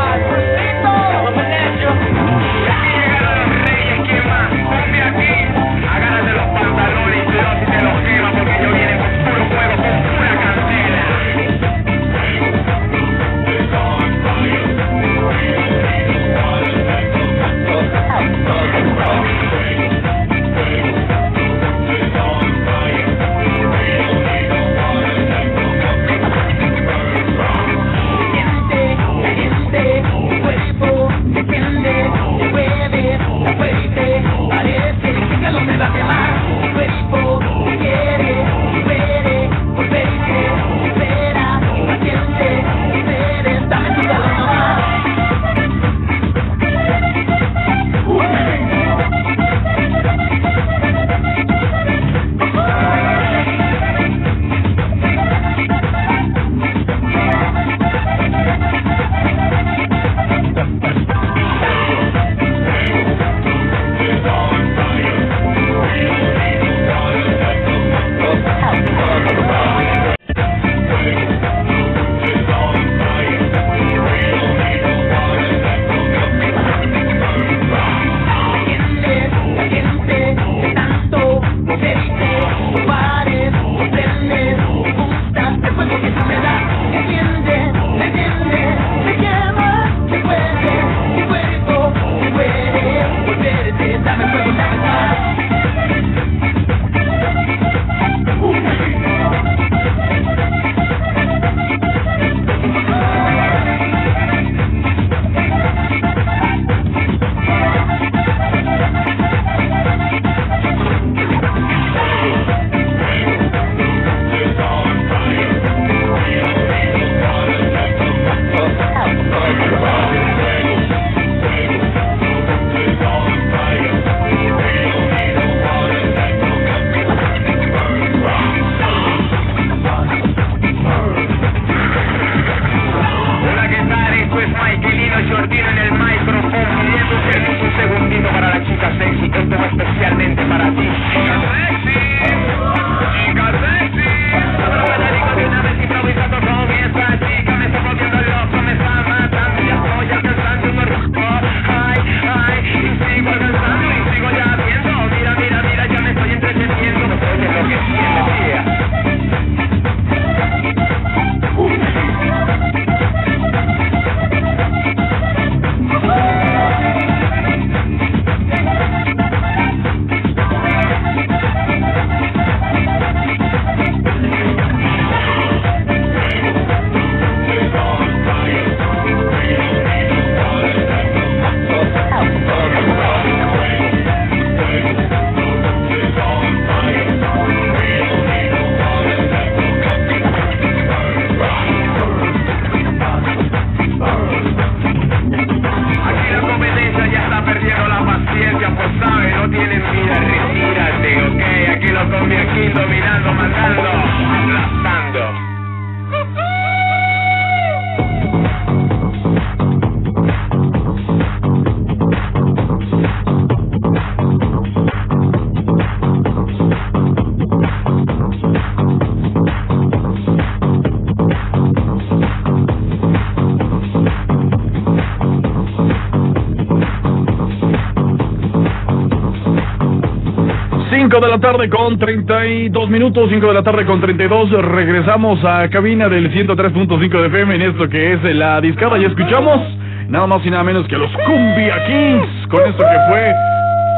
de 231.21 231.27
la 231.29 231.39
tarde 231.39 231.69
con 231.69 231.97
32 231.99 232.89
minutos, 232.89 233.29
5 233.29 233.47
de 233.47 233.53
la 233.53 233.63
tarde 233.63 233.85
con 233.85 234.01
32. 234.01 234.51
Regresamos 234.63 235.43
a 235.45 235.69
cabina 235.69 236.09
del 236.09 236.31
103.5 236.33 237.21
de 237.21 237.27
FM 237.27 237.55
en 237.55 237.61
esto 237.61 237.87
que 237.89 238.13
es 238.13 238.23
la 238.35 238.59
discada 238.59 238.97
y 238.97 239.05
escuchamos 239.05 239.59
nada 240.07 240.25
más 240.27 240.45
y 240.45 240.49
nada 240.49 240.63
menos 240.63 240.87
que 240.87 240.97
los 240.97 241.11
Cumbia 241.25 241.85
Kings 241.85 242.47
con 242.49 242.61
esto 242.67 242.83
que 242.83 242.99
fue 243.09 243.33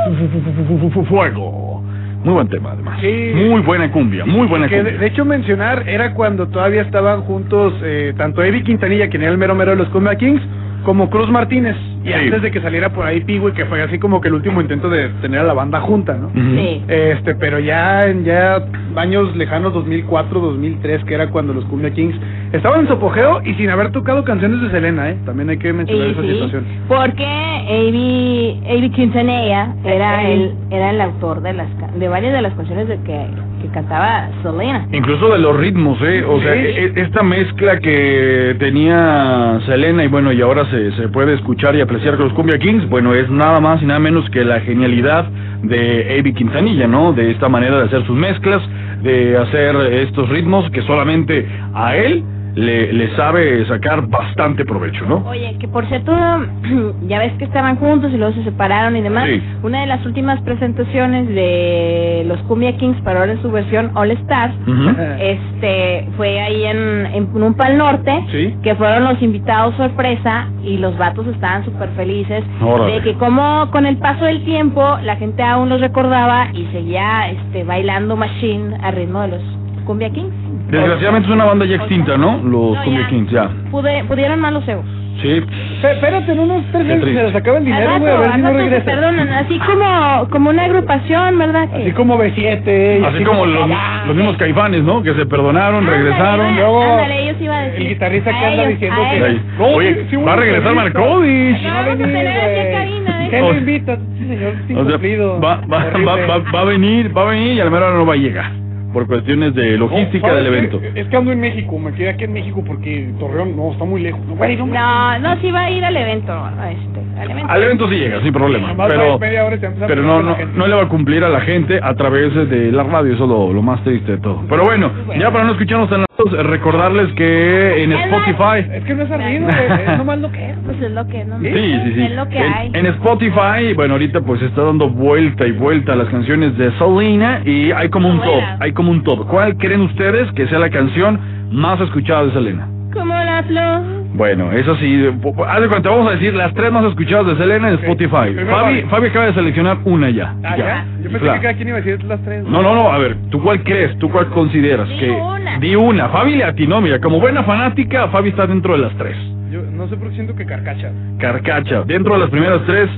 fu- 0.06 0.16
fu- 0.16 0.28
fu- 0.28 0.52
fu- 0.68 0.78
fu- 0.80 0.90
fu- 0.92 1.06
Fuego. 1.06 1.84
Muy 2.24 2.34
buen 2.36 2.48
tema 2.48 2.72
además. 2.72 3.00
Muy 3.02 3.62
buena 3.62 3.92
cumbia, 3.92 4.26
muy 4.26 4.48
buena 4.48 4.68
Que 4.68 4.76
de, 4.78 4.82
cumbia. 4.84 5.00
de 5.00 5.08
hecho 5.08 5.26
mencionar 5.26 5.88
era 5.90 6.14
cuando 6.14 6.48
todavía 6.48 6.82
estaban 6.82 7.22
juntos 7.22 7.74
eh, 7.84 8.14
tanto 8.18 8.42
Eddie 8.44 8.64
Quintanilla, 8.64 9.10
quien 9.10 9.24
era 9.24 9.32
el 9.32 9.38
mero 9.38 9.56
mero 9.56 9.72
de 9.72 9.78
los 9.78 9.90
Cumbia 9.90 10.16
Kings, 10.16 10.42
como 10.84 11.10
Cruz 11.10 11.30
Martínez. 11.30 11.76
Y 12.04 12.08
Sí. 12.08 12.14
antes 12.14 12.42
de 12.42 12.52
que 12.52 12.60
saliera 12.62 12.90
por 12.90 13.06
ahí 13.06 13.22
Pigüe, 13.22 13.54
que 13.54 13.64
fue 13.66 13.82
así 13.82 13.98
como 13.98 14.20
que 14.20 14.28
el 14.28 14.34
último 14.34 14.60
intento 14.60 14.90
de 14.90 15.08
tener 15.22 15.40
a 15.40 15.44
la 15.44 15.54
banda 15.54 15.80
junta, 15.80 16.16
¿no? 16.18 16.30
Sí. 16.34 16.82
Este, 16.88 17.34
pero 17.36 17.60
ya 17.60 18.02
en 18.02 18.26
ya 18.26 18.62
años 18.98 19.34
lejanos 19.38 19.74
2004, 19.74 20.40
2003, 20.42 21.06
que 21.06 21.14
era 21.14 21.30
cuando 21.30 21.54
los 21.54 21.64
Cumbia 21.66 21.92
Kings 21.92 22.16
estaban 22.52 22.82
en 22.82 22.88
su 22.88 22.94
apogeo 22.94 23.42
y 23.46 23.54
sin 23.54 23.70
haber 23.70 23.92
tocado 23.92 24.24
canciones 24.26 24.62
de 24.62 24.70
Selena, 24.72 25.12
¿eh? 25.12 25.18
También 25.26 25.50
hay 25.50 25.58
que 25.58 25.72
mencionar 25.72 26.08
Y 26.08 26.12
esa 26.12 26.22
sí, 26.22 26.28
situación. 26.34 26.66
porque 26.90 27.26
Avi, 27.26 28.62
Avi 28.70 28.90
Quintanilla 28.90 29.74
era 29.86 30.28
el, 30.30 30.54
era 30.72 30.90
el 30.92 31.02
autor 31.02 31.42
de 31.42 31.54
las 31.54 31.68
de 31.98 32.08
varias 32.10 32.34
de 32.34 32.42
las 32.42 32.54
canciones 32.54 32.88
de 32.90 32.98
que, 33.00 33.26
que 33.64 33.70
cantaba 33.70 34.30
Selena. 34.44 34.86
Incluso 34.92 35.30
de 35.32 35.40
los 35.40 35.56
ritmos, 35.58 35.98
¿eh? 36.02 36.24
O 36.28 36.40
sea, 36.42 36.54
Sí. 36.54 36.60
e- 36.60 36.94
esta 36.98 37.24
mezcla 37.24 37.80
que 37.80 38.56
tenía 38.60 39.60
Selena 39.66 40.04
y 40.04 40.08
bueno, 40.10 40.32
y 40.34 40.42
ahora 40.42 40.66
se, 40.70 40.92
se 40.92 41.08
puede 41.08 41.34
escuchar 41.36 41.74
y 41.76 41.82
apreciar 41.82 42.18
con 42.18 42.26
los 42.26 42.34
Cumbia 42.34 42.60
Kings, 42.60 42.88
bueno, 42.90 43.14
es 43.16 43.30
nada 43.30 43.60
más 43.62 43.82
y 43.82 43.86
nada 43.86 44.00
menos 44.00 44.30
que 44.32 44.44
la 44.44 44.60
genialidad 44.60 45.26
de 45.64 46.18
Avi 46.20 46.34
Quintanilla, 46.34 46.88
¿no? 46.88 47.14
De 47.14 47.32
esta 47.32 47.48
manera 47.48 47.78
de 47.78 47.84
hacer 47.86 48.06
sus 48.06 48.18
mezclas, 48.18 48.62
de 49.02 49.38
hacer 49.38 49.76
estos 49.94 50.28
ritmos 50.30 50.70
que 50.72 50.82
solamente 50.82 51.48
a 51.74 51.96
él 51.96 52.22
le, 52.56 52.94
le 52.94 53.16
sabe 53.16 53.66
sacar 53.66 54.08
bastante 54.08 54.64
provecho, 54.66 55.06
¿no? 55.06 55.24
Oye, 55.28 55.56
que 55.60 55.68
por 55.68 55.88
cierto, 55.88 56.12
ya 57.08 57.20
ves 57.20 57.34
que 57.40 57.46
estaban 57.46 57.78
juntos 57.78 58.12
y 58.14 58.18
luego 58.18 58.34
se 58.34 58.44
separaron 58.44 58.96
y 58.96 59.02
demás. 59.02 59.28
Sí. 59.28 59.42
Una 59.64 59.82
de 59.82 59.88
las 59.88 60.06
últimas 60.06 60.40
presentaciones 60.42 61.28
de 61.30 62.24
los 62.28 62.40
Cumbia 62.44 62.76
Kings 62.78 63.00
para 63.02 63.22
ahora 63.22 63.32
en 63.34 63.42
su 63.42 63.52
versión 63.52 63.92
All 63.96 64.12
Stars, 64.12 64.54
este, 65.20 66.08
fue 66.18 66.40
ahí 66.42 66.64
en, 66.66 67.06
en 67.08 67.44
un 67.44 67.54
pal 67.56 67.78
norte, 67.78 68.24
Sí. 68.32 68.56
que 68.64 68.76
fueron 68.76 69.04
los 69.06 69.22
invitados 69.22 69.76
sorpresa 69.76 70.48
y 70.64 70.78
los 70.78 70.98
vatos 70.98 71.26
estaban 71.28 71.66
súper 71.66 71.90
felices 71.96 72.44
Órale. 72.62 72.94
de 72.96 73.02
que 73.02 73.14
como 73.16 73.70
con 73.72 73.86
el 73.86 73.98
paso 73.98 74.26
del 74.26 74.44
tiempo 74.46 74.98
la 75.04 75.16
gente 75.16 75.42
aún 75.44 75.70
los 75.70 75.82
recordaba 75.82 76.48
y 76.54 76.66
seguía 76.72 77.30
este 77.30 77.64
bailando 77.64 78.16
machine 78.16 78.78
al 78.82 78.94
ritmo 78.96 79.22
de 79.22 79.28
los 79.30 79.42
Cumbia 79.86 80.10
Kings. 80.12 80.34
Desgraciadamente 80.78 81.28
es 81.30 81.34
una 81.36 81.46
banda 81.46 81.66
ya 81.66 81.76
extinta, 81.76 82.18
¿no? 82.18 82.38
Los 82.44 82.76
No, 82.78 82.84
Cumbia 82.84 83.02
ya. 83.02 83.08
Kings, 83.08 83.32
ya. 83.32 83.50
Pude, 83.72 84.04
pudieron 84.06 84.40
más 84.40 84.54
los 84.54 84.68
egos. 84.68 84.86
Sí. 85.22 85.42
Espérate, 85.84 86.32
en 86.32 86.40
unos 86.40 86.64
tres 86.72 86.88
Qué 86.88 86.96
triste. 86.96 87.14
se 87.22 87.28
les 87.28 87.36
acaba 87.36 87.58
el 87.60 87.66
dinero, 87.66 87.92
Al 87.94 88.00
güey, 88.00 88.12
a 88.12 88.18
ver 88.18 88.28
si 88.30 88.34
al 88.34 88.42
no 88.42 88.54
regresa. 88.54 88.84
perdonan, 88.86 89.30
así 89.30 89.60
como, 89.60 90.28
como 90.32 90.50
una 90.50 90.64
agrupación, 90.64 91.38
¿verdad? 91.38 91.70
Que- 91.70 91.82
Así 91.84 91.92
como 91.92 92.18
B7. 92.18 93.00
y 93.00 93.06
Así 93.06 93.24
como 93.24 93.46
los, 93.46 93.70
los 94.08 94.16
mismos 94.16 94.38
caifanes, 94.38 94.82
¿no? 94.84 95.04
Que 95.04 95.14
se 95.14 95.26
perdonaron, 95.28 95.86
regresaron. 95.86 96.48
Ándale, 96.48 96.56
Luego, 96.62 96.84
ándale, 96.84 97.24
ellos 97.30 97.36
iban 97.42 97.56
a 97.58 97.62
decir. 97.66 97.82
el 97.82 97.88
guitarrista 97.90 98.32
que 98.32 98.38
anda 98.38 98.54
ellos, 98.64 98.68
diciendo 98.70 99.02
a 99.04 99.10
que-. 99.12 99.40
No, 99.60 99.66
Oye, 99.68 100.08
sí, 100.10 100.16
va 100.16 100.34
a 100.34 100.36
regresar. 100.36 100.74
Markovich. 100.76 101.62
No 101.62 101.74
Vamos 101.74 101.94
a 101.94 101.98
tener 101.98 102.28
aquí 102.28 102.60
a 102.60 102.72
cabina, 102.80 103.26
¿eh? 103.26 103.30
¿Quién 103.30 103.44
O- 103.44 103.52
lo 103.52 103.58
invita? 103.60 103.98
Señor 104.18 104.54
O 104.84 104.90
sea, 104.90 104.98
va, 105.40 105.62
va, 105.72 105.86
Horrible. 105.86 106.06
va, 106.06 106.16
va, 106.40 106.52
va 106.56 106.60
a 106.62 106.66
venir, 106.66 107.16
va 107.16 107.22
a 107.22 107.26
venir 107.26 107.54
y 107.54 107.60
a 107.60 107.66
la 107.66 107.70
mera 107.70 107.88
hora 107.90 107.98
no 107.98 108.06
va 108.06 108.14
a 108.14 108.18
llegar. 108.18 108.63
Por 108.94 109.08
cuestiones 109.08 109.56
de 109.56 109.78
logística 109.78 110.28
No, 110.28 110.36
del 110.36 110.46
¿sabes 110.46 110.60
evento. 110.60 110.82
Es 110.96 111.08
que 111.08 111.18
ando 111.18 111.32
en 111.32 111.40
México, 111.40 111.80
me 111.80 111.94
quedé 111.94 112.10
aquí 112.10 112.26
en 112.26 112.34
México 112.34 112.64
porque 112.66 113.12
Torreón 113.20 113.56
no 113.56 113.72
está 113.72 113.86
muy 113.86 114.02
lejos. 114.02 114.22
Güey, 114.38 114.56
no, 114.56 114.68
No, 114.68 115.20
no, 115.20 115.42
sí 115.42 115.52
va 115.52 115.62
a 115.66 115.72
ir 115.72 115.84
al 115.84 115.98
evento, 115.98 116.34
este, 116.70 117.22
al 117.22 117.32
evento. 117.32 117.52
Al 117.52 117.64
evento 117.64 117.90
sí 117.90 117.96
llega, 117.96 118.22
sin 118.22 118.34
problema. 118.34 118.76
Pero, 118.88 119.20
pero 119.20 120.04
no, 120.04 120.22
no, 120.22 120.38
no 120.56 120.68
le 120.68 120.76
va 120.76 120.84
a 120.84 120.88
cumplir 120.90 121.24
a 121.24 121.30
la 121.30 121.42
gente 121.42 121.80
a 121.82 121.94
través 121.96 122.34
de 122.50 122.72
la 122.72 122.84
radio. 122.84 123.14
Eso 123.14 123.24
es 123.24 123.30
lo, 123.30 123.52
lo 123.52 123.62
más 123.62 123.84
triste 123.84 124.14
de 124.14 124.18
todo. 124.20 124.44
Pero 124.48 124.64
bueno, 124.64 124.92
ya 125.18 125.32
para 125.32 125.44
no 125.46 125.52
escucharnos 125.54 125.90
tan 125.90 126.06
recordarles 126.44 127.12
que 127.14 127.84
en 127.84 127.92
Es 127.92 128.06
Spotify. 128.06 128.70
Es 128.72 128.84
que 128.84 128.94
no 128.94 129.04
es 129.04 129.12
ardido, 129.12 129.48
güey, 129.48 129.82
es 129.86 129.98
nomás 129.98 130.20
lo 130.20 130.32
que 130.32 130.50
es. 130.52 130.58
Pues 130.66 130.82
es 130.82 130.92
lo 130.92 131.08
que, 131.08 131.26
¿no? 131.26 131.40
Sí, 131.40 131.50
sí, 131.52 131.94
sí. 131.96 132.02
Es 132.04 132.12
lo 132.16 132.30
que 132.30 132.38
en, 132.38 132.54
hay. 132.54 132.72
en 132.74 132.86
Spotify, 132.86 133.74
bueno, 133.76 133.94
ahorita 133.96 134.22
pues 134.22 134.42
está 134.42 134.62
dando 134.64 134.90
vuelta 134.90 135.46
y 135.46 135.52
vuelta 135.52 135.96
las 135.96 136.08
canciones 136.10 136.58
de 136.58 136.72
Selena 136.78 137.42
y 137.46 137.72
hay 137.72 137.90
como 137.90 138.10
un 138.10 138.22
top, 138.22 138.42
hay 138.60 138.72
como 138.74 138.92
un 138.92 139.04
top. 139.04 139.28
¿Cuál 139.28 139.58
creen 139.58 139.82
ustedes 139.82 140.32
que 140.34 140.48
sea 140.48 140.60
la 140.60 140.70
canción 140.70 141.20
más 141.52 141.80
escuchada 141.82 142.26
de 142.26 142.34
Selena? 142.34 142.68
Como 142.94 143.14
la 143.14 143.44
flor. 143.44 144.03
Bueno, 144.16 144.52
eso 144.52 144.76
sí, 144.76 145.06
haz 145.48 145.62
de 145.62 145.68
cuenta, 145.68 145.90
vamos 145.90 146.08
a 146.08 146.12
decir 146.12 146.34
las 146.36 146.54
tres 146.54 146.72
más 146.72 146.86
escuchadas 146.86 147.26
de 147.28 147.36
Selena 147.36 147.70
en. 147.70 147.76
Spotify. 147.76 148.32
Primero 148.34 148.56
Fabi, 148.58 148.82
Fabi. 148.84 149.08
Acaba 149.08 149.26
de 149.26 149.34
seleccionar 149.34 149.78
una 149.86 150.10
ya. 150.12 150.36
Ah, 150.44 150.56
ya. 150.56 150.86
Yo 150.98 151.04
pensé 151.06 151.20
Claro. 151.20 151.34
que 151.40 151.42
cada 151.42 151.54
quien 151.56 151.68
iba 151.70 151.78
a 151.78 151.82
decir 151.82 152.04
las 152.06 152.22
tres. 152.24 152.44
No, 152.44 152.62
no, 152.62 152.76
no, 152.76 152.92
a 152.92 152.98
ver, 153.00 153.18
¿tú 153.32 153.42
cuál 153.42 153.64
crees? 153.64 153.98
¿Tú 153.98 154.10
cuál 154.12 154.28
consideras? 154.28 154.88
Di 154.88 154.98
que 154.98 155.10
una. 155.12 155.58
Di 155.60 155.76
una. 155.76 156.10
Fabi 156.10 156.36
le 156.36 156.44
atinó, 156.44 156.80
mira, 156.82 157.00
como 157.00 157.20
buena 157.20 157.44
fanática, 157.44 158.08
Fabi 158.10 158.30
está 158.30 158.46
dentro 158.46 158.74
de 158.74 158.80
las 158.84 158.96
tres. 158.98 159.18
Yo 159.52 159.62
no 159.72 159.88
sé 159.88 159.98
por 159.98 160.10
qué 160.10 160.16
siento 160.16 160.36
que 160.36 160.46
carcacha. 160.46 160.92
Carcacha, 161.20 161.84
dentro 161.84 162.14
de 162.14 162.20
las 162.22 162.30
primeras 162.30 162.62
tres. 162.68 162.90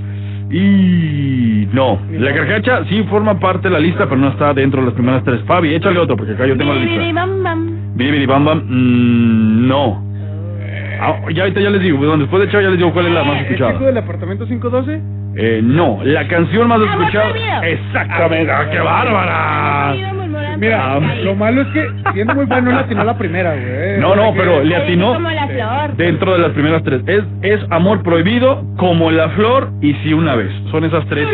Y 0.52 1.68
no, 1.74 2.00
la 2.12 2.34
carcacha 2.34 2.84
sí 2.86 3.04
forma 3.10 3.40
parte 3.40 3.68
de 3.68 3.74
la 3.74 3.80
lista, 3.80 4.06
pero 4.06 4.18
no 4.18 4.30
está 4.30 4.54
dentro 4.54 4.82
de 4.82 4.88
las 4.88 4.94
primeras 4.96 5.24
tres. 5.24 5.42
Fabi, 5.48 5.74
échale 5.74 6.00
otro, 6.00 6.16
porque 6.16 6.34
acá 6.34 6.46
yo 6.46 6.56
tengo 6.58 6.74
la 6.74 6.80
biri, 6.82 6.98
lista. 6.98 7.14
bam, 7.26 7.44
bam. 7.44 7.70
Biri, 7.96 8.26
bam, 8.26 8.46
bam. 8.46 8.62
Mm, 8.68 9.68
no. 9.68 10.05
Ah, 11.02 11.20
ya 11.34 11.44
ahorita 11.44 11.60
ya 11.62 11.70
les 11.70 11.82
digo, 11.82 11.98
bueno, 11.98 12.18
después 12.18 12.42
de 12.42 12.48
hecho 12.48 12.62
ya 12.62 12.70
les 12.70 12.78
digo 12.78 12.92
cuál 12.94 13.08
es 13.08 13.14
la 13.14 13.24
más 13.24 13.38
¿El 13.38 13.46
escuchada. 13.46 13.72
chico 13.74 13.86
del 13.86 13.98
apartamento 13.98 14.46
512? 14.48 15.02
Eh, 15.38 15.60
no, 15.64 16.00
la 16.04 16.28
canción 16.28 16.68
más 16.68 16.78
Amor 16.80 16.90
escuchada. 16.90 17.68
Exactamente, 17.68 18.52
ah, 18.52 18.68
qué 18.72 18.80
bárbara. 18.80 19.96
Murmurar 20.14 20.58
Mira, 20.58 21.00
lo 21.24 21.36
malo 21.36 21.62
es 21.62 21.68
que 21.70 21.86
siendo 22.14 22.36
muy 22.36 22.46
bueno 22.46 22.72
le 22.72 22.78
atinó 22.78 23.04
la 23.04 23.18
primera, 23.18 23.52
güey. 23.54 24.00
No, 24.00 24.16
no, 24.16 24.34
pero 24.34 24.64
le 24.64 24.76
atinó 24.76 25.14
Como 25.16 25.30
la 25.30 25.48
flor. 25.48 25.98
dentro 25.98 26.32
de 26.34 26.40
las 26.40 26.52
primeras 26.52 26.84
tres. 26.84 27.02
Es, 27.08 27.24
es 27.42 27.60
amor 27.72 28.02
prohibido, 28.04 28.64
como 28.78 29.12
la 29.12 29.28
flor 29.32 29.72
y 29.82 29.94
si 29.96 30.14
una 30.14 30.36
vez. 30.36 30.50
Son 30.72 30.86
esas 30.86 31.06
tres. 31.08 31.28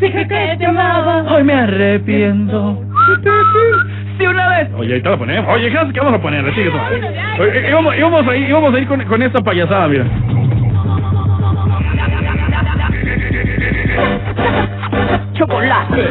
Dije 0.00 0.28
que 0.28 0.56
te 0.58 0.66
amaba. 0.66 1.22
Hoy 1.34 1.42
me 1.42 1.54
arrepiento. 1.54 2.82
Si 4.26 4.34
una 4.34 4.48
vez. 4.48 4.68
Oye, 4.76 4.92
ahorita 4.92 5.10
la 5.10 5.16
ponemos. 5.16 5.54
Oye, 5.54 5.70
¿qué 5.70 5.78
qué 5.92 6.00
vamos 6.00 6.14
a 6.14 6.22
poner? 6.22 6.44
Oye, 6.44 7.68
íbamos, 7.70 7.96
íbamos 7.96 8.26
a 8.26 8.36
ir, 8.36 8.48
íbamos 8.48 8.74
a 8.74 8.78
ir 8.78 8.86
con, 8.88 9.04
con 9.04 9.22
esta 9.22 9.40
payasada, 9.40 9.88
mira. 9.88 10.04
Chocolate. 15.34 16.08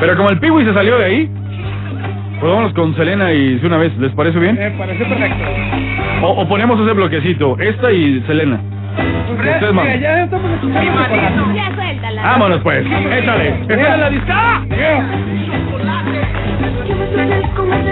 Pero 0.00 0.16
como 0.16 0.30
el 0.30 0.38
Piwi 0.38 0.64
se 0.64 0.72
salió 0.74 0.98
de 0.98 1.04
ahí, 1.04 1.30
pues 2.40 2.50
vámonos 2.50 2.72
con 2.72 2.94
Selena 2.96 3.32
y 3.32 3.58
si 3.58 3.66
una 3.66 3.76
vez. 3.78 3.96
¿Les 3.98 4.12
parece 4.12 4.38
bien? 4.38 4.56
Me 4.56 4.70
parece 4.72 5.04
perfecto. 5.04 5.44
O, 6.22 6.28
o 6.42 6.48
ponemos 6.48 6.80
ese 6.80 6.92
bloquecito, 6.92 7.56
esta 7.60 7.92
y 7.92 8.22
Selena. 8.26 8.60
Ustedes 9.32 9.60
Mira, 9.60 9.72
mandan. 9.72 10.00
ya 10.00 10.24
estamos 10.24 10.50
escuchando 10.52 10.90
chocolate. 11.02 11.54
Ya 11.54 11.74
suéltala. 11.74 12.22
Vámonos 12.22 12.58
pues, 12.62 12.86
échale. 12.86 13.54
¡Échale 13.68 13.96
la 13.98 14.10
discada! 14.10 14.62
Que 14.68 14.76
me 14.76 16.43
pertenezco 17.14 17.83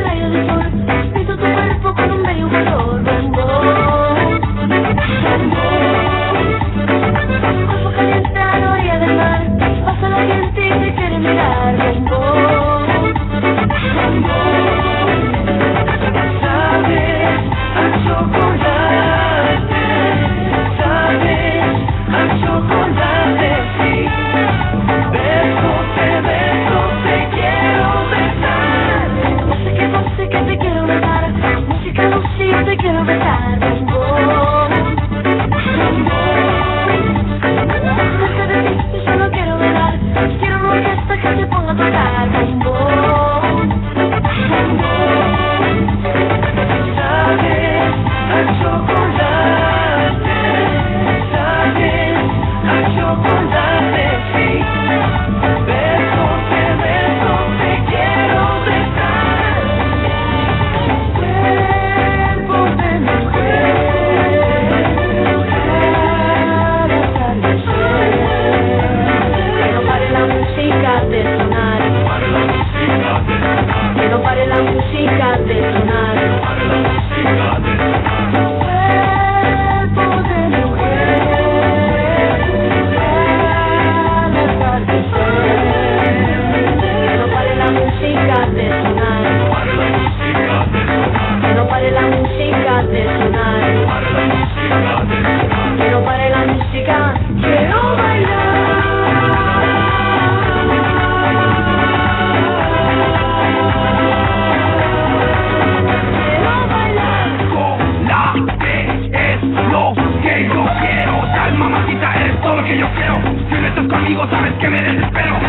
Digo, 114.12 114.29
sabes 114.29 114.53
que 114.61 114.68
me 114.68 114.83
desespero. 114.83 115.41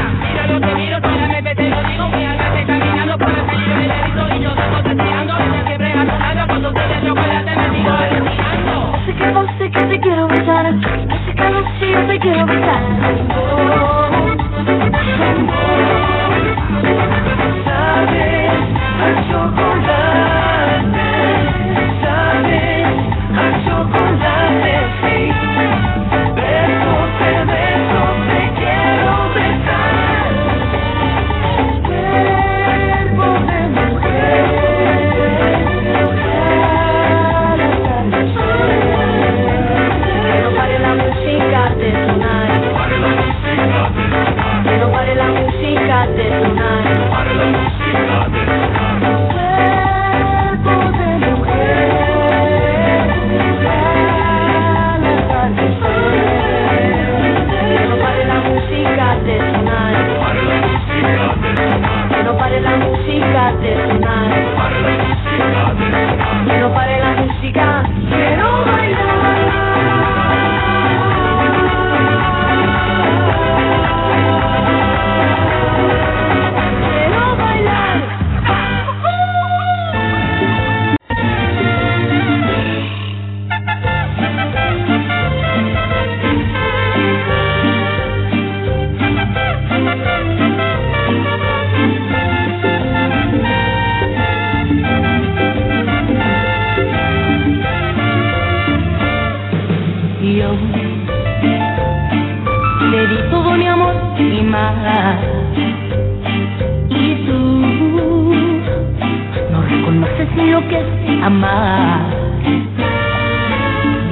Lo 110.53 110.67
que 110.67 110.79
es 110.79 111.23
amar. 111.23 112.01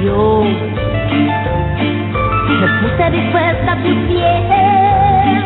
Yo 0.04 0.44
me 2.60 2.66
puse 2.80 3.10
dispuesta 3.12 3.72
a 3.72 3.76
tu 3.76 3.90
piel 4.08 5.36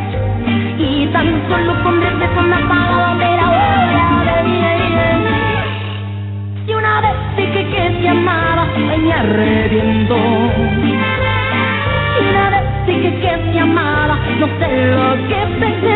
y 0.78 1.06
tan 1.12 1.26
solo 1.48 1.72
con 1.82 2.00
tres 2.00 2.18
besos 2.18 2.44
me 2.44 2.56
apagaba 2.56 3.14
ver 3.16 3.40
ahora 3.40 4.44
Si 6.64 6.72
una 6.72 7.00
vez 7.02 7.16
dije 7.36 7.62
que 7.72 7.90
te 8.00 8.08
amaba, 8.08 8.66
ay 8.90 8.98
me 8.98 9.12
arrepiento. 9.12 10.16
Si 12.12 12.20
una 12.30 12.44
vez 12.54 12.64
dije 12.86 13.10
que 13.20 13.32
te 13.52 13.60
amaba, 13.60 14.18
no 14.40 14.46
sé 14.58 14.68
lo 14.94 15.28
que 15.28 15.40
pensé, 15.60 15.94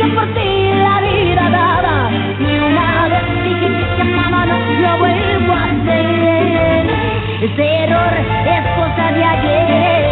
que 0.00 0.06
por 0.14 0.26
ti 0.34 0.72
la 0.72 1.00
vida 1.00 1.50
daba. 1.50 2.10
Y 2.38 2.58
una 2.58 3.08
vez 3.08 3.44
dije 3.44 3.68
que 3.96 4.02
amaba, 4.02 4.46
no 4.46 4.58
lo 4.80 4.98
vuelvo 4.98 5.52
a 5.52 5.64
hacer. 5.64 6.86
Ese 7.42 7.64
error 7.84 8.12
es 8.46 8.62
cosa 8.76 9.12
de 9.12 9.24
ayer. 9.24 10.09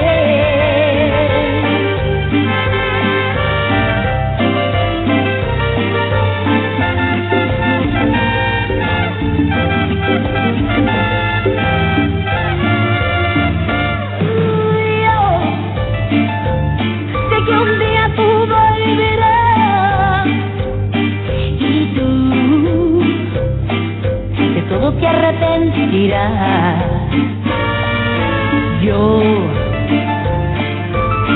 Yo 28.82 29.22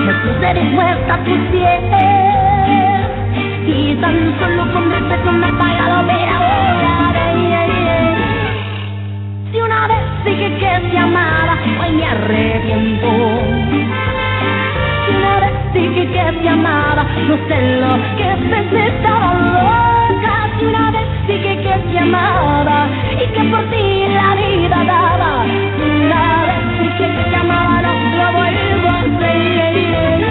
me 0.05 0.12
puse 0.12 0.55
dispuesta 0.55 1.14
a 1.14 1.24
tu 1.24 1.34
piel 1.50 1.80
y 3.66 3.94
tan 3.94 4.34
solo 4.38 4.70
con 4.74 4.90
respeto 4.90 5.32
me 5.32 5.48
he 5.48 5.53
pagado 5.53 6.07
ver 6.07 6.28
ahora. 6.28 7.12
Si 9.50 9.59
una 9.59 9.86
vez 9.88 10.24
dije 10.26 10.48
que 10.59 10.88
te 10.90 10.98
amaba, 10.98 11.57
hoy 11.80 11.92
me 11.92 12.07
arrepiento. 12.07 13.09
Si 15.07 15.12
una 15.16 15.40
vez 15.40 15.53
dije 15.72 16.07
que 16.09 16.32
te 16.42 16.48
amaba, 16.48 17.05
no 17.26 17.36
sé 17.48 17.80
lo 17.80 17.96
que 18.18 18.36
pensé, 18.50 18.86
estaba 18.88 19.34
loca. 19.34 20.34
Si 20.59 20.64
una 20.66 20.90
vez 20.90 21.07
dije 21.26 21.57
que 21.57 21.74
te 21.90 21.98
amaba 21.98 22.86
y 23.12 23.26
que 23.32 23.42
por 23.50 23.64
ti 23.70 24.01
daba. 24.85 25.45
Vez 26.81 26.95
que 26.99 27.31
te 27.31 27.37
amaba, 27.37 27.81
no 27.83 28.16
lo 28.16 28.33
vuelvo 28.39 28.89
a 28.89 29.01
hacer. 29.01 30.23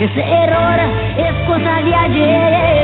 Ese 0.00 0.20
error 0.20 0.80
es 1.16 1.34
cosa 1.46 1.82
de 1.82 1.94
ayer. 1.94 2.83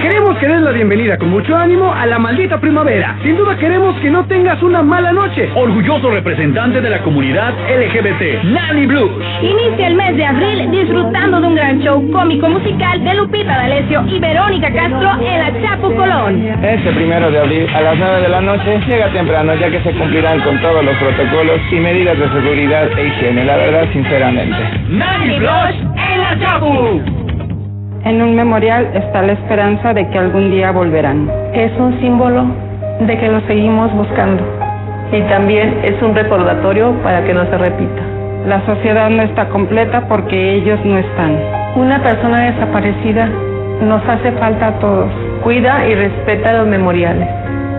Queremos 0.00 0.36
que 0.38 0.48
des 0.48 0.60
la 0.60 0.72
bienvenida 0.72 1.16
con 1.18 1.30
mucho 1.30 1.56
ánimo 1.56 1.92
a 1.92 2.06
la 2.06 2.18
maldita 2.18 2.60
primavera. 2.60 3.16
Sin 3.22 3.36
duda 3.36 3.56
queremos 3.56 3.96
que 4.00 4.10
no 4.10 4.24
tengas 4.26 4.62
una 4.62 4.82
mala 4.82 5.12
noche. 5.12 5.48
Orgulloso 5.54 6.10
representante 6.10 6.80
de 6.80 6.90
la 6.90 6.98
comunidad 7.02 7.52
LGBT, 7.68 8.44
Nani 8.44 8.86
Blues. 8.86 9.12
Inicia 9.40 9.86
el 9.86 9.94
mes 9.94 10.16
de 10.16 10.24
abril 10.26 10.70
disfrutando 10.70 11.40
de 11.40 11.46
un 11.46 11.54
gran 11.54 11.80
show 11.80 12.10
cómico 12.10 12.48
musical 12.48 13.02
de 13.04 13.14
Lupita 13.14 13.56
D'Alessio 13.56 14.04
y 14.08 14.18
Verónica 14.18 14.72
Castro 14.72 15.10
en 15.22 15.38
la 15.38 15.62
Chapu 15.62 15.94
Colón. 15.94 16.48
Este 16.62 16.92
primero 16.92 17.30
de 17.30 17.38
abril 17.38 17.66
a 17.74 17.80
las 17.80 17.96
9 17.96 18.20
de 18.22 18.28
la 18.28 18.40
noche 18.40 18.80
llega 18.86 19.08
temprano 19.12 19.54
ya 19.54 19.70
que 19.70 19.80
se 19.80 19.92
cumplirán 19.92 20.40
con 20.40 20.60
todos 20.60 20.84
los 20.84 20.96
protocolos 20.96 21.60
y 21.70 21.76
medidas 21.76 22.18
de 22.18 22.28
seguridad 22.28 22.88
e 22.98 23.06
higiene, 23.06 23.44
la 23.44 23.56
verdad 23.56 23.86
sinceramente. 23.92 24.56
Nani 24.88 25.38
Blues 25.38 25.76
en 25.96 26.20
la 26.20 26.38
Chapu. 26.40 27.13
En 28.04 28.20
un 28.20 28.36
memorial 28.36 28.90
está 28.94 29.22
la 29.22 29.32
esperanza 29.32 29.94
de 29.94 30.06
que 30.10 30.18
algún 30.18 30.50
día 30.50 30.70
volverán. 30.72 31.30
Es 31.54 31.72
un 31.78 31.98
símbolo 32.00 32.44
de 33.00 33.18
que 33.18 33.28
lo 33.28 33.40
seguimos 33.42 33.92
buscando 33.94 34.42
y 35.10 35.22
también 35.22 35.80
es 35.82 36.00
un 36.02 36.14
recordatorio 36.14 36.92
para 37.02 37.24
que 37.24 37.32
no 37.32 37.44
se 37.46 37.56
repita. 37.56 38.02
La 38.46 38.64
sociedad 38.66 39.08
no 39.08 39.22
está 39.22 39.48
completa 39.48 40.02
porque 40.08 40.54
ellos 40.54 40.78
no 40.84 40.98
están. 40.98 41.38
Una 41.76 42.02
persona 42.02 42.52
desaparecida 42.52 43.28
nos 43.80 44.06
hace 44.06 44.32
falta 44.32 44.68
a 44.68 44.78
todos. 44.80 45.10
Cuida 45.42 45.86
y 45.86 45.94
respeta 45.94 46.52
los 46.52 46.66
memoriales. 46.66 47.28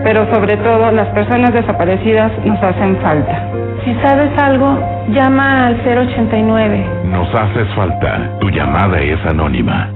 Pero 0.02 0.26
sobre 0.32 0.56
todo 0.56 0.90
las 0.90 1.08
personas 1.08 1.52
desaparecidas 1.52 2.32
nos 2.44 2.60
hacen 2.62 2.96
falta. 2.96 3.48
Si 3.84 3.94
sabes 4.02 4.30
algo, 4.38 4.76
llama 5.10 5.68
al 5.68 5.76
089. 5.84 6.84
Nos 7.10 7.32
haces 7.32 7.68
falta. 7.74 8.28
Tu 8.40 8.50
llamada 8.50 8.98
es 9.00 9.24
anónima. 9.24 9.95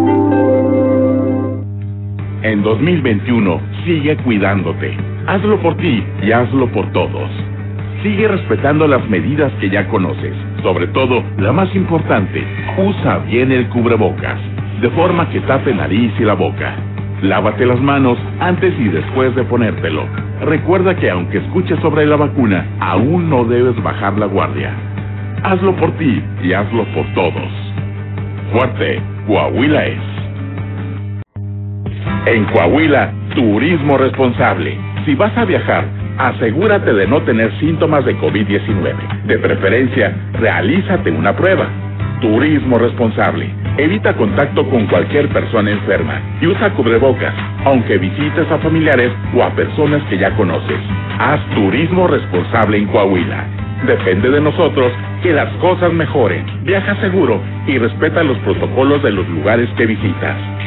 En 2.43 2.63
2021, 2.63 3.61
sigue 3.85 4.17
cuidándote. 4.17 4.97
Hazlo 5.27 5.59
por 5.59 5.77
ti 5.77 6.03
y 6.23 6.31
hazlo 6.31 6.67
por 6.71 6.91
todos. 6.91 7.29
Sigue 8.01 8.27
respetando 8.27 8.87
las 8.87 9.07
medidas 9.07 9.51
que 9.59 9.69
ya 9.69 9.87
conoces. 9.87 10.33
Sobre 10.63 10.87
todo, 10.87 11.23
la 11.37 11.51
más 11.51 11.73
importante, 11.75 12.43
usa 12.79 13.19
bien 13.19 13.51
el 13.51 13.69
cubrebocas, 13.69 14.39
de 14.81 14.89
forma 14.89 15.29
que 15.29 15.39
tape 15.41 15.71
nariz 15.71 16.11
y 16.19 16.23
la 16.23 16.33
boca. 16.33 16.73
Lávate 17.21 17.63
las 17.67 17.79
manos 17.79 18.17
antes 18.39 18.73
y 18.79 18.87
después 18.87 19.35
de 19.35 19.43
ponértelo. 19.43 20.07
Recuerda 20.41 20.95
que 20.95 21.11
aunque 21.11 21.37
escuches 21.37 21.79
sobre 21.79 22.07
la 22.07 22.15
vacuna, 22.15 22.65
aún 22.79 23.29
no 23.29 23.45
debes 23.45 23.75
bajar 23.83 24.17
la 24.17 24.25
guardia. 24.25 24.73
Hazlo 25.43 25.75
por 25.75 25.91
ti 25.97 26.23
y 26.41 26.53
hazlo 26.53 26.85
por 26.95 27.05
todos. 27.13 27.51
Fuerte, 28.51 28.99
Coahuila 29.27 29.85
es. 29.85 30.10
En 32.27 32.45
Coahuila, 32.45 33.11
turismo 33.33 33.97
responsable. 33.97 34.77
Si 35.05 35.15
vas 35.15 35.35
a 35.35 35.43
viajar, 35.43 35.85
asegúrate 36.19 36.93
de 36.93 37.07
no 37.07 37.19
tener 37.23 37.51
síntomas 37.59 38.05
de 38.05 38.15
COVID-19. 38.15 39.23
De 39.25 39.39
preferencia, 39.39 40.15
realízate 40.33 41.09
una 41.09 41.35
prueba. 41.35 41.67
Turismo 42.21 42.77
responsable. 42.77 43.49
Evita 43.77 44.13
contacto 44.13 44.69
con 44.69 44.85
cualquier 44.85 45.29
persona 45.29 45.71
enferma 45.71 46.21
y 46.39 46.45
usa 46.45 46.69
cubrebocas, 46.75 47.33
aunque 47.65 47.97
visites 47.97 48.51
a 48.51 48.59
familiares 48.59 49.11
o 49.35 49.41
a 49.41 49.49
personas 49.55 50.03
que 50.07 50.19
ya 50.19 50.29
conoces. 50.35 50.77
Haz 51.17 51.39
turismo 51.55 52.05
responsable 52.07 52.77
en 52.77 52.85
Coahuila. 52.85 53.47
Depende 53.87 54.29
de 54.29 54.41
nosotros 54.41 54.91
que 55.23 55.33
las 55.33 55.51
cosas 55.55 55.91
mejoren. 55.91 56.45
Viaja 56.65 56.95
seguro 57.01 57.41
y 57.65 57.79
respeta 57.79 58.21
los 58.21 58.37
protocolos 58.39 59.01
de 59.01 59.11
los 59.11 59.27
lugares 59.27 59.67
que 59.75 59.87
visitas. 59.87 60.37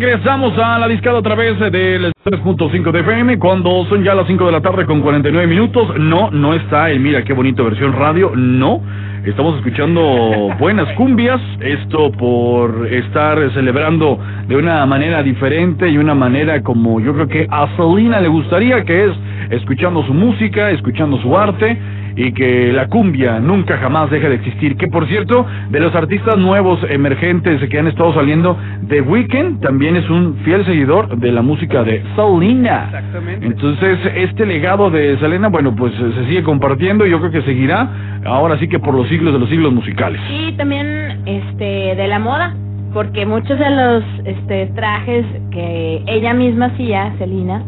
Regresamos 0.00 0.56
a 0.56 0.78
la 0.78 0.88
discada 0.88 1.18
a 1.18 1.22
través 1.22 1.60
del 1.60 2.10
3.5 2.24 2.90
de 2.90 3.00
FM 3.00 3.38
cuando 3.38 3.84
son 3.84 4.02
ya 4.02 4.14
las 4.14 4.26
5 4.26 4.46
de 4.46 4.52
la 4.52 4.62
tarde 4.62 4.86
con 4.86 5.02
49 5.02 5.46
minutos. 5.46 5.94
No, 5.98 6.30
no 6.30 6.54
está 6.54 6.90
el 6.90 7.00
Mira 7.00 7.22
qué 7.22 7.34
bonito 7.34 7.64
versión 7.64 7.92
radio, 7.92 8.32
no. 8.34 8.80
Estamos 9.26 9.58
escuchando 9.58 10.48
buenas 10.58 10.90
cumbias, 10.94 11.38
esto 11.60 12.10
por 12.12 12.86
estar 12.90 13.52
celebrando 13.52 14.18
de 14.48 14.56
una 14.56 14.86
manera 14.86 15.22
diferente 15.22 15.86
y 15.90 15.98
una 15.98 16.14
manera 16.14 16.62
como 16.62 16.98
yo 16.98 17.12
creo 17.12 17.28
que 17.28 17.46
a 17.50 17.68
Selena 17.76 18.22
le 18.22 18.28
gustaría, 18.28 18.82
que 18.86 19.04
es 19.04 19.12
escuchando 19.50 20.02
su 20.04 20.14
música, 20.14 20.70
escuchando 20.70 21.20
su 21.20 21.36
arte 21.36 21.78
y 22.22 22.32
que 22.32 22.70
la 22.72 22.86
cumbia 22.88 23.40
nunca 23.40 23.78
jamás 23.78 24.10
deje 24.10 24.28
de 24.28 24.34
existir. 24.34 24.76
Que 24.76 24.88
por 24.88 25.06
cierto, 25.06 25.46
de 25.70 25.80
los 25.80 25.94
artistas 25.94 26.36
nuevos 26.36 26.78
emergentes 26.90 27.66
que 27.68 27.78
han 27.78 27.86
estado 27.86 28.12
saliendo, 28.12 28.58
The 28.88 29.00
Weeknd 29.00 29.60
también 29.60 29.96
es 29.96 30.08
un 30.10 30.36
fiel 30.44 30.64
seguidor 30.66 31.16
de 31.16 31.32
la 31.32 31.40
música 31.40 31.82
de 31.82 32.02
Selena. 32.14 32.84
Exactamente. 32.86 33.46
Entonces, 33.46 33.98
este 34.14 34.44
legado 34.44 34.90
de 34.90 35.18
Selena, 35.18 35.48
bueno, 35.48 35.74
pues 35.74 35.94
eh, 35.94 36.12
se 36.14 36.26
sigue 36.26 36.42
compartiendo 36.42 37.06
y 37.06 37.10
yo 37.10 37.20
creo 37.20 37.30
que 37.30 37.42
seguirá 37.42 37.88
ahora 38.26 38.58
sí 38.58 38.68
que 38.68 38.78
por 38.78 38.94
los 38.94 39.08
siglos 39.08 39.32
de 39.32 39.38
los 39.38 39.48
siglos 39.48 39.72
musicales. 39.72 40.20
Y 40.30 40.52
también 40.52 41.22
este 41.24 41.94
de 41.94 42.06
la 42.06 42.18
moda, 42.18 42.54
porque 42.92 43.24
muchos 43.24 43.58
de 43.58 43.70
los 43.70 44.04
este 44.26 44.66
trajes 44.74 45.24
que 45.50 46.02
ella 46.06 46.34
misma 46.34 46.66
hacía, 46.66 47.14
Celina, 47.18 47.62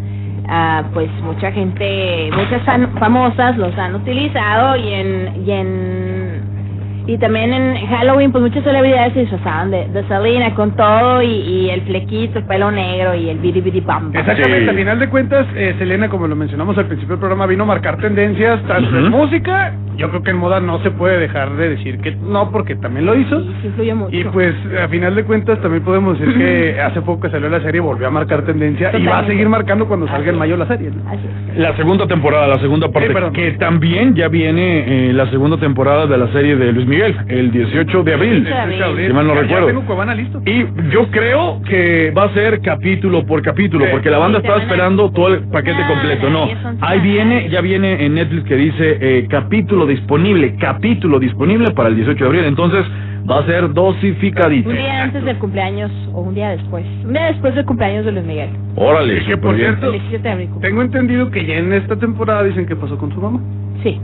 ah, 0.49 0.85
pues 0.93 1.11
mucha 1.23 1.53
gente, 1.53 2.31
muchas 2.33 2.63
famosas 2.99 3.57
los 3.57 3.77
han 3.79 3.95
utilizado 3.95 4.77
y 4.77 4.93
en 4.93 5.47
y 5.47 5.51
en 5.51 6.12
y 7.07 7.19
también 7.19 7.53
en 7.53 7.87
Halloween 7.87 8.33
pues 8.33 8.43
muchas 8.43 8.63
celebridades 8.65 9.13
se 9.15 9.21
disfrazaban 9.21 9.71
de, 9.71 9.89
de 9.89 10.05
Selena 10.09 10.55
con 10.55 10.73
todo 10.77 11.23
y, 11.23 11.27
y 11.27 11.71
el 11.71 11.83
flequito, 11.83 12.39
el 12.39 12.45
pelo 12.45 12.71
negro 12.71 13.15
y 13.15 13.29
el 13.29 13.39
bidi 13.39 13.61
bidi 13.61 13.81
bam. 13.81 14.13
bam. 14.13 14.21
Exactamente, 14.21 14.71
al 14.71 14.77
final 14.77 14.99
de 14.99 15.09
cuentas, 15.09 15.47
eh, 15.57 15.75
Selena, 15.79 16.09
como 16.09 16.27
lo 16.27 16.37
mencionamos 16.37 16.77
al 16.79 16.87
principio 16.87 17.15
del 17.15 17.21
programa, 17.21 17.47
vino 17.47 17.65
a 17.65 17.67
marcar 17.67 17.97
tendencias 17.99 18.61
tanto 18.67 18.97
en 18.97 19.11
música, 19.11 19.75
yo 19.97 20.09
creo 20.11 20.23
que 20.23 20.31
en 20.31 20.37
moda 20.39 20.61
no 20.61 20.83
se 20.83 20.91
puede 20.91 21.19
dejar 21.19 21.55
de 21.57 21.71
decir 21.71 21.99
que 22.01 22.13
no, 22.13 22.51
porque 22.51 22.75
también 22.77 23.05
lo 23.07 23.15
hizo. 23.15 23.41
Sí, 23.43 23.51
influyó 23.67 23.97
mucho. 23.97 24.17
Y 24.17 24.25
pues, 24.25 24.55
a 24.83 24.89
final 24.89 25.15
de 25.15 25.25
cuentas, 25.25 25.61
también 25.61 25.85
podemos 25.85 26.19
decir 26.19 26.35
que 26.37 26.81
hace 26.85 27.03
poco 27.03 27.21
que 27.23 27.31
salió 27.31 27.49
la 27.51 27.61
serie, 27.61 27.81
volvió 27.81 28.07
a 28.09 28.11
marcar 28.11 28.43
tendencia 28.43 28.89
y 28.89 28.93
va 28.93 28.97
a 28.97 29.01
Totalmente. 29.03 29.33
seguir 29.33 29.49
marcando 29.49 29.87
cuando 29.87 30.07
salga 30.09 30.31
en 30.31 30.39
mayo 30.39 30.57
la 30.57 30.67
serie. 30.67 30.91
¿no? 30.91 31.09
Así 31.11 31.21
es. 31.53 31.59
La 31.59 31.77
segunda 31.77 32.07
temporada, 32.07 32.47
la 32.49 32.59
segunda 32.59 32.89
parte, 32.91 33.09
Sí, 33.09 33.15
perdón. 33.15 33.33
que 33.35 33.53
también 33.53 34.15
ya 34.15 34.29
viene 34.29 35.09
eh, 35.09 35.13
la 35.13 35.29
segunda 35.31 35.59
temporada 35.59 36.07
de 36.07 36.17
la 36.17 36.29
serie 36.33 36.57
de 36.57 36.73
Luis 36.73 36.87
Miguel, 36.93 37.17
el 37.29 37.51
18 37.53 38.03
de 38.03 38.15
abril, 38.15 38.45
18 38.45 38.67
de 38.77 38.85
abril. 38.85 39.07
si 39.09 39.13
mal 39.15 39.27
no 39.27 39.35
recuerdo. 39.35 39.71
Y 40.45 40.67
yo 40.93 41.11
creo 41.11 41.63
que 41.63 42.11
va 42.11 42.25
a 42.25 42.35
ser 42.35 42.61
capítulo 42.61 43.25
por 43.25 43.41
capítulo, 43.41 43.87
porque 43.91 44.11
la 44.11 44.19
banda 44.19 44.39
estaba 44.39 44.59
esperando 44.59 45.11
todo 45.11 45.29
el 45.29 45.41
paquete 45.49 45.81
No, 45.81 45.89
completo. 45.89 46.31
No, 46.31 46.49
ahí 46.83 47.01
viene, 47.01 47.49
ya 47.49 47.63
viene 47.63 48.05
en 48.05 48.15
Netflix 48.15 48.45
que 48.45 48.57
dice 48.57 48.99
eh, 49.01 49.27
capítulo 49.31 49.87
disponible, 49.87 50.55
capítulo 50.61 51.19
disponible 51.19 51.71
para 51.71 51.89
el 51.89 51.97
18 51.97 52.19
de 52.23 52.27
abril. 52.29 52.45
Entonces 52.45 52.85
va 53.31 53.39
a 53.39 53.47
ser 53.47 53.73
dosificadito. 53.73 54.69
Un 54.69 54.77
día 54.77 55.05
antes 55.05 55.25
del 55.25 55.39
cumpleaños 55.39 55.91
o 56.13 56.21
un 56.21 56.35
día 56.35 56.51
después. 56.51 56.85
Un 57.05 57.13
día 57.15 57.27
después 57.27 57.55
del 57.55 57.65
cumpleaños 57.65 58.05
de 58.05 58.13
Luis 58.13 58.25
Miguel. 58.27 58.51
Órale, 58.77 59.25
Que 59.25 59.37
por 59.37 59.57
cierto, 59.57 59.87
El 59.87 59.93
17 59.93 60.23
de 60.23 60.31
abril. 60.31 60.51
tengo 60.61 60.83
entendido 60.83 61.31
que 61.31 61.47
ya 61.47 61.57
en 61.57 61.73
esta 61.73 61.97
temporada 61.97 62.43
dicen 62.43 62.67
que 62.67 62.77
pasó 62.77 62.99
con 62.99 63.13
su 63.15 63.21
mamá. 63.21 63.41
Sí. 63.83 63.99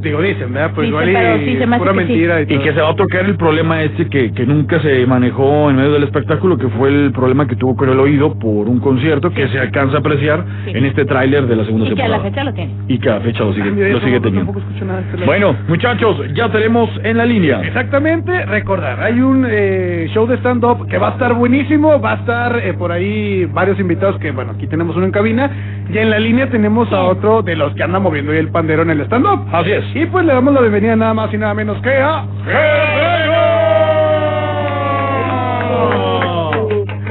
Digo, 0.00 0.20
dicen, 0.22 0.52
¿verdad? 0.52 0.72
Pues 0.74 0.86
Dicen, 0.88 1.08
igual 1.08 1.10
y 1.10 1.12
pero 1.14 1.38
sí, 1.38 1.56
se 1.58 1.66
me 1.66 1.76
hace 1.76 1.84
pura 1.84 1.92
que 1.92 1.98
sí. 2.00 2.06
mentira 2.06 2.40
y 2.40 2.42
Y 2.54 2.58
que 2.58 2.72
se 2.72 2.80
va 2.80 2.90
a 2.90 2.96
tocar 2.96 3.24
el 3.24 3.36
problema 3.36 3.82
este 3.82 4.06
que, 4.08 4.32
que 4.32 4.46
nunca 4.46 4.80
se 4.80 5.06
manejó 5.06 5.70
en 5.70 5.76
medio 5.76 5.92
del 5.92 6.02
espectáculo, 6.04 6.56
que 6.58 6.68
fue 6.68 6.88
el 6.90 7.12
problema 7.12 7.46
que 7.46 7.56
tuvo 7.56 7.74
con 7.76 7.88
el 7.88 7.98
oído 7.98 8.38
por 8.38 8.68
un 8.68 8.80
concierto 8.80 9.30
que 9.30 9.48
se 9.48 9.58
alcanza 9.58 9.96
a 9.96 10.00
apreciar 10.00 10.44
Sí. 10.64 10.72
en 10.74 10.84
este 10.84 11.04
tráiler 11.04 11.46
de 11.46 11.56
la 11.56 11.64
segunda 11.64 11.86
Y 11.86 11.88
que 11.88 11.94
a 11.94 11.96
temporada. 12.04 12.22
la 12.24 12.30
fecha 12.30 12.44
lo 12.44 12.54
tiene. 12.54 12.72
Y 12.88 12.98
que 12.98 13.08
a 13.10 13.14
la 13.14 13.20
fecha 13.20 13.44
lo 13.44 13.52
sigue, 13.54 13.92
lo 13.92 14.00
sigue 14.00 14.20
teniendo. 14.20 14.52
este. 14.52 15.24
Bueno, 15.24 15.56
muchachos, 15.68 16.16
ya 16.34 16.48
tenemos 16.50 16.90
en 17.02 17.16
la 17.16 17.24
línea. 17.26 17.62
Exactamente, 17.62 18.44
recordar, 18.46 19.00
hay 19.02 19.20
un 19.20 19.46
eh, 19.48 20.08
show 20.12 20.26
de 20.26 20.36
stand-up 20.38 20.86
que 20.88 20.98
va 20.98 21.08
a 21.08 21.12
estar 21.12 21.34
buenísimo, 21.34 22.00
va 22.00 22.12
a 22.12 22.16
estar 22.16 22.58
eh, 22.64 22.74
por 22.74 22.92
ahí 22.92 23.44
varios 23.46 23.78
invitados 23.80 24.18
que, 24.18 24.30
bueno, 24.32 24.52
aquí 24.52 24.66
tenemos 24.66 24.96
uno 24.96 25.06
en 25.06 25.12
cabina, 25.12 25.50
y 25.92 25.98
en 25.98 26.10
la 26.10 26.18
línea 26.18 26.48
tenemos 26.50 26.90
a 26.92 27.02
otro 27.04 27.42
de 27.42 27.56
los 27.56 27.74
que 27.74 27.82
anda 27.82 27.98
moviendo 27.98 28.32
ahí 28.32 28.38
el 28.38 28.48
pandero 28.48 28.82
en 28.82 28.90
el 28.90 29.00
stand-up. 29.02 29.46
Así 29.52 29.70
es. 29.72 29.83
Y 29.92 30.06
pues 30.06 30.24
le 30.24 30.32
damos 30.32 30.54
la 30.54 30.60
bienvenida 30.60 30.96
nada 30.96 31.14
más 31.14 31.32
y 31.32 31.36
nada 31.38 31.54
menos 31.54 31.80
que 31.82 31.90
a... 31.96 32.24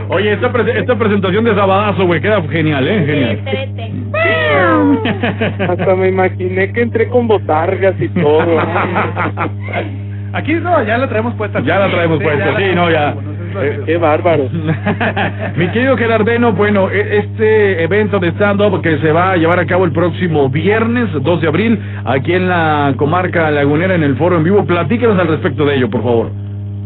Oye, 0.09 0.33
esta, 0.33 0.51
pre- 0.51 0.79
esta 0.79 0.95
presentación 0.95 1.43
de 1.43 1.55
Sabadazo, 1.55 2.05
güey, 2.05 2.21
queda 2.21 2.41
genial, 2.43 2.87
¿eh? 2.87 3.03
Genial. 3.05 3.39
Hasta 5.69 5.95
me 5.95 6.09
imaginé 6.13 6.71
que 6.71 6.81
entré 6.83 7.07
con 7.09 7.27
botargas 7.27 7.95
y 7.99 8.07
todo. 8.09 8.45
Aquí 10.33 10.53
no, 10.55 10.83
ya 10.83 10.97
la 10.97 11.07
traemos 11.07 11.33
puesta. 11.35 11.59
Ya 11.61 11.79
la 11.79 11.89
traemos 11.89 12.21
puesta, 12.21 12.45
la 12.51 12.57
sí, 12.59 12.65
no, 12.75 12.89
ya. 12.91 13.15
Qué 13.85 13.97
bárbaro. 13.97 14.49
Mi 15.55 15.67
querido 15.69 15.97
Gerardeno, 15.97 16.53
bueno, 16.53 16.89
e- 16.89 17.17
este 17.19 17.83
evento 17.83 18.19
de 18.19 18.29
stand-up 18.29 18.81
que 18.81 18.97
se 18.99 19.11
va 19.11 19.31
a 19.31 19.37
llevar 19.37 19.59
a 19.59 19.65
cabo 19.65 19.85
el 19.85 19.91
próximo 19.91 20.49
viernes 20.49 21.09
2 21.21 21.41
de 21.41 21.47
abril 21.47 21.79
aquí 22.05 22.33
en 22.33 22.49
la 22.49 22.93
comarca 22.97 23.49
lagunera 23.51 23.95
en 23.95 24.03
el 24.03 24.15
foro 24.15 24.37
en 24.37 24.43
vivo, 24.43 24.65
platícanos 24.65 25.19
al 25.19 25.27
respecto 25.27 25.65
de 25.65 25.75
ello, 25.75 25.89
por 25.89 26.03
favor. 26.03 26.31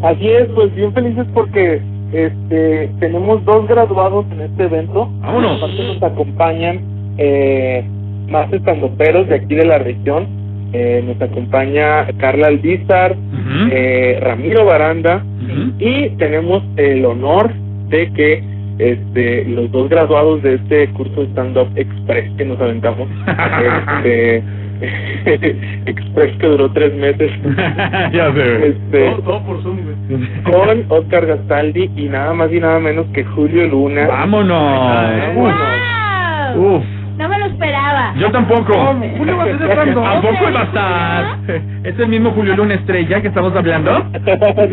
Así 0.03 0.27
es, 0.29 0.47
pues 0.53 0.73
bien 0.75 0.93
felices 0.93 1.25
porque 1.33 1.81
este 2.13 2.89
tenemos 2.99 3.43
dos 3.45 3.67
graduados 3.67 4.25
en 4.31 4.41
este 4.41 4.63
evento. 4.63 5.09
Vámonos. 5.21 5.57
Aparte 5.57 5.83
nos 5.83 6.03
acompañan 6.03 6.81
eh, 7.17 7.83
más 8.29 8.51
estandoperos 8.53 9.27
de 9.27 9.35
aquí 9.35 9.55
de 9.55 9.65
la 9.65 9.79
región. 9.79 10.27
Eh, 10.73 11.01
nos 11.05 11.21
acompaña 11.21 12.07
Carla 12.17 12.47
Albizar, 12.47 13.15
eh, 13.71 14.19
Ramiro 14.21 14.65
Baranda 14.65 15.23
y 15.79 16.09
tenemos 16.17 16.61
el 16.75 17.05
honor 17.05 17.53
de 17.89 18.11
que 18.11 18.43
este 18.79 19.45
los 19.45 19.71
dos 19.71 19.89
graduados 19.89 20.43
de 20.43 20.55
este 20.55 20.89
curso 20.89 21.21
de 21.21 21.27
stand-up 21.27 21.69
express 21.75 22.29
que 22.37 22.45
nos 22.45 22.59
aventamos 22.59 23.07
este 24.03 24.43
express 25.87 26.37
que 26.37 26.47
duró 26.47 26.69
tres 26.71 26.93
meses 26.95 27.31
ya 28.13 28.31
sé. 28.33 28.67
este 28.67 29.09
Todo, 29.09 29.21
todo 29.23 29.43
por 29.45 29.63
Zoom, 29.63 29.77
con 30.43 30.85
Oscar 30.89 31.25
Gastaldi 31.25 31.89
y 31.95 32.03
nada 32.09 32.33
más 32.33 32.51
y 32.51 32.59
nada 32.59 32.79
menos 32.79 33.07
que 33.13 33.23
Julio 33.23 33.67
Luna 33.67 34.07
Vámonos. 34.07 35.35
¡Wow! 35.35 36.75
Uf. 36.75 36.96
No 37.17 37.27
me 37.27 37.39
lo 37.39 37.45
esperaba. 37.47 38.13
Yo 38.17 38.29
tampoco. 38.31 38.73
Julio 39.17 39.37
va 39.37 39.43
a 39.43 39.45
ser 39.47 39.57
de 39.57 39.71
stand-up. 39.73 40.05
¿A 40.05 40.21
poco 40.21 40.51
va 40.53 40.61
a 40.61 40.63
estar? 40.63 41.25
¿Es 41.83 41.99
el 41.99 42.07
mismo 42.09 42.29
Julio 42.31 42.55
Luna 42.55 42.75
Estrella 42.75 43.21
que 43.21 43.27
estamos 43.29 43.55
hablando? 43.55 43.91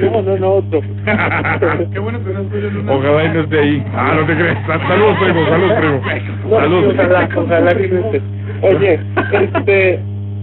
no, 0.02 0.22
no, 0.22 0.36
no, 0.38 0.48
otro. 0.56 0.80
Qué 1.92 1.98
bueno 1.98 2.18
que 2.22 2.32
no 2.34 2.40
es 2.40 2.48
Julio 2.50 2.70
Luna. 2.70 2.92
Ojalá 2.92 3.24
y 3.24 3.28
no 3.30 3.40
esté 3.40 3.58
ahí. 3.58 3.84
Ah, 3.96 4.12
no 4.16 4.26
te 4.26 4.34
crees. 4.34 4.58
Sa- 4.66 4.78
Saludos, 4.88 5.16
primo, 5.22 5.46
saludos, 5.46 5.72
primo. 5.78 6.00
Saludos. 6.60 6.94
Ojalá, 6.94 7.28
ojalá 7.34 7.74
que 7.74 7.88
no 7.88 7.98
esté. 8.00 8.20
Oye, 8.62 9.00
este, 9.32 10.00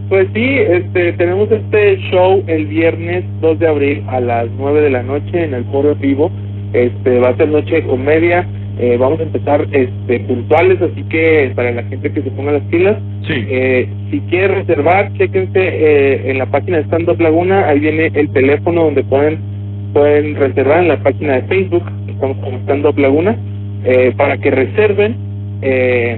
pues 0.10 0.28
sí, 0.34 0.58
este, 0.60 1.14
tenemos 1.14 1.52
este 1.52 1.98
show 2.12 2.44
el 2.48 2.66
viernes 2.66 3.24
2 3.42 3.60
de 3.60 3.68
abril 3.68 4.04
a 4.10 4.20
las 4.20 4.48
9 4.58 4.82
de 4.82 4.90
la 4.90 5.04
noche 5.04 5.44
en 5.46 5.54
el 5.54 5.66
Foro 5.66 5.94
Vivo. 5.96 6.32
Este, 6.74 7.20
va 7.20 7.30
a 7.30 7.36
ser 7.36 7.50
noche 7.50 7.76
de 7.76 7.84
comedia. 7.84 8.46
Eh, 8.80 8.98
vamos 8.98 9.20
a 9.20 9.24
empezar 9.24 9.68
este, 9.72 10.20
puntuales, 10.22 10.82
así 10.82 11.04
que 11.04 11.52
para 11.56 11.72
la 11.72 11.84
gente 11.84 12.12
que 12.12 12.22
se 12.22 12.32
ponga 12.32 12.54
las 12.54 12.64
pilas. 12.64 12.98
Sí. 13.28 13.34
Eh, 13.50 13.88
si 14.10 14.20
quiere 14.22 14.48
reservar, 14.56 15.12
chéquense 15.14 15.60
eh, 15.60 16.32
en 16.32 16.38
la 16.38 16.46
página 16.46 16.78
de 16.78 16.84
Stand 16.84 17.10
Up 17.10 17.22
Laguna, 17.22 17.68
ahí 17.68 17.80
viene 17.80 18.12
el 18.14 18.30
teléfono 18.32 18.86
donde 18.86 19.04
pueden 19.04 19.40
pueden 19.94 20.36
reservar 20.36 20.84
en 20.84 20.88
la 20.88 21.04
página 21.04 21.36
de 21.36 21.42
Facebook, 21.44 21.84
estamos 22.08 22.38
como 22.38 22.58
Stand 22.60 22.86
Up 22.86 22.98
Laguna, 22.98 23.36
eh, 23.84 24.14
para 24.16 24.38
que 24.38 24.52
reserven, 24.52 25.16
eh, 25.62 26.18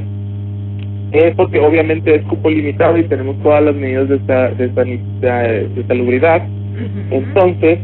eh, 1.11 1.33
porque 1.35 1.59
obviamente 1.59 2.15
es 2.15 2.21
cupo 2.23 2.49
limitado 2.49 2.97
y 2.97 3.03
tenemos 3.03 3.41
todas 3.41 3.63
las 3.63 3.75
medidas 3.75 4.09
de, 4.09 4.15
esta, 4.15 4.49
de, 4.49 4.67
de, 4.67 5.67
de 5.69 5.83
salubridad. 5.87 6.45
Entonces, 7.11 7.79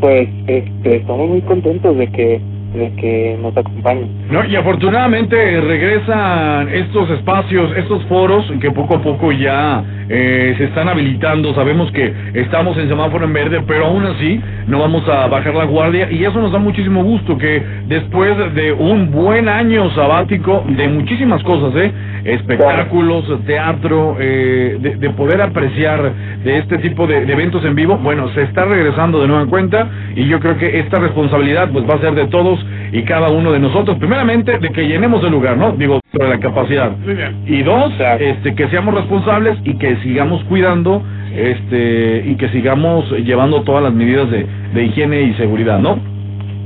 pues 0.00 0.28
este, 0.46 0.96
estamos 0.96 1.28
muy 1.28 1.40
contentos 1.42 1.96
de 1.96 2.06
que 2.08 2.40
de 2.72 2.92
que 2.94 3.38
nos 3.40 3.56
acompañen. 3.56 4.08
No, 4.30 4.44
y 4.44 4.54
afortunadamente 4.56 5.60
regresan 5.60 6.68
estos 6.68 7.10
espacios, 7.10 7.76
estos 7.76 8.04
foros 8.04 8.50
que 8.60 8.70
poco 8.70 8.96
a 8.96 9.02
poco 9.02 9.32
ya 9.32 9.82
eh, 10.08 10.54
se 10.56 10.64
están 10.64 10.88
habilitando. 10.88 11.54
Sabemos 11.54 11.90
que 11.92 12.12
estamos 12.34 12.76
en 12.78 12.88
semáforo 12.88 13.24
en 13.24 13.32
verde, 13.32 13.62
pero 13.66 13.86
aún 13.86 14.04
así 14.06 14.40
no 14.66 14.78
vamos 14.78 15.08
a 15.08 15.26
bajar 15.26 15.54
la 15.54 15.64
guardia 15.64 16.10
y 16.10 16.24
eso 16.24 16.40
nos 16.40 16.52
da 16.52 16.58
muchísimo 16.58 17.02
gusto 17.02 17.36
que 17.38 17.62
después 17.86 18.36
de 18.54 18.72
un 18.72 19.10
buen 19.10 19.48
año 19.48 19.90
sabático 19.94 20.64
de 20.68 20.88
muchísimas 20.88 21.42
cosas, 21.42 21.74
¿eh? 21.76 21.92
espectáculos, 22.24 23.24
teatro, 23.46 24.16
eh, 24.20 24.76
de, 24.80 24.96
de 24.96 25.10
poder 25.10 25.40
apreciar 25.40 26.12
de 26.44 26.58
este 26.58 26.78
tipo 26.78 27.06
de, 27.06 27.24
de 27.24 27.32
eventos 27.32 27.64
en 27.64 27.74
vivo, 27.74 27.96
bueno, 27.96 28.28
se 28.34 28.42
está 28.42 28.64
regresando 28.64 29.20
de 29.20 29.28
nueva 29.28 29.46
cuenta 29.46 29.88
y 30.14 30.26
yo 30.26 30.38
creo 30.38 30.56
que 30.58 30.80
esta 30.80 30.98
responsabilidad 30.98 31.70
pues 31.72 31.88
va 31.88 31.94
a 31.94 32.00
ser 32.00 32.14
de 32.14 32.26
todos 32.26 32.59
y 32.92 33.02
cada 33.02 33.30
uno 33.30 33.52
de 33.52 33.58
nosotros. 33.58 33.98
Primeramente, 33.98 34.58
de 34.58 34.70
que 34.70 34.86
llenemos 34.86 35.22
el 35.24 35.32
lugar, 35.32 35.56
¿no? 35.56 35.72
Digo, 35.72 36.00
de 36.12 36.28
la 36.28 36.38
capacidad. 36.38 36.96
Muy 36.96 37.14
bien. 37.14 37.42
Y 37.46 37.62
dos, 37.62 37.92
este, 38.18 38.54
que 38.54 38.68
seamos 38.68 38.94
responsables 38.94 39.58
y 39.64 39.74
que 39.74 39.96
sigamos 39.96 40.42
cuidando, 40.44 41.02
este, 41.34 42.24
y 42.26 42.34
que 42.36 42.48
sigamos 42.48 43.10
llevando 43.24 43.62
todas 43.62 43.82
las 43.82 43.92
medidas 43.92 44.30
de, 44.30 44.46
de 44.74 44.84
higiene 44.84 45.22
y 45.22 45.34
seguridad, 45.34 45.78
¿no? 45.78 45.98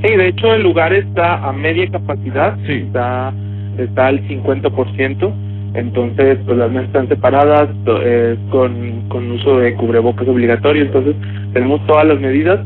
Sí, 0.03 0.15
de 0.15 0.27
hecho 0.27 0.53
el 0.53 0.63
lugar 0.63 0.93
está 0.93 1.47
a 1.47 1.51
media 1.53 1.89
capacidad, 1.89 2.57
está 2.67 3.33
está 3.77 4.07
al 4.07 4.21
50%, 4.27 5.33
entonces 5.73 6.37
pues 6.45 6.57
las 6.57 6.71
mesas 6.71 6.87
están 6.87 7.07
separadas 7.07 7.69
eh, 8.01 8.37
con, 8.49 9.09
con 9.09 9.31
uso 9.31 9.59
de 9.59 9.73
cubrebocas 9.75 10.27
obligatorio, 10.27 10.83
entonces 10.83 11.15
tenemos 11.53 11.85
todas 11.85 12.05
las 12.05 12.19
medidas 12.19 12.59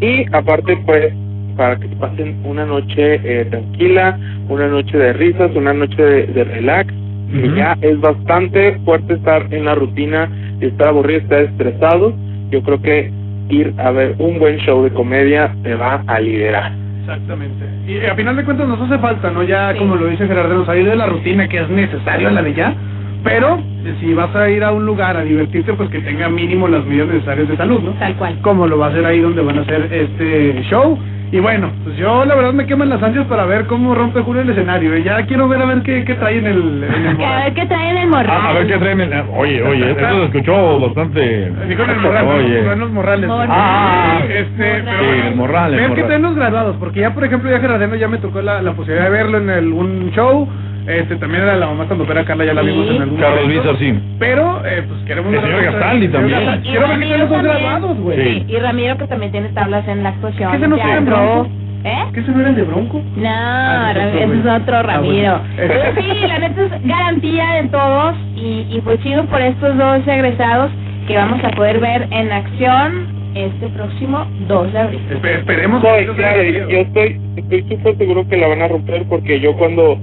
y 0.00 0.24
aparte 0.32 0.76
pues 0.84 1.12
para 1.56 1.76
que 1.76 1.88
pasen 1.88 2.40
una 2.44 2.64
noche 2.64 3.20
eh, 3.24 3.44
tranquila, 3.46 4.18
una 4.48 4.68
noche 4.68 4.96
de 4.96 5.12
risas, 5.14 5.50
una 5.54 5.72
noche 5.72 6.02
de, 6.02 6.26
de 6.26 6.44
relax, 6.44 6.92
que 7.32 7.52
ya 7.56 7.76
es 7.80 8.00
bastante 8.00 8.78
fuerte 8.84 9.14
estar 9.14 9.52
en 9.52 9.64
la 9.64 9.74
rutina 9.74 10.30
y 10.60 10.66
estar 10.66 10.88
aburrido, 10.88 11.20
estar 11.20 11.40
estresado, 11.40 12.14
yo 12.50 12.62
creo 12.62 12.80
que 12.80 13.10
ir 13.48 13.74
a 13.78 13.90
ver 13.90 14.14
un 14.18 14.38
buen 14.38 14.58
show 14.58 14.82
de 14.82 14.90
comedia 14.90 15.54
te 15.62 15.74
va 15.74 16.02
a 16.06 16.20
liderar. 16.20 16.72
Exactamente. 17.00 17.64
Y 17.86 17.94
eh, 17.94 18.10
a 18.10 18.14
final 18.14 18.36
de 18.36 18.44
cuentas 18.44 18.66
nos 18.66 18.80
hace 18.80 18.98
falta, 18.98 19.30
¿no? 19.30 19.42
Ya, 19.44 19.74
como 19.76 19.96
lo 19.96 20.06
dice 20.06 20.26
Gerardo, 20.26 20.64
salir 20.66 20.88
de 20.88 20.96
la 20.96 21.06
rutina 21.06 21.48
que 21.48 21.58
es 21.58 21.68
necesario, 21.68 22.30
la 22.30 22.42
de 22.42 22.54
ya. 22.54 22.74
Pero 23.22 23.58
eh, 23.84 23.94
si 24.00 24.12
vas 24.12 24.34
a 24.34 24.50
ir 24.50 24.64
a 24.64 24.72
un 24.72 24.84
lugar 24.84 25.16
a 25.16 25.22
divertirte, 25.22 25.72
pues 25.74 25.88
que 25.90 26.00
tenga 26.00 26.28
mínimo 26.28 26.66
las 26.68 26.84
medidas 26.84 27.08
necesarias 27.08 27.48
de 27.48 27.56
salud, 27.56 27.80
¿no? 27.80 27.92
Tal 27.92 28.14
cual. 28.16 28.38
Como 28.42 28.66
lo 28.66 28.78
va 28.78 28.86
a 28.86 28.88
hacer 28.90 29.04
ahí 29.04 29.20
donde 29.20 29.42
van 29.42 29.58
a 29.58 29.62
hacer 29.62 29.88
este 29.92 30.62
show. 30.70 30.98
Y 31.32 31.40
bueno, 31.40 31.70
pues 31.82 31.96
yo 31.96 32.24
la 32.24 32.36
verdad 32.36 32.52
me 32.52 32.66
queman 32.66 32.88
las 32.88 33.02
ansias 33.02 33.26
para 33.26 33.44
ver 33.46 33.66
cómo 33.66 33.94
rompe 33.96 34.20
Julio 34.20 34.42
el 34.42 34.50
escenario. 34.50 34.96
Y 34.96 35.02
ya 35.02 35.26
quiero 35.26 35.48
ver 35.48 35.60
a 35.60 35.66
ver 35.66 35.82
qué, 35.82 36.04
qué 36.04 36.14
trae 36.14 36.38
en 36.38 36.46
el, 36.46 36.84
en 36.84 37.06
el 37.06 37.24
A 37.26 37.44
ver 37.44 37.54
qué 37.54 37.66
traen 37.66 37.98
el 37.98 38.08
morral. 38.08 38.40
A, 38.40 38.48
a 38.48 38.52
ver 38.52 38.66
qué 38.68 38.78
traen. 38.78 39.00
el- 39.00 39.12
oye, 39.36 39.62
oye, 39.62 39.90
eso 39.90 40.18
se 40.20 40.24
escuchó 40.26 40.78
bastante. 40.80 41.50
Dijo 41.68 41.82
en 41.82 41.90
el 41.90 41.96
morral, 42.00 42.26
Oye. 42.28 42.62
no 42.62 42.72
en 42.72 42.80
los 42.80 42.90
morrales. 42.92 43.28
Morral. 43.28 43.48
Ah, 43.50 44.20
este, 44.28 44.82
pero 44.84 44.98
Sí, 45.00 45.20
el 45.28 45.34
morral, 45.36 45.74
el 45.74 45.80
Ver 45.80 45.84
qué 45.84 45.88
morral. 45.90 46.06
traen 46.06 46.22
los 46.22 46.34
graduados, 46.36 46.76
porque 46.78 47.00
ya, 47.00 47.12
por 47.12 47.24
ejemplo, 47.24 47.50
ya 47.50 47.58
Gerardeno 47.60 47.96
ya 47.96 48.08
me 48.08 48.18
tocó 48.18 48.40
la, 48.40 48.62
la 48.62 48.72
posibilidad 48.74 49.04
de 49.06 49.10
verlo 49.10 49.38
en 49.38 49.50
el, 49.50 49.72
un 49.72 50.10
show. 50.12 50.48
Este, 50.86 51.16
también 51.16 51.42
era 51.42 51.56
la 51.56 51.66
mamá 51.66 51.84
cuando 51.86 52.06
Carla, 52.06 52.44
ya 52.44 52.54
la 52.54 52.62
vimos 52.62 52.88
en 52.88 53.02
algún 53.02 53.18
Carlos 53.18 53.42
momento. 53.42 53.62
Vizar, 53.62 53.78
sí. 53.78 53.98
Pero, 54.18 54.62
eh, 54.64 54.84
pues 54.86 55.00
queremos 55.06 55.32
El 55.34 55.40
señor 55.40 55.62
Gastaldi 55.64 56.08
también. 56.08 56.38
Quiero 56.38 56.52
ver 56.52 56.60
que 56.62 56.70
traen 56.70 56.90
Ramiro 56.90 57.18
los 57.18 57.28
dos 57.28 57.42
también. 57.42 57.60
graduados, 57.62 57.98
güey. 57.98 58.22
Sí, 58.22 58.44
y 58.48 58.56
Ramiro 58.58 58.96
que 58.98 59.06
también 59.06 59.32
tiene 59.32 59.48
tablas 59.48 59.88
en 59.88 60.02
la 60.02 60.08
actuación. 60.10 60.52
¿Qué 60.52 60.58
se 60.58 60.68
nos 60.68 60.78
teatro. 60.80 61.46
¿Eh? 61.84 62.04
¿Qué 62.14 62.22
se 62.22 62.30
no 62.32 62.40
era 62.40 62.48
el 62.50 62.56
de 62.56 62.62
Bronco? 62.62 63.00
No, 63.16 63.28
Ah, 63.28 63.92
ese 63.92 64.00
es 64.00 64.06
otro, 64.06 64.18
ese 64.24 64.34
es 64.34 64.42
güey. 64.42 64.56
otro 64.56 64.76
Ah, 64.76 64.82
Ramiro. 64.82 65.12
bueno. 65.12 65.40
Pero 65.56 66.00
sí, 66.00 66.26
la 66.26 66.38
neta 66.40 66.62
es 66.62 66.86
garantía 66.86 67.46
de 67.62 67.68
todos 67.68 68.14
y, 68.34 68.66
y 68.70 68.80
pues 68.82 69.00
chido 69.02 69.24
por 69.26 69.40
estos 69.40 69.76
dos 69.78 69.98
egresados 70.08 70.70
que 71.06 71.16
vamos 71.16 71.44
a 71.44 71.50
poder 71.50 71.78
ver 71.78 72.08
en 72.10 72.32
acción 72.32 73.06
este 73.34 73.68
próximo 73.68 74.26
2 74.48 74.72
de 74.72 74.78
abril. 74.78 75.00
Espe- 75.10 75.38
esperemos 75.38 75.82
No, 75.82 76.14
claro, 76.14 76.42
y 76.42 76.52
yo 76.54 76.66
estoy 76.78 77.20
estoy 77.36 77.62
súper 77.68 77.96
seguro 77.98 78.26
que 78.28 78.36
la 78.36 78.48
van 78.48 78.62
a 78.62 78.68
romper 78.68 79.04
porque 79.08 79.38
yo 79.38 79.52
cuando 79.56 79.98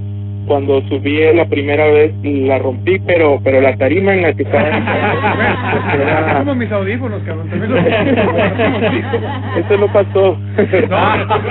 cuando 0.48 0.82
subí 0.90 1.20
la 1.34 1.46
primera 1.46 1.86
vez 1.86 2.14
la 2.24 2.58
rompí, 2.60 3.00
pero 3.06 3.40
pero 3.44 3.62
la 3.62 3.76
tarima 3.78 4.14
en 4.14 4.22
la 4.24 4.34
que 4.34 4.44
estaba 4.44 4.64
Es 6.34 6.36
como 6.40 6.56
mis 6.56 6.72
audífonos, 6.72 7.22
cabrón. 7.24 7.50
También 7.50 7.72
los- 7.72 7.84
eso 9.66 9.78
no 9.80 9.88
pasó. 9.88 10.38
No, 10.90 10.98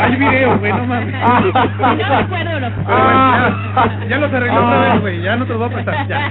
hay 0.00 0.16
video, 0.16 0.58
güey, 0.58 0.72
no 0.72 0.86
mames. 0.86 1.14
No 1.80 1.94
me 1.94 2.04
acuerdo, 2.04 2.60
loco. 2.60 2.74
Ah, 2.86 3.50
ya, 4.02 4.08
ya 4.08 4.18
los 4.18 4.32
arreglé 4.32 4.58
otra 4.58 4.80
vez, 4.92 5.00
güey. 5.00 5.22
Ya 5.22 5.36
no 5.36 5.44
te 5.46 5.52
los 5.54 5.58
voy 5.60 5.68
a 5.70 5.72
prestar. 5.72 6.06
Ya. 6.08 6.30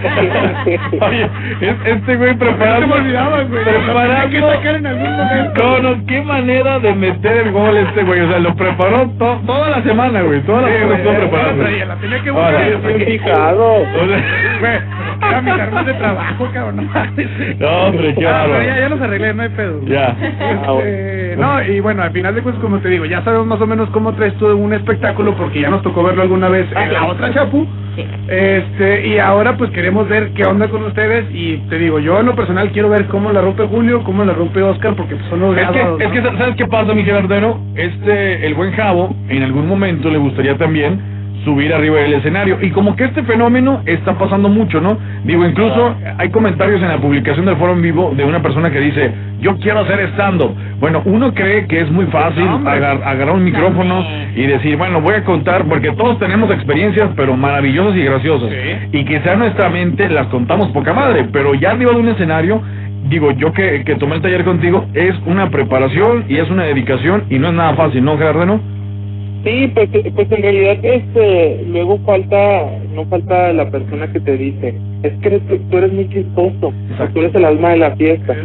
Oye, 1.07 1.29
es- 1.61 1.75
este 1.85 2.15
güey 2.15 2.33
preparando. 2.35 2.81
Se 2.81 2.87
me 2.87 2.93
olvidaba, 2.93 3.41
güey. 3.43 3.63
Preparando. 3.63 4.29
Que 4.31 4.41
sacar 4.41 4.75
en 4.75 4.87
algún 4.87 5.11
momento. 5.17 5.63
No, 5.63 5.79
no, 5.95 6.05
qué 6.05 6.21
manera 6.21 6.79
de 6.79 6.93
meter 6.93 7.37
el 7.37 7.51
gol 7.51 7.77
este 7.77 8.03
güey. 8.03 8.21
O 8.21 8.29
sea, 8.29 8.39
lo 8.39 8.55
preparó 8.55 9.07
to- 9.17 9.41
toda 9.45 9.69
la 9.69 9.83
semana, 9.83 10.21
güey. 10.21 10.41
Toda 10.41 10.61
la 10.63 10.67
Sí, 10.67 10.73
semana 10.73 10.87
güey, 10.87 10.97
estuvo 10.99 11.13
ya 11.13 11.19
preparando. 11.19 11.63
la 11.63 11.69
traía, 11.69 11.85
la 11.85 11.95
tenía 11.95 12.21
que 12.23 12.31
Ahora. 12.51 12.95
Bien 12.95 13.07
fijado. 13.07 13.73
o 13.75 13.85
sea, 14.07 14.59
Güey, 14.59 14.79
era 15.29 15.41
mis 15.41 15.53
armas 15.53 15.85
de 15.85 15.93
trabajo, 15.93 16.49
cabrón. 16.53 16.89
No, 17.59 17.67
hombre, 17.87 18.15
qué 18.15 18.27
Ah, 18.27 18.47
ya, 18.65 18.79
ya 18.79 18.89
los 18.89 19.01
arreglé, 19.01 19.33
no 19.33 19.43
hay 19.43 19.49
pedo. 19.49 19.81
Ya. 19.85 20.15
Este, 20.19 21.35
no, 21.37 21.63
y 21.63 21.79
bueno, 21.79 22.03
al 22.03 22.11
final 22.11 22.35
de 22.35 22.41
cuentas, 22.41 22.61
como 22.63 22.79
te 22.79 22.89
digo, 22.89 23.05
ya 23.05 23.23
sabemos 23.23 23.47
más 23.47 23.61
o 23.61 23.67
menos 23.67 23.89
cómo 23.91 24.13
traes 24.13 24.33
tú 24.35 24.47
un 24.47 24.73
espectáculo 24.73 25.35
porque 25.35 25.61
ya 25.61 25.69
nos 25.69 25.81
tocó 25.81 26.03
verlo 26.03 26.23
alguna 26.23 26.49
vez 26.49 26.67
en 26.75 26.93
la 26.93 27.05
otra 27.05 27.33
Chapu. 27.33 27.67
Sí. 27.95 28.05
Este, 28.27 29.07
y 29.07 29.17
ahora 29.19 29.57
pues 29.57 29.69
queremos 29.71 30.07
ver 30.07 30.31
qué 30.33 30.45
onda 30.45 30.69
con 30.69 30.83
ustedes 30.83 31.25
y 31.33 31.57
te 31.69 31.77
digo, 31.77 31.99
yo 31.99 32.19
en 32.21 32.25
lo 32.27 32.35
personal 32.35 32.71
quiero 32.71 32.89
ver 32.89 33.05
cómo 33.07 33.31
la 33.31 33.41
rompe 33.41 33.65
Julio, 33.67 34.03
cómo 34.03 34.23
la 34.23 34.33
rompe 34.33 34.61
Oscar, 34.61 34.95
porque 34.95 35.15
pues, 35.15 35.27
son 35.29 35.41
los 35.41 35.57
Es 35.57 35.67
que, 35.69 35.79
es 35.81 35.85
¿no? 35.87 35.97
que, 35.97 36.21
¿sabes 36.37 36.55
qué 36.55 36.65
pasa, 36.67 36.93
mi 36.93 37.03
Gerardero? 37.03 37.59
Este, 37.75 38.45
el 38.45 38.53
buen 38.53 38.71
Javo, 38.73 39.13
en 39.27 39.43
algún 39.43 39.67
momento 39.67 40.09
le 40.09 40.17
gustaría 40.19 40.57
también 40.57 41.01
subir 41.43 41.73
arriba 41.73 41.97
del 41.99 42.13
escenario. 42.13 42.57
Y 42.61 42.69
como 42.71 42.95
que 42.95 43.05
este 43.05 43.23
fenómeno 43.23 43.81
está 43.85 44.17
pasando 44.17 44.47
mucho, 44.49 44.79
¿no? 44.79 44.97
Digo, 45.23 45.45
incluso 45.45 45.95
hay 46.17 46.29
comentarios 46.29 46.81
en 46.81 46.89
la 46.89 46.97
publicación 46.97 47.45
del 47.45 47.55
foro 47.57 47.73
en 47.73 47.81
vivo 47.81 48.13
de 48.15 48.23
una 48.23 48.41
persona 48.41 48.69
que 48.71 48.79
dice, 48.79 49.11
yo 49.39 49.57
quiero 49.57 49.79
hacer 49.79 49.99
stand-up. 50.13 50.53
Bueno, 50.79 51.01
uno 51.05 51.33
cree 51.33 51.65
que 51.67 51.81
es 51.81 51.91
muy 51.91 52.05
fácil 52.07 52.43
agar- 52.67 53.01
agarrar 53.03 53.35
un 53.35 53.43
micrófono 53.43 54.05
y 54.35 54.43
decir, 54.47 54.77
bueno, 54.77 55.01
voy 55.01 55.15
a 55.15 55.23
contar, 55.23 55.65
porque 55.65 55.91
todos 55.93 56.19
tenemos 56.19 56.49
experiencias, 56.51 57.09
pero 57.15 57.35
maravillosas 57.35 57.95
y 57.97 58.03
graciosas. 58.03 58.49
Y 58.91 59.03
quizá 59.05 59.35
nuestra 59.35 59.69
mente 59.69 60.09
las 60.09 60.27
contamos 60.27 60.69
poca 60.69 60.93
madre, 60.93 61.27
pero 61.33 61.53
ya 61.55 61.71
arriba 61.71 61.91
de 61.91 61.97
un 61.97 62.09
escenario 62.09 62.61
digo, 63.09 63.31
yo 63.31 63.51
que, 63.51 63.83
que 63.83 63.95
tomé 63.95 64.15
el 64.17 64.21
taller 64.21 64.43
contigo, 64.45 64.85
es 64.93 65.13
una 65.25 65.49
preparación 65.49 66.25
y 66.29 66.37
es 66.37 66.49
una 66.49 66.63
dedicación 66.63 67.23
y 67.29 67.39
no 67.39 67.47
es 67.49 67.53
nada 67.55 67.73
fácil, 67.73 68.05
¿no, 68.05 68.17
Gerardeno? 68.17 68.61
Sí, 69.43 69.71
pues, 69.73 69.89
eh, 69.93 70.11
pues 70.15 70.31
en 70.31 70.41
realidad 70.41 70.77
este 70.83 71.63
luego 71.67 71.97
falta 72.05 72.69
no 72.93 73.05
falta 73.05 73.51
la 73.53 73.69
persona 73.71 74.11
que 74.11 74.19
te 74.19 74.37
dice 74.37 74.75
es 75.01 75.13
que 75.13 75.27
eres, 75.29 75.41
tú 75.47 75.77
eres 75.77 75.91
muy 75.93 76.07
chistoso, 76.09 76.73
tú 77.13 77.19
eres 77.19 77.33
el 77.33 77.45
alma 77.45 77.71
de 77.71 77.77
la 77.77 77.95
fiesta, 77.95 78.35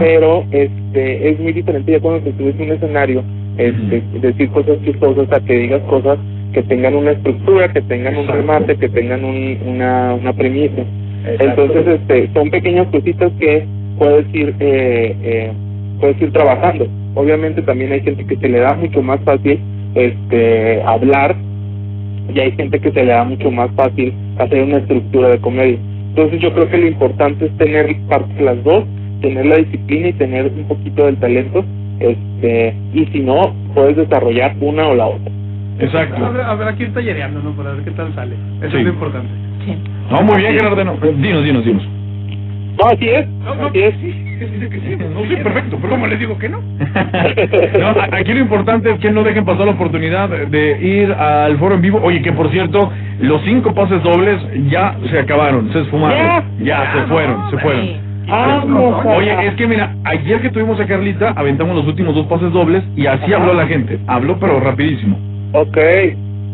pero 0.00 0.44
este 0.50 1.30
es 1.30 1.38
muy 1.38 1.52
diferente 1.52 1.92
ya 1.92 2.00
cuando 2.00 2.22
te 2.22 2.32
subes 2.38 2.58
a 2.58 2.62
un 2.62 2.72
escenario 2.72 3.24
este 3.58 4.02
decir 4.20 4.48
cosas 4.50 4.78
chistosas 4.84 5.30
a 5.32 5.40
que 5.40 5.54
digas 5.54 5.82
cosas 5.82 6.18
que 6.54 6.62
tengan 6.62 6.94
una 6.94 7.10
estructura, 7.10 7.70
que 7.70 7.82
tengan 7.82 8.16
un 8.16 8.26
remate, 8.26 8.76
que 8.76 8.88
tengan 8.88 9.24
un, 9.24 9.58
una 9.66 10.14
una 10.14 10.32
premisa. 10.32 10.82
Entonces 11.40 11.86
este 11.86 12.30
son 12.32 12.48
pequeñas 12.50 12.86
cositas 12.86 13.30
que 13.38 13.66
puedes 13.98 14.34
ir 14.34 14.54
eh, 14.60 15.14
eh, 15.22 15.52
puedes 16.00 16.22
ir 16.22 16.32
trabajando. 16.32 16.86
Obviamente 17.14 17.60
también 17.62 17.92
hay 17.92 18.00
gente 18.00 18.24
que 18.24 18.36
se 18.36 18.48
le 18.48 18.60
da 18.60 18.72
mucho 18.74 19.02
más 19.02 19.20
fácil 19.24 19.60
este 19.94 20.82
hablar 20.82 21.36
y 22.34 22.38
hay 22.40 22.52
gente 22.52 22.78
que 22.80 22.90
se 22.92 23.04
le 23.04 23.12
da 23.12 23.24
mucho 23.24 23.50
más 23.50 23.70
fácil 23.72 24.12
hacer 24.38 24.62
una 24.62 24.78
estructura 24.78 25.28
de 25.28 25.38
comedia. 25.40 25.78
Entonces 26.10 26.40
yo 26.40 26.52
creo 26.52 26.68
que 26.68 26.78
lo 26.78 26.86
importante 26.88 27.46
es 27.46 27.56
tener 27.58 27.96
parte 28.08 28.32
de 28.34 28.42
las 28.42 28.62
dos, 28.64 28.84
tener 29.20 29.46
la 29.46 29.56
disciplina 29.56 30.08
y 30.08 30.12
tener 30.14 30.46
un 30.46 30.64
poquito 30.68 31.06
del 31.06 31.16
talento, 31.16 31.64
este 32.00 32.74
y 32.92 33.06
si 33.06 33.20
no 33.20 33.54
puedes 33.74 33.96
desarrollar 33.96 34.54
una 34.60 34.88
o 34.88 34.94
la 34.94 35.06
otra. 35.06 35.32
Exacto. 35.80 36.24
Habrá, 36.24 36.50
habrá 36.50 36.76
que 36.76 36.84
ir 36.84 36.94
tallereando, 36.94 37.40
¿no? 37.40 37.52
Para 37.52 37.72
ver 37.72 37.84
qué 37.84 37.92
tal 37.92 38.12
sale. 38.14 38.34
Eso 38.60 38.70
Sí. 38.70 38.76
es 38.78 38.84
lo 38.84 38.90
importante. 38.90 39.28
No, 40.10 40.22
muy 40.22 40.38
bien, 40.38 40.54
Gerardeno. 40.54 40.94
Eh, 41.02 41.14
Dinos, 41.18 41.44
dinos, 41.44 41.64
dinos. 41.64 41.88
No, 42.78 42.84
así 42.86 43.08
es, 43.08 43.26
así 43.66 43.80
es. 43.80 43.94
No, 45.10 45.22
sí, 45.28 45.36
perfecto, 45.42 45.78
pero 45.80 45.90
¿cómo 45.94 46.06
les 46.06 46.18
digo 46.20 46.38
que 46.38 46.48
no? 46.48 46.60
No, 47.78 47.94
aquí 48.12 48.32
lo 48.32 48.40
importante 48.40 48.90
es 48.90 49.00
que 49.00 49.10
no 49.10 49.24
dejen 49.24 49.44
pasar 49.44 49.66
la 49.66 49.72
oportunidad 49.72 50.28
de 50.28 50.78
ir 50.80 51.12
al 51.12 51.58
foro 51.58 51.74
en 51.74 51.82
vivo. 51.82 52.00
Oye, 52.02 52.22
que 52.22 52.32
por 52.32 52.50
cierto, 52.50 52.92
los 53.20 53.42
cinco 53.42 53.74
pases 53.74 54.02
dobles 54.02 54.40
ya 54.70 54.96
se 55.10 55.18
acabaron, 55.18 55.72
se 55.72 55.80
esfumaron. 55.80 56.44
Ya, 56.60 56.92
se 56.92 57.02
fueron, 57.08 57.50
se 57.50 57.58
fueron. 57.58 58.08
Vamos, 58.28 59.06
Oye, 59.06 59.46
es 59.46 59.54
que 59.54 59.66
mira, 59.66 59.94
ayer 60.04 60.40
que 60.42 60.50
tuvimos 60.50 60.78
a 60.78 60.86
Carlita, 60.86 61.32
aventamos 61.34 61.74
los 61.74 61.86
últimos 61.86 62.14
dos 62.14 62.26
pases 62.26 62.52
dobles 62.52 62.84
y 62.94 63.06
así 63.06 63.32
habló 63.32 63.54
la 63.54 63.66
gente. 63.66 63.98
Habló, 64.06 64.38
pero 64.38 64.60
rapidísimo. 64.60 65.18
Ok. 65.52 65.78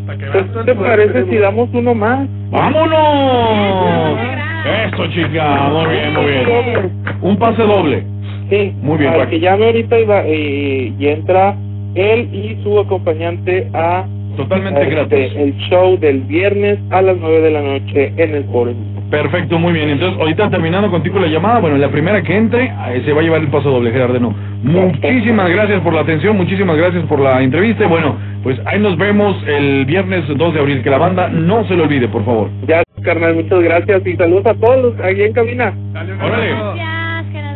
Pues, 0.07 0.65
¿Te 0.67 0.75
parece 0.75 1.25
si 1.29 1.37
damos 1.37 1.69
uno 1.73 1.95
más? 1.95 2.29
¡Vámonos! 2.51 4.44
Eso, 4.65 5.07
chica. 5.09 5.69
Muy 5.71 5.87
bien, 5.95 6.15
muy 6.15 6.25
bien. 6.27 6.93
Un 7.23 7.37
pase 7.39 7.63
doble. 7.63 8.03
Sí. 8.51 8.73
Muy 8.83 8.99
bien, 8.99 9.13
Para 9.13 9.29
que 9.29 9.41
llame 9.41 9.67
ahorita 9.67 9.99
y, 10.01 10.05
va- 10.05 10.27
y 10.29 10.95
entra 11.09 11.55
él 11.95 12.29
y 12.33 12.63
su 12.63 12.79
acompañante 12.79 13.69
a 13.73 14.05
Totalmente 14.37 14.83
este, 14.83 14.95
gratis. 14.95 15.33
el 15.37 15.57
show 15.71 15.97
del 15.99 16.21
viernes 16.23 16.79
a 16.91 17.01
las 17.03 17.17
9 17.17 17.41
de 17.41 17.51
la 17.51 17.63
noche 17.63 18.13
en 18.17 18.35
el 18.35 18.45
foro. 18.45 18.73
Perfecto, 19.11 19.59
muy 19.59 19.73
bien. 19.73 19.91
Entonces, 19.91 20.19
ahorita 20.21 20.51
terminando 20.51 20.91
contigo 20.91 21.21
la 21.21 21.29
llamada, 21.29 21.61
bueno, 21.61 21.77
la 21.79 21.89
primera 21.89 22.21
que 22.23 22.35
entre 22.37 22.65
eh, 22.65 23.03
se 23.05 23.13
va 23.13 23.21
a 23.21 23.23
llevar 23.23 23.41
el 23.43 23.49
paso 23.49 23.71
doble, 23.71 23.93
Gerardeno. 23.93 24.35
Muchísimas 24.63 25.49
gracias 25.51 25.81
por 25.83 25.93
la 25.95 26.01
atención, 26.01 26.37
muchísimas 26.37 26.77
gracias 26.77 27.05
por 27.05 27.21
la 27.21 27.41
entrevista. 27.43 27.85
y 27.85 27.89
Bueno, 27.89 28.17
pues 28.43 28.59
ahí 28.67 28.81
nos 28.81 28.97
vemos 28.99 29.37
el 29.47 29.85
viernes 29.85 30.25
2 30.27 30.55
de 30.55 30.61
abril. 30.61 30.83
Que 30.83 30.91
la 30.91 30.99
banda 30.99 31.29
no 31.29 31.65
se 31.69 31.77
lo 31.77 31.85
olvide, 31.85 32.09
por 32.09 32.25
favor. 32.25 32.49
Ya, 32.67 32.83
carnal, 33.05 33.35
muchas 33.37 33.61
gracias 33.61 34.07
y 34.07 34.17
saludos 34.17 34.47
a 34.47 34.55
todos 34.55 34.99
ahí 35.01 35.23
en 35.23 35.33
cabina. 35.33 35.73
Órale. 35.95 36.94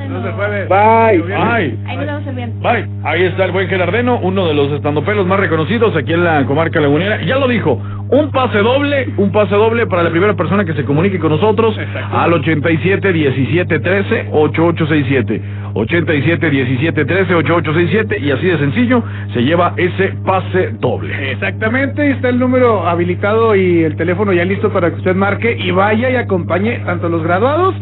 Bye. 0.09 1.19
Bye. 1.19 1.79
Ahí 1.87 1.97
nos 1.97 2.07
vemos 2.07 2.27
el 2.27 2.35
viernes. 2.35 2.61
Bye. 2.61 2.87
Ahí 3.05 3.23
está 3.25 3.45
el 3.45 3.53
buen 3.53 3.69
Gerardeno, 3.69 4.19
uno 4.23 4.47
de 4.47 4.55
los 4.55 4.73
estandopelos 4.73 5.27
más 5.27 5.41
reconocidos 5.41 5.95
aquí 5.97 6.13
en 6.13 6.25
la 6.25 6.45
comarca 6.47 6.81
lagunera. 6.81 7.23
Ya 7.23 7.39
lo 7.39 7.49
dijo, 7.49 7.81
un 8.11 8.31
pase 8.31 8.59
doble, 8.59 9.09
un 9.17 9.31
pase 9.33 9.55
doble 9.55 9.87
para 9.87 10.03
la 10.03 10.11
primera 10.11 10.35
persona 10.35 10.65
que 10.65 10.75
se 10.75 10.85
comunique 10.85 11.19
con 11.19 11.31
nosotros 11.31 11.79
al 12.13 12.33
87 12.33 13.13
17 13.13 13.81
13 13.81 14.29
8867. 14.33 15.43
87 15.75 16.51
17 16.51 17.05
13 17.05 17.35
8867 17.35 18.19
y 18.21 18.31
así 18.31 18.47
de 18.47 18.59
sencillo 18.59 19.03
se 19.33 19.43
lleva 19.43 19.75
ese 19.77 20.15
pase 20.25 20.71
doble. 20.81 21.33
Exactamente, 21.33 22.11
está 22.11 22.31
el 22.31 22.39
número 22.39 22.89
habilitado 22.89 23.55
y 23.55 23.85
el 23.85 23.97
teléfono 23.97 24.33
ya 24.33 24.45
listo 24.45 24.71
para 24.73 24.91
que 24.91 24.97
usted 24.97 25.15
marque 25.15 25.57
y 25.59 25.71
vaya 25.71 26.11
y 26.11 26.17
acompañe 26.17 26.81
tanto 26.85 27.07
a 27.07 27.11
los 27.11 27.23
graduados 27.23 27.75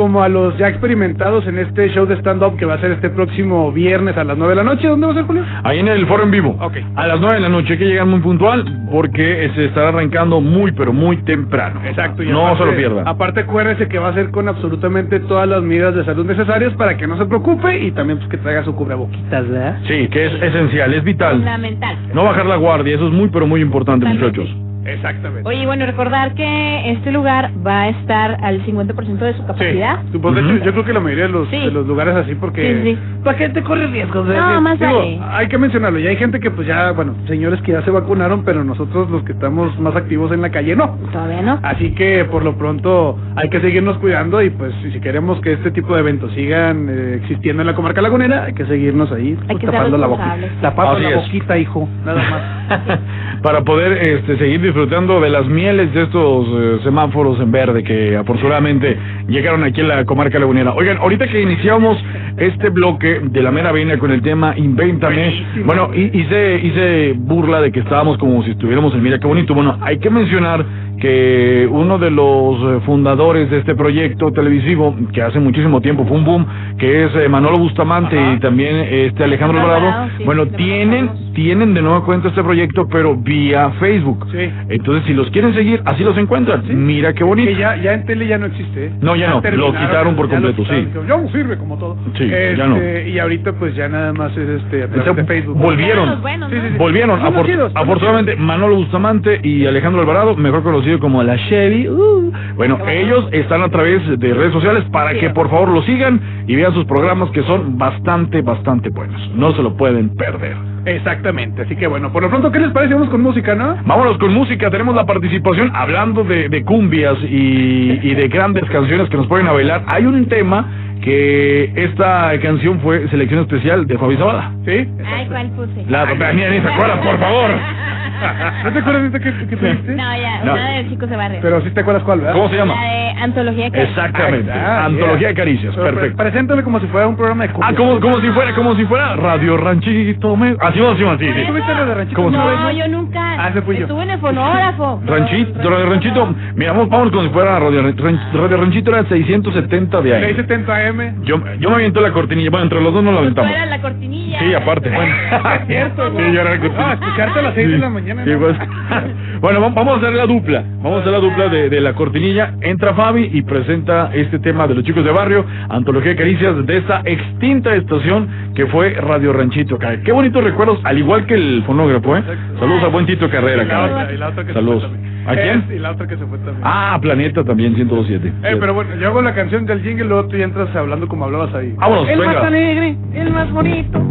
como 0.00 0.22
a 0.22 0.30
los 0.30 0.56
ya 0.56 0.66
experimentados 0.66 1.46
en 1.46 1.58
este 1.58 1.90
show 1.90 2.06
de 2.06 2.16
stand-up 2.20 2.56
que 2.56 2.64
va 2.64 2.72
a 2.72 2.80
ser 2.80 2.92
este 2.92 3.10
próximo 3.10 3.70
viernes 3.70 4.16
a 4.16 4.24
las 4.24 4.38
9 4.38 4.52
de 4.52 4.56
la 4.56 4.62
noche. 4.64 4.88
¿Dónde 4.88 5.06
va 5.06 5.12
a 5.12 5.14
ser, 5.14 5.24
Julio? 5.24 5.44
Ahí 5.62 5.78
en 5.78 5.88
el 5.88 6.06
foro 6.06 6.22
en 6.22 6.30
vivo. 6.30 6.56
A 6.96 7.06
las 7.06 7.20
9 7.20 7.34
de 7.34 7.40
la 7.42 7.50
noche 7.50 7.74
hay 7.74 7.78
que 7.80 7.84
llegar 7.84 8.06
muy 8.06 8.20
puntual 8.20 8.64
porque 8.90 9.50
se 9.54 9.66
estará 9.66 9.88
arrancando 9.90 10.40
muy 10.40 10.72
pero 10.72 10.94
muy 10.94 11.18
temprano. 11.18 11.82
Exacto. 11.84 12.22
y 12.22 12.28
No 12.28 12.46
aparte- 12.46 12.64
se 12.64 12.70
lo 12.70 12.76
pierda. 12.78 13.02
Aparte, 13.10 13.40
acuérdese 13.40 13.88
que 13.88 13.98
va 13.98 14.08
a 14.08 14.14
ser 14.14 14.30
con 14.30 14.48
absolutamente 14.48 15.20
todas 15.20 15.46
las 15.46 15.60
medidas 15.62 15.94
de 15.94 16.02
salud 16.06 16.24
necesarias 16.24 16.72
para 16.78 16.96
que 16.96 17.06
no 17.06 17.18
se 17.18 17.26
preocupe 17.26 17.78
y 17.78 17.90
también 17.90 18.20
pues, 18.20 18.30
que 18.30 18.38
traiga 18.38 18.64
su 18.64 18.74
cubreboquitas, 18.74 19.46
¿verdad? 19.50 19.80
Sí, 19.86 20.08
que 20.08 20.24
es 20.28 20.32
esencial, 20.42 20.94
es 20.94 21.04
vital. 21.04 21.36
Fundamental. 21.36 21.94
No 22.14 22.24
bajar 22.24 22.46
la 22.46 22.56
guardia, 22.56 22.94
eso 22.94 23.06
es 23.06 23.12
muy 23.12 23.28
pero 23.28 23.46
muy 23.46 23.60
importante, 23.60 24.06
muchachos. 24.06 24.48
Exactamente. 24.84 25.48
Oye, 25.48 25.66
bueno, 25.66 25.84
recordar 25.86 26.34
que 26.34 26.90
este 26.92 27.12
lugar 27.12 27.50
va 27.66 27.82
a 27.82 27.88
estar 27.90 28.38
al 28.42 28.64
50% 28.64 29.18
de 29.18 29.34
su 29.34 29.44
capacidad. 29.46 29.98
Sí, 30.10 30.18
pues, 30.18 30.34
de 30.34 30.40
hecho, 30.40 30.64
yo 30.64 30.72
creo 30.72 30.84
que 30.84 30.92
la 30.94 31.00
mayoría 31.00 31.24
de 31.26 31.30
los, 31.32 31.48
Sí. 31.48 31.60
de 31.60 31.70
los 31.70 31.86
lugares 31.86 32.14
así 32.16 32.34
porque 32.34 32.82
Sí, 32.82 32.90
sí. 32.94 32.98
la 33.24 33.34
gente 33.34 33.62
corre 33.62 33.86
riesgos. 33.88 34.26
de- 34.26 34.36
No, 34.36 34.60
más 34.62 34.78
digo, 34.78 34.94
vale. 34.96 35.20
hay 35.30 35.48
que 35.48 35.58
mencionarlo. 35.58 35.98
Y 35.98 36.06
hay 36.06 36.16
gente 36.16 36.40
que 36.40 36.50
pues 36.50 36.66
ya, 36.66 36.92
bueno, 36.92 37.14
señores 37.28 37.60
que 37.62 37.72
ya 37.72 37.82
se 37.82 37.90
vacunaron, 37.90 38.42
pero 38.44 38.64
nosotros 38.64 39.10
los 39.10 39.22
que 39.24 39.32
estamos 39.32 39.78
más 39.78 39.94
activos 39.96 40.32
en 40.32 40.40
la 40.40 40.50
calle 40.50 40.74
no. 40.74 40.96
Todavía 41.12 41.42
no. 41.42 41.58
Así 41.62 41.94
que 41.94 42.24
por 42.24 42.42
lo 42.42 42.56
pronto 42.56 43.18
hay 43.36 43.48
que 43.50 43.60
seguirnos 43.60 43.98
cuidando 43.98 44.40
y 44.42 44.50
pues 44.50 44.72
si 44.92 45.00
queremos 45.00 45.40
que 45.40 45.52
este 45.52 45.70
tipo 45.72 45.94
de 45.94 46.00
eventos 46.00 46.32
sigan 46.32 46.88
eh, 46.88 47.14
existiendo 47.20 47.62
en 47.62 47.66
la 47.66 47.74
comarca 47.74 48.00
lagunera, 48.00 48.44
hay 48.44 48.54
que 48.54 48.64
seguirnos 48.66 49.12
ahí 49.12 49.34
pues, 49.34 49.50
Hay 49.50 49.56
que 49.56 49.66
ser 49.66 49.74
tapando 49.74 49.98
la 49.98 50.06
boquita. 50.06 50.36
Tapando 50.62 50.92
Así 50.92 51.02
la 51.02 51.10
es. 51.10 51.16
boquita, 51.16 51.58
hijo. 51.58 51.88
Nada 52.04 52.22
más. 52.30 52.40
Para 53.42 53.62
poder 53.62 54.06
este, 54.06 54.36
seguir 54.36 54.60
disfrutando 54.60 55.18
de 55.18 55.30
las 55.30 55.46
mieles 55.46 55.94
de 55.94 56.02
estos 56.02 56.46
eh, 56.48 56.78
semáforos 56.84 57.40
en 57.40 57.50
verde 57.50 57.82
que 57.82 58.14
afortunadamente 58.14 58.98
llegaron 59.28 59.64
aquí 59.64 59.80
en 59.80 59.88
la 59.88 60.04
comarca 60.04 60.38
lagunera. 60.38 60.74
Oigan, 60.74 60.98
ahorita 60.98 61.26
que 61.26 61.40
iniciamos 61.40 61.96
este 62.36 62.68
bloque 62.68 63.20
de 63.24 63.42
la 63.42 63.50
mera 63.50 63.72
vena 63.72 63.98
con 63.98 64.10
el 64.10 64.20
tema 64.20 64.52
Invéntame, 64.58 65.46
bueno, 65.64 65.88
hi- 65.94 66.10
hice, 66.12 66.60
hice 66.62 67.14
burla 67.16 67.62
de 67.62 67.72
que 67.72 67.80
estábamos 67.80 68.18
como 68.18 68.42
si 68.42 68.50
estuviéramos 68.50 68.92
en 68.94 69.02
Mira 69.02 69.18
qué 69.18 69.26
bonito. 69.26 69.54
Bueno, 69.54 69.78
hay 69.80 69.98
que 69.98 70.10
mencionar 70.10 70.64
que 71.00 71.66
uno 71.70 71.98
de 71.98 72.10
los 72.10 72.56
eh, 72.60 72.80
fundadores 72.84 73.50
de 73.50 73.58
este 73.58 73.74
proyecto 73.74 74.30
televisivo, 74.32 74.94
que 75.12 75.22
hace 75.22 75.40
muchísimo 75.40 75.80
tiempo 75.80 76.04
fue 76.06 76.18
un 76.18 76.24
boom, 76.24 76.46
que 76.78 77.04
es 77.04 77.14
eh, 77.16 77.28
Manolo 77.28 77.58
Bustamante 77.58 78.16
y 78.34 78.38
también 78.38 78.76
este 78.90 79.24
Alejandro 79.24 79.58
Alvarado, 79.60 79.86
Alvarado, 79.88 80.10
sí, 80.18 80.24
bueno, 80.24 80.46
tienen, 80.46 81.10
tienen 81.34 81.74
de 81.74 81.82
nueva 81.82 82.04
cuenta 82.04 82.28
este 82.28 82.42
proyecto, 82.42 82.86
pero 82.88 83.16
vía 83.16 83.70
Facebook. 83.80 84.26
Entonces, 84.68 85.04
si 85.06 85.14
los 85.14 85.30
quieren 85.30 85.54
seguir, 85.54 85.80
así 85.86 86.04
los 86.04 86.16
encuentran. 86.18 86.62
Mira 86.86 87.12
qué 87.14 87.24
bonito. 87.24 87.50
Que 87.50 87.56
ya, 87.56 87.76
ya 87.76 87.94
en 87.94 88.04
tele 88.04 88.26
ya 88.26 88.38
no 88.38 88.46
existe. 88.46 88.86
¿eh? 88.86 88.92
No, 89.00 89.16
ya 89.16 89.30
no, 89.30 89.40
lo 89.42 89.72
quitaron 89.72 90.14
por 90.16 90.28
completo, 90.28 90.62
quitaron, 90.62 90.84
sí. 90.84 90.90
Ya 91.08 91.16
no 91.16 91.28
sirve 91.30 91.56
como 91.56 91.76
todo. 91.78 91.96
Sí, 92.16 92.24
Este, 92.24 92.56
ya 92.56 92.66
no. 92.66 92.78
Y 93.08 93.18
ahorita 93.18 93.52
pues 93.54 93.74
ya 93.74 93.88
nada 93.88 94.12
más 94.12 94.32
es 94.36 94.48
este 94.62 94.82
a 94.82 94.86
través 94.88 95.06
Este, 95.06 95.22
de 95.22 95.26
Facebook. 95.26 95.58
volvieron, 95.58 96.20
Sí, 96.50 96.56
sí, 96.56 96.68
sí. 96.72 96.78
volvieron. 96.78 97.20
Conocidos, 97.20 97.72
afortunadamente, 97.74 98.36
Manolo 98.36 98.76
Bustamante 98.76 99.40
y 99.42 99.64
Alejandro 99.66 100.02
Alvarado, 100.02 100.36
mejor 100.36 100.62
conocido 100.90 100.98
como 100.98 101.22
la 101.22 101.36
Chevy. 101.48 101.88
uh. 101.88 102.32
Bueno, 102.56 102.78
ellos 102.88 103.28
están 103.32 103.62
a 103.62 103.68
través 103.68 104.02
de 104.18 104.34
redes 104.34 104.52
sociales 104.52 104.84
para 104.90 105.14
que 105.14 105.30
por 105.30 105.48
favor 105.50 105.68
lo 105.68 105.82
sigan 105.82 106.20
y 106.46 106.56
vean 106.56 106.72
sus 106.74 106.84
programas 106.84 107.30
que 107.30 107.42
son 107.44 107.78
bastante, 107.78 108.42
bastante 108.42 108.90
buenos. 108.90 109.20
No 109.34 109.52
se 109.52 109.62
lo 109.62 109.76
pueden 109.76 110.14
perder. 110.14 110.56
Exactamente, 110.86 111.62
así 111.62 111.76
que 111.76 111.86
bueno, 111.86 112.10
por 112.10 112.22
lo 112.22 112.30
pronto, 112.30 112.50
¿qué 112.50 112.58
les 112.58 112.70
parece? 112.70 112.94
Vamos 112.94 113.10
con 113.10 113.20
música, 113.20 113.54
¿no? 113.54 113.76
Vámonos 113.84 114.16
con 114.16 114.32
música, 114.32 114.70
tenemos 114.70 114.94
la 114.94 115.04
participación 115.04 115.70
hablando 115.74 116.24
de, 116.24 116.48
de 116.48 116.64
cumbias 116.64 117.16
y, 117.22 118.00
y 118.02 118.14
de 118.14 118.28
grandes 118.28 118.64
canciones 118.70 119.10
que 119.10 119.16
nos 119.18 119.26
pueden 119.26 119.46
a 119.46 119.52
bailar. 119.52 119.84
Hay 119.88 120.06
un 120.06 120.26
tema 120.26 120.66
que 121.00 121.72
esta 121.76 122.32
canción 122.42 122.80
fue 122.80 123.08
selección 123.08 123.40
especial 123.40 123.86
de 123.86 123.98
Fabi 123.98 124.16
Zabala. 124.16 124.50
¿Sí? 124.64 124.88
Ay, 125.04 125.26
¿cuál 125.28 125.48
puse? 125.50 125.84
La 125.88 126.04
ni, 126.32 126.42
ni 126.42 126.60
se 126.60 126.68
acuerdan, 126.68 127.00
por 127.00 127.18
favor. 127.18 127.50
¿No 128.64 128.72
te 128.72 128.78
acuerdas 128.80 129.02
de 129.02 129.06
esta 129.18 129.18
que, 129.20 129.46
que 129.46 129.56
pediste? 129.56 129.92
No, 129.94 130.16
ya, 130.16 130.44
No. 130.44 130.52
una 130.52 130.68
de 130.72 130.88
chicos 130.90 131.08
de 131.08 131.16
barrio. 131.16 131.38
Pero 131.40 131.60
sí 131.62 131.70
te 131.70 131.80
acuerdas 131.80 132.02
cuál, 132.02 132.20
¿verdad? 132.20 132.34
¿Cómo 132.34 132.50
se 132.50 132.56
llama? 132.56 132.74
La 132.74 132.82
de 132.82 133.08
Antología 133.22 133.64
de 133.64 133.70
Caricias. 133.70 133.96
Exactamente. 133.96 134.52
Ahí 134.52 134.58
está, 134.58 134.84
Antología 134.84 135.18
yeah. 135.18 135.28
de 135.28 135.34
caricias, 135.34 135.74
Pero 135.74 135.84
pre- 135.86 135.94
perfecto. 135.94 136.16
Preséntame 136.22 136.62
como 136.62 136.80
si 136.80 136.86
fuera 136.88 137.06
un 137.06 137.16
programa 137.16 137.46
de 137.46 137.52
cumbia. 137.52 137.70
Ah, 137.70 137.74
como, 137.74 137.98
como 138.00 138.20
si 138.20 138.28
fuera, 138.28 138.54
como 138.54 138.74
si 138.76 138.84
fuera 138.84 139.16
Radio 139.16 139.56
Ranchito. 139.56 140.36
Me... 140.36 140.54
Así 140.60 140.80
va, 140.80 140.92
así 140.92 141.02
va, 141.02 141.18
sí, 141.18 141.26
sí. 141.34 141.46
¿Tuviste 141.46 141.74
lo 141.74 141.86
de 141.86 141.94
Ranchito? 141.94 142.16
¿Cómo 142.16 142.30
se 142.30 142.36
No, 142.36 142.50
llama? 142.54 142.72
yo 142.72 142.88
nunca. 142.88 143.20
Ah, 143.42 143.48
ese 143.48 143.62
fui 143.62 143.76
yo. 143.76 143.82
Estuve 143.82 144.02
en 144.02 144.10
el 144.10 144.18
fonógrafo. 144.20 145.02
Ranchito, 145.06 145.70
Radio 145.70 145.86
Ranchito. 145.86 146.34
Mira, 146.56 146.72
vamos, 146.72 146.88
vamos 146.90 147.10
como 147.10 147.22
si 147.22 147.28
fuera 147.30 147.58
Radio, 147.58 147.82
Ran- 147.82 148.20
Radio 148.34 148.56
Ranchito 148.58 148.90
era 148.90 149.04
670 149.08 150.00
de 150.02 150.14
ahí. 150.14 150.24
670 150.34 150.88
AM. 150.90 151.24
Yo, 151.24 151.40
yo 151.58 151.68
me 151.70 151.76
aviento 151.76 152.00
la 152.00 152.12
cortinilla. 152.12 152.50
Bueno, 152.50 152.64
entre 152.64 152.80
los 152.80 152.92
dos 152.92 153.02
no 153.02 153.10
la 153.12 153.18
Tú 153.18 153.22
aventamos. 153.22 153.50
eras 153.52 153.68
la 153.70 153.80
cortinilla. 153.80 154.38
Sí, 154.40 154.54
aparte. 154.54 154.90
Bueno, 154.90 155.14
Es 155.60 155.66
cierto, 155.66 156.12
güey. 156.12 156.26
Sí, 156.26 156.32
yo 156.34 156.40
era 156.40 156.50
la 156.50 156.60
cortinilla. 156.60 156.88
Ah, 156.90 156.92
escucharte 156.94 157.38
a 157.38 157.42
las 157.42 157.54
6 157.54 157.70
de 157.70 157.78
la 157.78 157.88
mañana. 157.90 158.24
Pues. 158.24 158.56
bueno, 159.40 159.60
va- 159.60 159.68
vamos 159.70 159.94
a 159.94 159.96
hacer 159.98 160.12
la 160.14 160.26
dupla. 160.26 160.64
Vamos 160.82 160.98
a 160.98 161.00
hacer 161.00 161.12
la 161.12 161.18
dupla 161.20 161.48
de, 161.48 161.68
de 161.70 161.80
la 161.80 161.92
cortinilla. 161.94 162.54
Entra 162.60 162.94
Fabi 162.94 163.30
y 163.32 163.42
presenta 163.42 164.10
este 164.14 164.38
tema 164.38 164.66
de 164.66 164.74
los 164.74 164.84
chicos 164.84 165.04
de 165.04 165.10
barrio, 165.10 165.44
Antología 165.68 166.10
de 166.12 166.16
Caricias 166.16 166.66
de 166.66 166.76
esta 166.78 167.02
extinta 167.04 167.74
estación 167.74 168.28
que 168.54 168.66
fue 168.66 168.90
Radio 168.94 169.32
Ranchito. 169.32 169.78
caray. 169.78 170.02
Qué 170.02 170.12
bonitos 170.12 170.42
recuerdos, 170.42 170.80
al 170.84 170.98
igual 170.98 171.26
que 171.26 171.34
el 171.34 171.62
fonógrafo, 171.66 172.16
¿eh? 172.16 172.22
Saludos 172.58 172.82
a 172.84 172.88
buen 172.88 173.06
Tito 173.06 173.28
Carrera, 173.30 173.66
caray. 173.66 174.18
Saludos. 174.52 174.88
¿A 175.26 175.34
quién? 175.34 175.64
Es- 175.68 175.76
y 175.76 175.78
la 175.78 175.90
otra 175.92 176.06
que 176.06 176.16
se 176.16 176.24
fue 176.26 176.38
también. 176.38 176.60
Ah, 176.62 176.98
Planeta 177.00 177.44
también, 177.44 177.74
107. 177.74 178.32
Eh, 178.42 178.56
pero 178.58 178.74
bueno, 178.74 178.94
yo 178.96 179.08
hago 179.08 179.22
la 179.22 179.34
canción 179.34 179.66
del 179.66 179.82
jingle 179.82 180.04
y 180.04 180.08
luego 180.08 180.28
tú 180.28 180.36
ya 180.36 180.44
entras 180.44 180.74
hablando 180.74 181.06
como 181.08 181.24
hablabas 181.26 181.54
ahí. 181.54 181.74
Vámonos, 181.76 182.08
el 182.08 182.18
venga. 182.18 182.32
más 182.34 182.44
alegre, 182.44 182.96
el 183.14 183.30
más 183.32 183.50
bonito. 183.52 184.02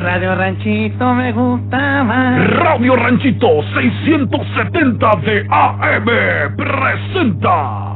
Radio 0.00 0.34
Ranchito 0.34 1.14
me 1.14 1.32
gusta 1.32 2.02
más. 2.04 2.46
Radio 2.56 2.96
Ranchito 2.96 3.46
670 3.74 5.10
de 5.24 5.46
AM 5.48 6.56
presenta. 6.56 7.88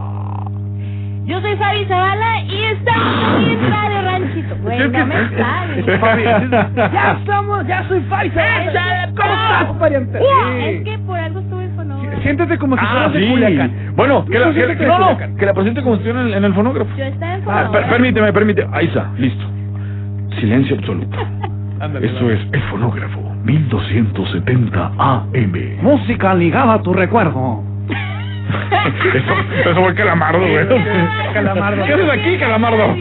Yo 1.24 1.40
soy 1.40 1.56
Fabi 1.56 1.84
Zavala 1.86 2.40
y 2.44 2.64
estamos 2.64 3.34
aquí 3.34 3.50
en 3.52 3.70
Radio 3.70 4.02
Ranchito. 4.02 4.56
Güey, 4.62 4.78
Es 4.82 4.90
que- 4.92 4.98
no 4.98 5.06
me 5.06 5.14
ya 6.92 7.16
estamos, 7.18 7.66
ya 7.66 7.88
soy 7.88 8.00
Fabi 8.02 8.30
Zavala. 8.30 8.64
¡Échale, 8.70 9.12
¿Cómo 9.16 9.32
estás, 9.32 9.76
pariente? 9.80 10.18
Es 10.20 10.84
que 10.84 10.98
por 11.00 11.18
algo 11.18 11.40
estuve 11.40 11.55
Siéntete 12.22 12.58
como 12.58 12.76
si 12.76 12.84
Ah, 12.84 12.88
fueras 12.90 13.12
de. 13.12 13.28
Culiacán. 13.28 13.72
Bueno, 13.96 14.24
que 14.24 14.38
la, 14.38 14.52
que, 14.52 14.86
no, 14.86 14.98
no, 14.98 15.36
que 15.36 15.46
la 15.46 15.54
presente 15.54 15.82
como 15.82 15.96
si 15.96 16.00
estuviera 16.02 16.20
en, 16.22 16.26
el- 16.28 16.34
en 16.34 16.44
el 16.44 16.54
fonógrafo. 16.54 16.90
Yo 16.96 17.04
estaba 17.04 17.34
en 17.34 17.42
Ah, 17.48 17.68
per- 17.72 17.88
permíteme, 17.88 18.32
permíteme. 18.32 18.68
Ahí 18.76 18.86
está, 18.86 19.10
listo. 19.18 19.44
Silencio 20.40 20.76
absoluto. 20.76 21.16
Esto 22.02 22.30
es 22.30 22.40
el 22.52 22.62
fonógrafo 22.62 23.20
1270 23.44 24.92
AM. 24.98 25.52
Música 25.82 26.34
ligada 26.34 26.74
a 26.74 26.82
tu 26.82 26.92
recuerdo 26.94 27.62
eso, 29.14 29.70
eso 29.70 29.82
fue 29.82 29.94
calamardo, 29.94 30.40
güey. 30.40 30.66
Calamardo. 31.34 31.84
¿Qué 31.84 31.92
haces 31.92 32.10
aquí, 32.10 32.38
calamardo? 32.38 32.94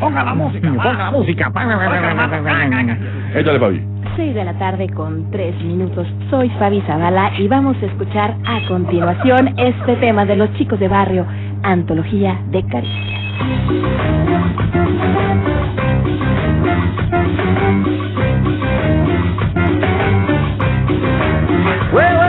ponga 0.00 0.24
la 0.24 0.34
música, 0.34 0.68
ponga 0.68 0.94
la 0.94 1.10
música. 1.10 1.52
Échale, 3.34 3.58
Fabi. 3.58 3.92
6 4.16 4.34
de 4.34 4.44
la 4.44 4.52
tarde 4.58 4.88
con 4.90 5.30
3 5.30 5.62
minutos. 5.62 6.06
Soy 6.30 6.50
Fabi 6.58 6.82
Zavala 6.82 7.32
y 7.38 7.48
vamos 7.48 7.76
a 7.82 7.86
escuchar 7.86 8.34
a 8.46 8.68
continuación 8.68 9.54
este 9.58 9.96
tema 9.96 10.26
de 10.26 10.36
los 10.36 10.52
chicos 10.54 10.78
de 10.78 10.88
barrio, 10.88 11.26
Antología 11.62 12.38
de 12.50 12.62
Caricia. 12.66 14.12
Well, 21.92 22.21